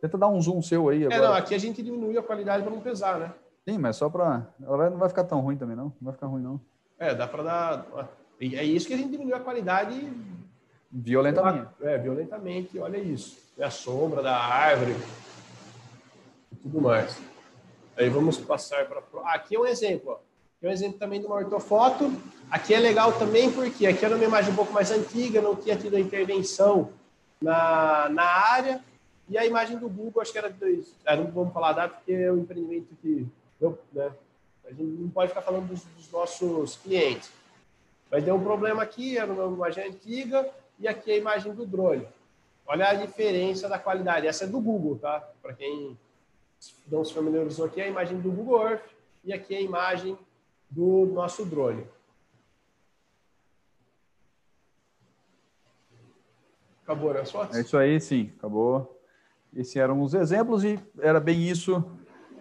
[0.00, 1.20] Tenta dar um zoom seu aí agora.
[1.20, 3.34] É, não, aqui a gente diminuiu a qualidade para não pesar, né?
[3.68, 4.46] Sim, mas só para...
[4.62, 5.86] Ela não vai ficar tão ruim também, não.
[5.86, 6.60] Não vai ficar ruim, não.
[6.98, 7.86] É, dá para dar.
[8.40, 10.12] É isso que a gente diminuiu a qualidade
[10.90, 11.68] violentamente.
[11.82, 12.78] É, violentamente.
[12.78, 13.38] Olha isso.
[13.58, 14.96] É a sombra da árvore
[16.52, 17.20] e tudo mais.
[17.96, 19.02] Aí vamos passar para.
[19.24, 20.12] Ah, aqui é um exemplo.
[20.12, 20.14] Ó.
[20.14, 22.12] Aqui é um exemplo também de uma ortofoto.
[22.50, 25.76] Aqui é legal também porque aqui era uma imagem um pouco mais antiga, não tinha
[25.76, 26.90] tido a intervenção
[27.40, 28.82] na, na área.
[29.28, 30.94] E a imagem do Google, acho que era de dois.
[31.04, 33.26] É, não vamos falar da porque é um empreendimento que.
[33.92, 34.12] né,
[34.66, 37.30] a gente não pode ficar falando dos, dos nossos clientes.
[38.10, 41.66] Mas deu um problema aqui, era uma imagem antiga, e aqui é a imagem do
[41.66, 42.06] drone.
[42.66, 44.26] Olha a diferença da qualidade.
[44.26, 45.20] Essa é do Google, tá?
[45.42, 45.98] Para quem
[46.88, 48.86] não se familiarizou aqui, é a imagem do Google Earth
[49.22, 50.18] e aqui é a imagem
[50.70, 51.86] do nosso drone.
[56.82, 57.22] Acabou, né?
[57.54, 59.00] É isso aí, sim, acabou.
[59.54, 61.82] Esses eram os exemplos e era bem isso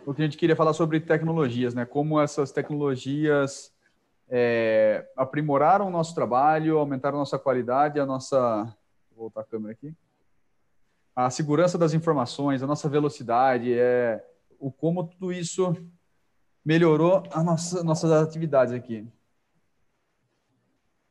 [0.06, 1.86] o que a gente queria falar sobre tecnologias, né?
[1.86, 3.74] Como essas tecnologias
[4.30, 8.64] é, aprimoraram o nosso trabalho, aumentaram a nossa qualidade, a nossa.
[9.16, 9.94] Vou voltar a câmera aqui.
[11.16, 14.26] A segurança das informações, a nossa velocidade, é,
[14.60, 15.76] o como tudo isso
[16.66, 19.08] melhorou as nossas, nossas atividades aqui.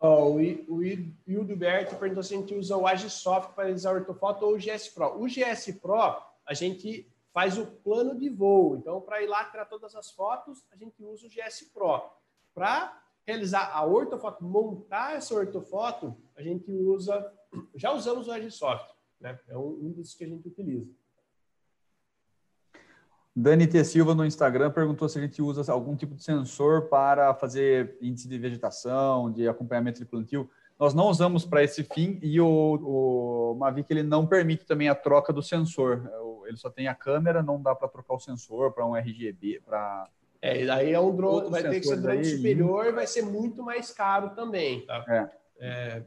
[0.00, 0.82] Oh, o
[1.24, 5.22] Hildeberto perguntou se a gente usa o Agisoft para realizar ortofoto ou o GS Pro.
[5.22, 8.76] O GS Pro, a gente faz o plano de voo.
[8.76, 12.02] Então, para ir lá tirar todas as fotos, a gente usa o GS Pro.
[12.54, 17.32] Para realizar a ortofoto, montar essa ortofoto, a gente usa,
[17.74, 19.38] já usamos o Agisoft, né?
[19.48, 20.90] É um, um dos que a gente utiliza.
[23.34, 23.82] Dani T.
[23.82, 28.28] Silva no Instagram perguntou se a gente usa algum tipo de sensor para fazer índice
[28.28, 30.50] de vegetação, de acompanhamento de plantio.
[30.78, 34.94] Nós não usamos para esse fim e o, o Mavic ele não permite também a
[34.94, 36.10] troca do sensor.
[36.52, 40.08] Ele só tem a câmera, não dá para trocar o sensor para um RGB, para
[40.40, 43.62] é, aí é um drone, vai ter que ser drone superior e vai ser muito
[43.62, 45.04] mais caro também, tá?
[45.08, 45.30] É.
[45.60, 46.02] é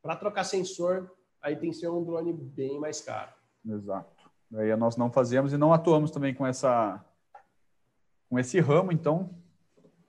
[0.00, 1.10] para trocar sensor,
[1.40, 3.32] aí tem que ser um drone bem mais caro.
[3.66, 4.08] Exato.
[4.54, 7.04] Aí nós não fazemos e não atuamos também com essa
[8.30, 9.30] com esse ramo, então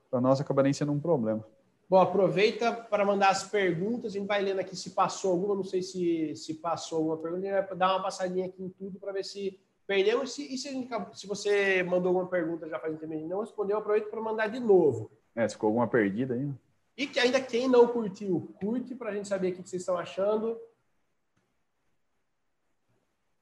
[0.10, 1.44] para nós acaba nem sendo um problema.
[1.90, 4.12] Bom, aproveita para mandar as perguntas.
[4.12, 7.48] A gente vai lendo aqui se passou alguma, não sei se, se passou alguma pergunta.
[7.48, 10.34] A gente vai dar uma passadinha aqui em tudo para ver se perdemos.
[10.34, 13.78] Se, e se, se, você mandou alguma pergunta já faz um tempo e não respondeu,
[13.78, 15.12] aproveita para mandar de novo.
[15.36, 16.42] É, ficou alguma perdida aí.
[16.42, 16.54] Né?
[16.96, 19.98] E que ainda quem não curtiu, curte para a gente saber o que vocês estão
[19.98, 20.60] achando.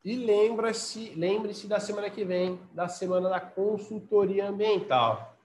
[0.04, 5.38] E lembra-se, lembre-se da semana que vem, da semana da consultoria ambiental.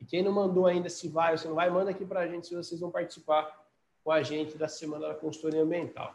[0.00, 2.26] E quem não mandou ainda se vai ou se não vai, manda aqui para a
[2.26, 3.64] gente se vocês vão participar
[4.02, 6.14] com a gente da semana da consultoria ambiental.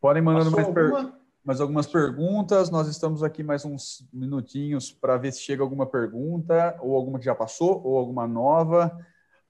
[0.00, 1.12] Podem mandando mais, per...
[1.44, 2.70] mais algumas perguntas.
[2.70, 7.24] Nós estamos aqui mais uns minutinhos para ver se chega alguma pergunta, ou alguma que
[7.24, 8.96] já passou, ou alguma nova.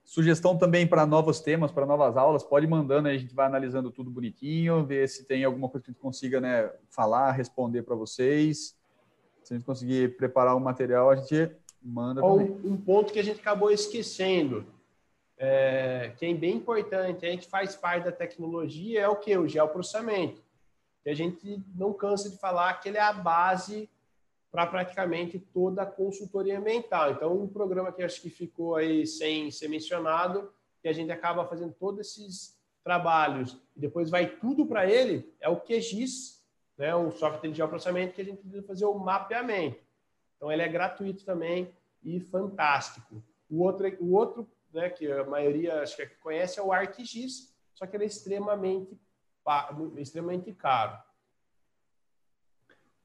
[0.05, 3.47] Sugestão também para novos temas, para novas aulas, pode ir mandando aí, a gente vai
[3.47, 7.83] analisando tudo bonitinho, ver se tem alguma coisa que a gente consiga né, falar, responder
[7.83, 8.75] para vocês.
[9.43, 13.23] Se a gente conseguir preparar o material, a gente manda Ou Um ponto que a
[13.23, 14.65] gente acabou esquecendo,
[15.37, 19.37] é, que é bem importante, a gente faz parte da tecnologia, é o que?
[19.37, 20.43] O geoprocessamento.
[21.09, 23.89] Que a gente não cansa de falar que ele é a base
[24.51, 27.13] para praticamente toda a consultoria ambiental.
[27.13, 30.53] Então, um programa que acho que ficou aí sem ser mencionado,
[30.83, 35.49] que a gente acaba fazendo todos esses trabalhos e depois vai tudo para ele, é
[35.49, 39.83] o QGIS, né, um software de geoprocessamento que a gente precisa fazer o mapeamento.
[40.37, 41.73] Então, ele é gratuito também
[42.05, 43.25] e fantástico.
[43.49, 47.87] O outro, o outro né, que a maioria acho que conhece é o ArcGIS, só
[47.87, 48.95] que ele é extremamente,
[49.97, 50.99] extremamente caro.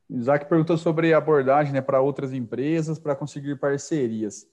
[0.10, 4.48] Isaac perguntou sobre abordagem né, para outras empresas para conseguir parcerias.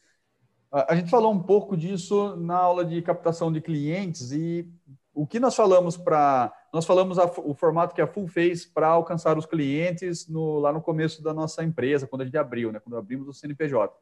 [0.73, 4.73] A gente falou um pouco disso na aula de captação de clientes e
[5.13, 6.53] o que nós falamos para.
[6.73, 10.73] Nós falamos a, o formato que a Full fez para alcançar os clientes no, lá
[10.73, 13.93] no começo da nossa empresa, quando a gente abriu, né, quando abrimos o CNPJ.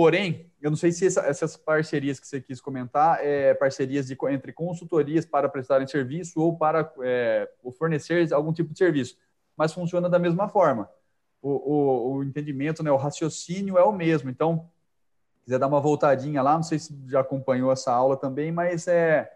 [0.00, 4.16] Porém, eu não sei se essa, essas parcerias que você quis comentar é parcerias de,
[4.30, 7.48] entre consultorias para prestarem serviço ou para é,
[7.78, 9.16] fornecer algum tipo de serviço
[9.60, 10.88] mas funciona da mesma forma.
[11.42, 14.30] O, o, o entendimento, né, o raciocínio é o mesmo.
[14.30, 14.70] Então,
[15.44, 19.30] quiser dar uma voltadinha lá, não sei se já acompanhou essa aula também, mas é,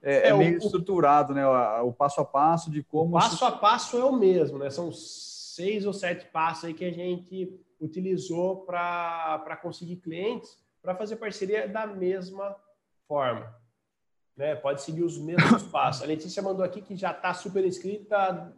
[0.00, 1.46] é, é, é meio o, estruturado, né?
[1.46, 3.14] O, o, passo a passo de como.
[3.14, 4.70] O passo a passo é o mesmo, né?
[4.70, 11.16] São seis ou sete passos aí que a gente utilizou para conseguir clientes para fazer
[11.16, 12.56] parceria da mesma
[13.06, 13.54] forma.
[14.36, 14.54] Né?
[14.54, 16.02] Pode seguir os mesmos passos.
[16.02, 18.54] A Letícia mandou aqui que já está super inscrita,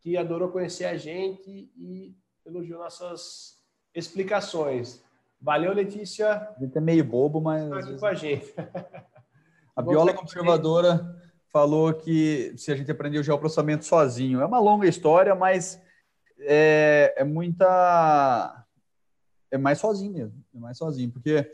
[0.00, 3.58] que adorou conhecer a gente e elogiou nossas
[3.94, 5.02] explicações.
[5.40, 6.32] Valeu, Letícia.
[6.32, 7.64] A gente é meio bobo, mas.
[7.64, 8.54] Está aqui com a gente.
[9.76, 11.22] a bióloga observadora
[11.52, 14.40] falou que se a gente aprendeu o geoprocessamento sozinho.
[14.40, 15.80] É uma longa história, mas
[16.46, 18.64] é, é muita.
[19.50, 20.44] É mais sozinho mesmo.
[20.54, 21.50] É mais sozinho, porque.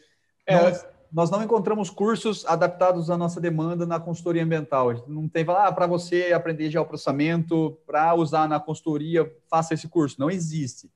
[0.46, 4.90] É, nós nós não encontramos cursos adaptados à nossa demanda na consultoria ambiental.
[4.90, 9.88] A gente não tem, ah, para você aprender geoprocessamento, para usar na consultoria, faça esse
[9.88, 10.20] curso.
[10.20, 10.90] Não existe.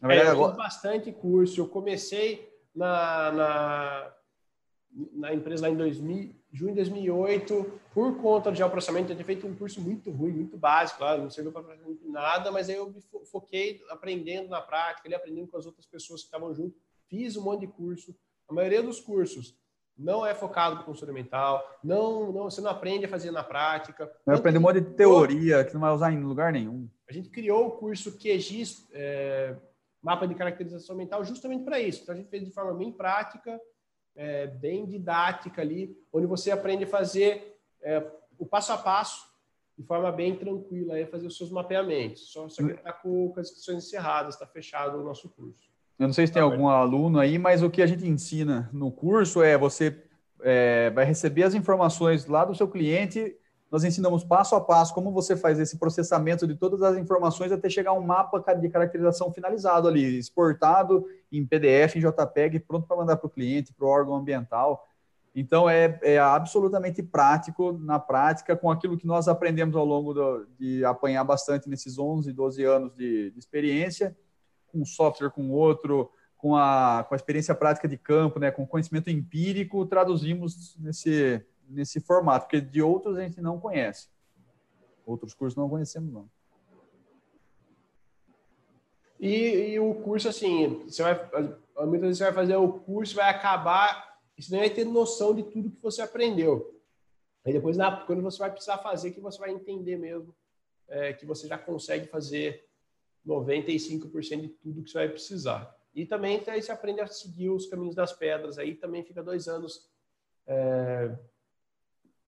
[0.00, 0.54] Na verdade, é, eu agora...
[0.54, 1.60] fiz bastante curso.
[1.60, 4.12] Eu comecei na, na,
[5.14, 9.12] na empresa lá em 2000, junho de 2008, por conta de geoprocessamento.
[9.12, 11.64] Eu tinha feito um curso muito ruim, muito básico, lá, não serviu para
[12.04, 13.00] nada, mas aí eu me
[13.30, 16.76] foquei aprendendo na prática, aprendendo com as outras pessoas que estavam junto.
[17.08, 18.14] Fiz um monte de curso
[18.50, 19.56] a maioria dos cursos
[19.96, 24.10] não é focado para consultoria mental, não, não, você não aprende a fazer na prática.
[24.26, 26.88] Não aprende um monte de teoria que não vai usar em lugar nenhum.
[27.08, 29.54] A gente criou o curso QGIS, é,
[30.02, 32.02] Mapa de Caracterização Mental, justamente para isso.
[32.02, 33.60] Então, a gente fez de forma bem prática,
[34.20, 38.06] é, bem didática ali, onde você aprende a fazer é,
[38.38, 39.26] o passo a passo,
[39.78, 42.30] de forma bem tranquila, aí fazer os seus mapeamentos.
[42.30, 45.70] Só, só que está com, com as inscrições encerradas, está fechado o nosso curso.
[45.98, 48.92] Eu não sei se tem algum aluno aí, mas o que a gente ensina no
[48.92, 50.04] curso é você
[50.42, 53.34] é, vai receber as informações lá do seu cliente.
[53.70, 57.70] Nós ensinamos passo a passo como você faz esse processamento de todas as informações até
[57.70, 62.96] chegar a um mapa de caracterização finalizado ali, exportado em PDF, em JPEG, pronto para
[62.96, 64.84] mandar para o cliente, para o órgão ambiental.
[65.32, 70.46] Então, é, é, absolutamente prático, na prática, com aquilo que nós aprendemos ao longo do,
[70.58, 74.16] de apanhar bastante nesses 11, 12 anos de, de experiência,
[74.66, 78.66] com um software, com outro, com a, com a experiência prática de campo, né, com
[78.66, 84.08] conhecimento empírico, traduzimos nesse, nesse formato, porque de outros a gente não conhece.
[85.06, 86.28] Outros cursos não conhecemos, não.
[89.18, 91.14] E, e o curso, assim, você vai,
[91.86, 94.10] muitas vezes você vai fazer o curso, vai acabar
[94.42, 96.80] você nem vai ter noção de tudo que você aprendeu.
[97.44, 100.34] Aí depois, na, quando você vai precisar fazer, que você vai entender mesmo
[100.88, 102.66] é, que você já consegue fazer
[103.26, 105.76] 95% de tudo que você vai precisar.
[105.94, 108.58] E também aí você aprende a seguir os caminhos das pedras.
[108.58, 109.88] Aí também fica dois anos
[110.46, 111.16] é,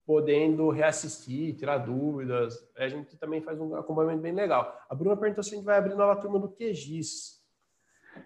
[0.10, 2.58] podendo reassistir, tirar dúvidas.
[2.76, 4.76] A gente também faz um acompanhamento bem legal.
[4.90, 7.38] A Bruna perguntou se a gente vai abrir nova turma do QGIS.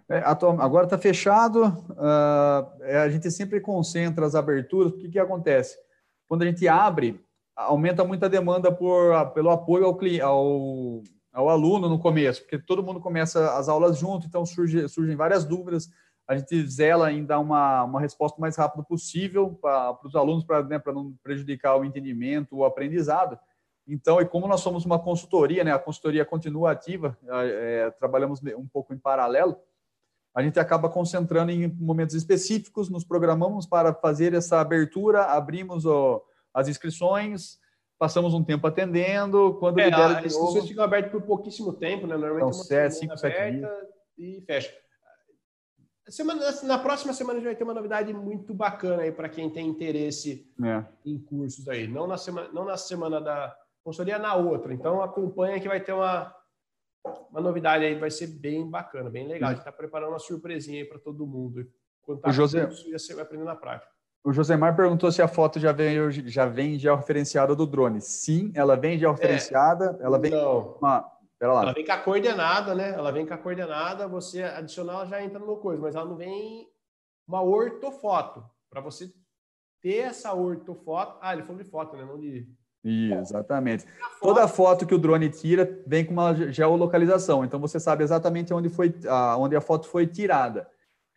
[0.08, 5.78] É, agora está fechado, uh, a gente sempre concentra as aberturas, o que, que acontece?
[6.26, 7.20] Quando a gente abre,
[7.54, 11.04] aumenta muito a demanda por, pelo apoio ao, ao,
[11.34, 15.44] ao aluno no começo, porque todo mundo começa as aulas junto, então surge, surgem várias
[15.44, 15.90] dúvidas,
[16.28, 20.44] a gente zela em dar uma, uma resposta o mais rápido possível para os alunos,
[20.44, 23.38] para né, não prejudicar o entendimento, o aprendizado.
[23.86, 28.68] Então, e como nós somos uma consultoria, né, a consultoria continua ativa, é, trabalhamos um
[28.68, 29.58] pouco em paralelo,
[30.34, 36.24] a gente acaba concentrando em momentos específicos, nos programamos para fazer essa abertura, abrimos o,
[36.54, 37.60] as inscrições,
[38.00, 42.18] passamos um tempo atendendo, quando é, libera as inscrições ficam abertas por pouquíssimo tempo, né?
[42.18, 43.88] Normalmente então, é uma cinco, aberta
[44.18, 44.83] e fecha.
[46.10, 49.50] Semana, na próxima semana a gente vai ter uma novidade muito bacana aí para quem
[49.50, 50.84] tem interesse é.
[51.06, 51.88] em cursos aí.
[51.88, 54.74] Não na semana, não na semana da consultoria, na outra.
[54.74, 56.36] Então acompanha que vai ter uma
[57.30, 59.50] uma novidade aí vai ser bem bacana, bem legal.
[59.50, 61.68] A gente está preparando uma surpresinha aí para todo mundo.
[62.02, 62.66] Quando tá o José...
[62.66, 63.92] você vai aprender na prática.
[64.24, 68.00] O Josemar perguntou se a foto já vem, já vem georreferenciada do drone.
[68.00, 69.98] Sim, ela vem georreferenciada.
[70.00, 70.78] É, ela vem não.
[70.80, 71.12] Uma...
[71.40, 71.62] Pera lá.
[71.64, 72.92] Ela vem com a coordenada, né?
[72.92, 76.16] Ela vem com a coordenada, você adicionar, ela já entra no coisa, mas ela não
[76.16, 76.68] vem
[77.28, 78.44] uma ortofoto.
[78.70, 79.12] Para você
[79.82, 81.18] ter essa ortofoto.
[81.22, 82.06] Ah, ele falou de foto, né?
[82.06, 82.48] Não de
[82.86, 83.86] exatamente.
[84.22, 88.68] Toda foto que o drone tira vem com uma geolocalização, então você sabe exatamente onde,
[88.68, 88.94] foi,
[89.38, 90.68] onde a foto foi tirada.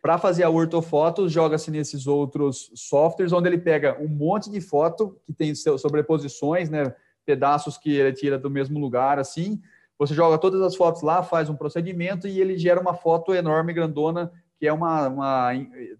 [0.01, 5.19] Para fazer a ortofoto, joga-se nesses outros softwares, onde ele pega um monte de foto
[5.25, 6.95] que tem sobreposições, né,
[7.25, 9.61] pedaços que ele tira do mesmo lugar, assim.
[9.99, 13.73] Você joga todas as fotos lá, faz um procedimento e ele gera uma foto enorme,
[13.73, 15.49] grandona, que é uma, uma,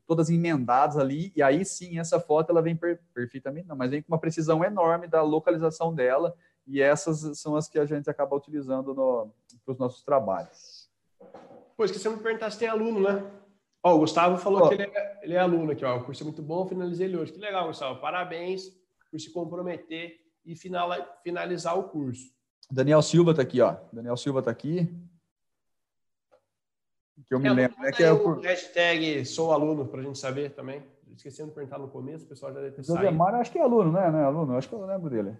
[0.05, 4.01] todas emendadas ali, e aí sim essa foto ela vem per, perfeitamente, não, mas vem
[4.01, 8.35] com uma precisão enorme da localização dela, e essas são as que a gente acaba
[8.35, 9.31] utilizando no,
[9.63, 10.89] para os nossos trabalhos.
[11.75, 13.23] Pô, esquecemos de perguntar se tem aluno, né?
[13.83, 15.97] Ó, o Gustavo falou que ele é, ele é, aluno aqui, ó.
[15.97, 17.31] O curso é muito bom, finalizei ele hoje.
[17.31, 18.01] Que legal, Gustavo.
[18.01, 18.69] Parabéns
[19.09, 22.35] por se comprometer e finalizar o curso.
[22.69, 23.77] Daniel Silva está aqui, ó.
[23.91, 24.89] Daniel Silva está aqui
[27.27, 27.85] que eu me é, lembro.
[27.85, 30.83] É que é o hashtag sou aluno para a gente saber também.
[31.13, 33.15] Esquecendo de perguntar no começo, o pessoal já deve ter José saído.
[33.15, 34.11] Mário, acho que é aluno, né?
[34.11, 34.55] Não é aluno?
[34.55, 35.37] Acho que eu lembro dele.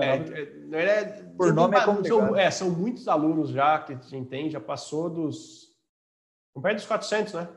[0.00, 4.28] É, é, é, Por nome é são, é, são muitos alunos já que a gente
[4.28, 5.68] tem, já passou dos...
[6.60, 7.48] Perto dos 400, né?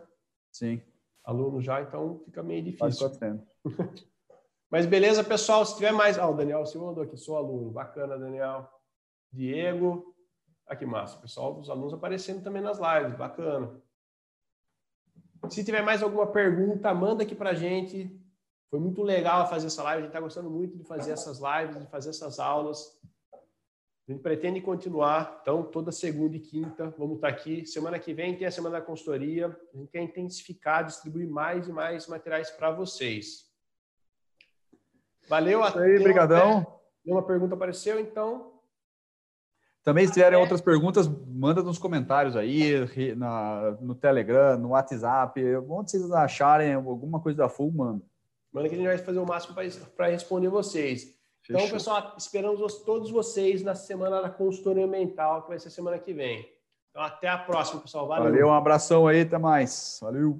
[0.51, 0.83] Sim.
[1.23, 3.09] Alunos já, então fica meio difícil.
[3.09, 3.47] 400.
[4.71, 6.17] Mas beleza, pessoal, se tiver mais...
[6.17, 7.69] Ah, o Daniel Silva mandou aqui, sou aluno.
[7.71, 8.69] Bacana, Daniel.
[9.29, 10.15] Diego.
[10.65, 11.19] Aqui, massa.
[11.19, 13.17] Pessoal, os alunos aparecendo também nas lives.
[13.17, 13.69] Bacana.
[15.49, 18.17] Se tiver mais alguma pergunta, manda aqui para gente.
[18.69, 19.97] Foi muito legal fazer essa live.
[19.97, 22.97] A gente está gostando muito de fazer essas lives, de fazer essas aulas.
[24.07, 25.39] A gente pretende continuar.
[25.41, 27.65] Então, toda segunda e quinta, vamos estar tá aqui.
[27.65, 29.47] Semana que vem tem a Semana da Consultoria.
[29.73, 33.50] A gente quer intensificar, distribuir mais e mais materiais para vocês.
[35.31, 35.65] Valeu.
[35.65, 36.67] Isso aí, brigadão.
[37.05, 38.51] Uma pergunta apareceu, então
[39.83, 42.85] também, se tiverem outras perguntas, manda nos comentários aí,
[43.15, 48.03] na, no Telegram, no WhatsApp, onde vocês acharem alguma coisa da Full, manda.
[48.53, 49.55] Manda que a gente vai fazer o máximo
[49.95, 51.03] para responder vocês.
[51.03, 51.61] Então, Fechou.
[51.61, 56.13] Então, pessoal, esperamos todos vocês na semana da consultoria mental, que vai ser semana que
[56.13, 56.47] vem.
[56.91, 58.07] Então, até a próxima, pessoal.
[58.07, 58.25] Valeu.
[58.25, 59.97] Valeu, um abração aí, até mais.
[59.99, 60.39] Valeu.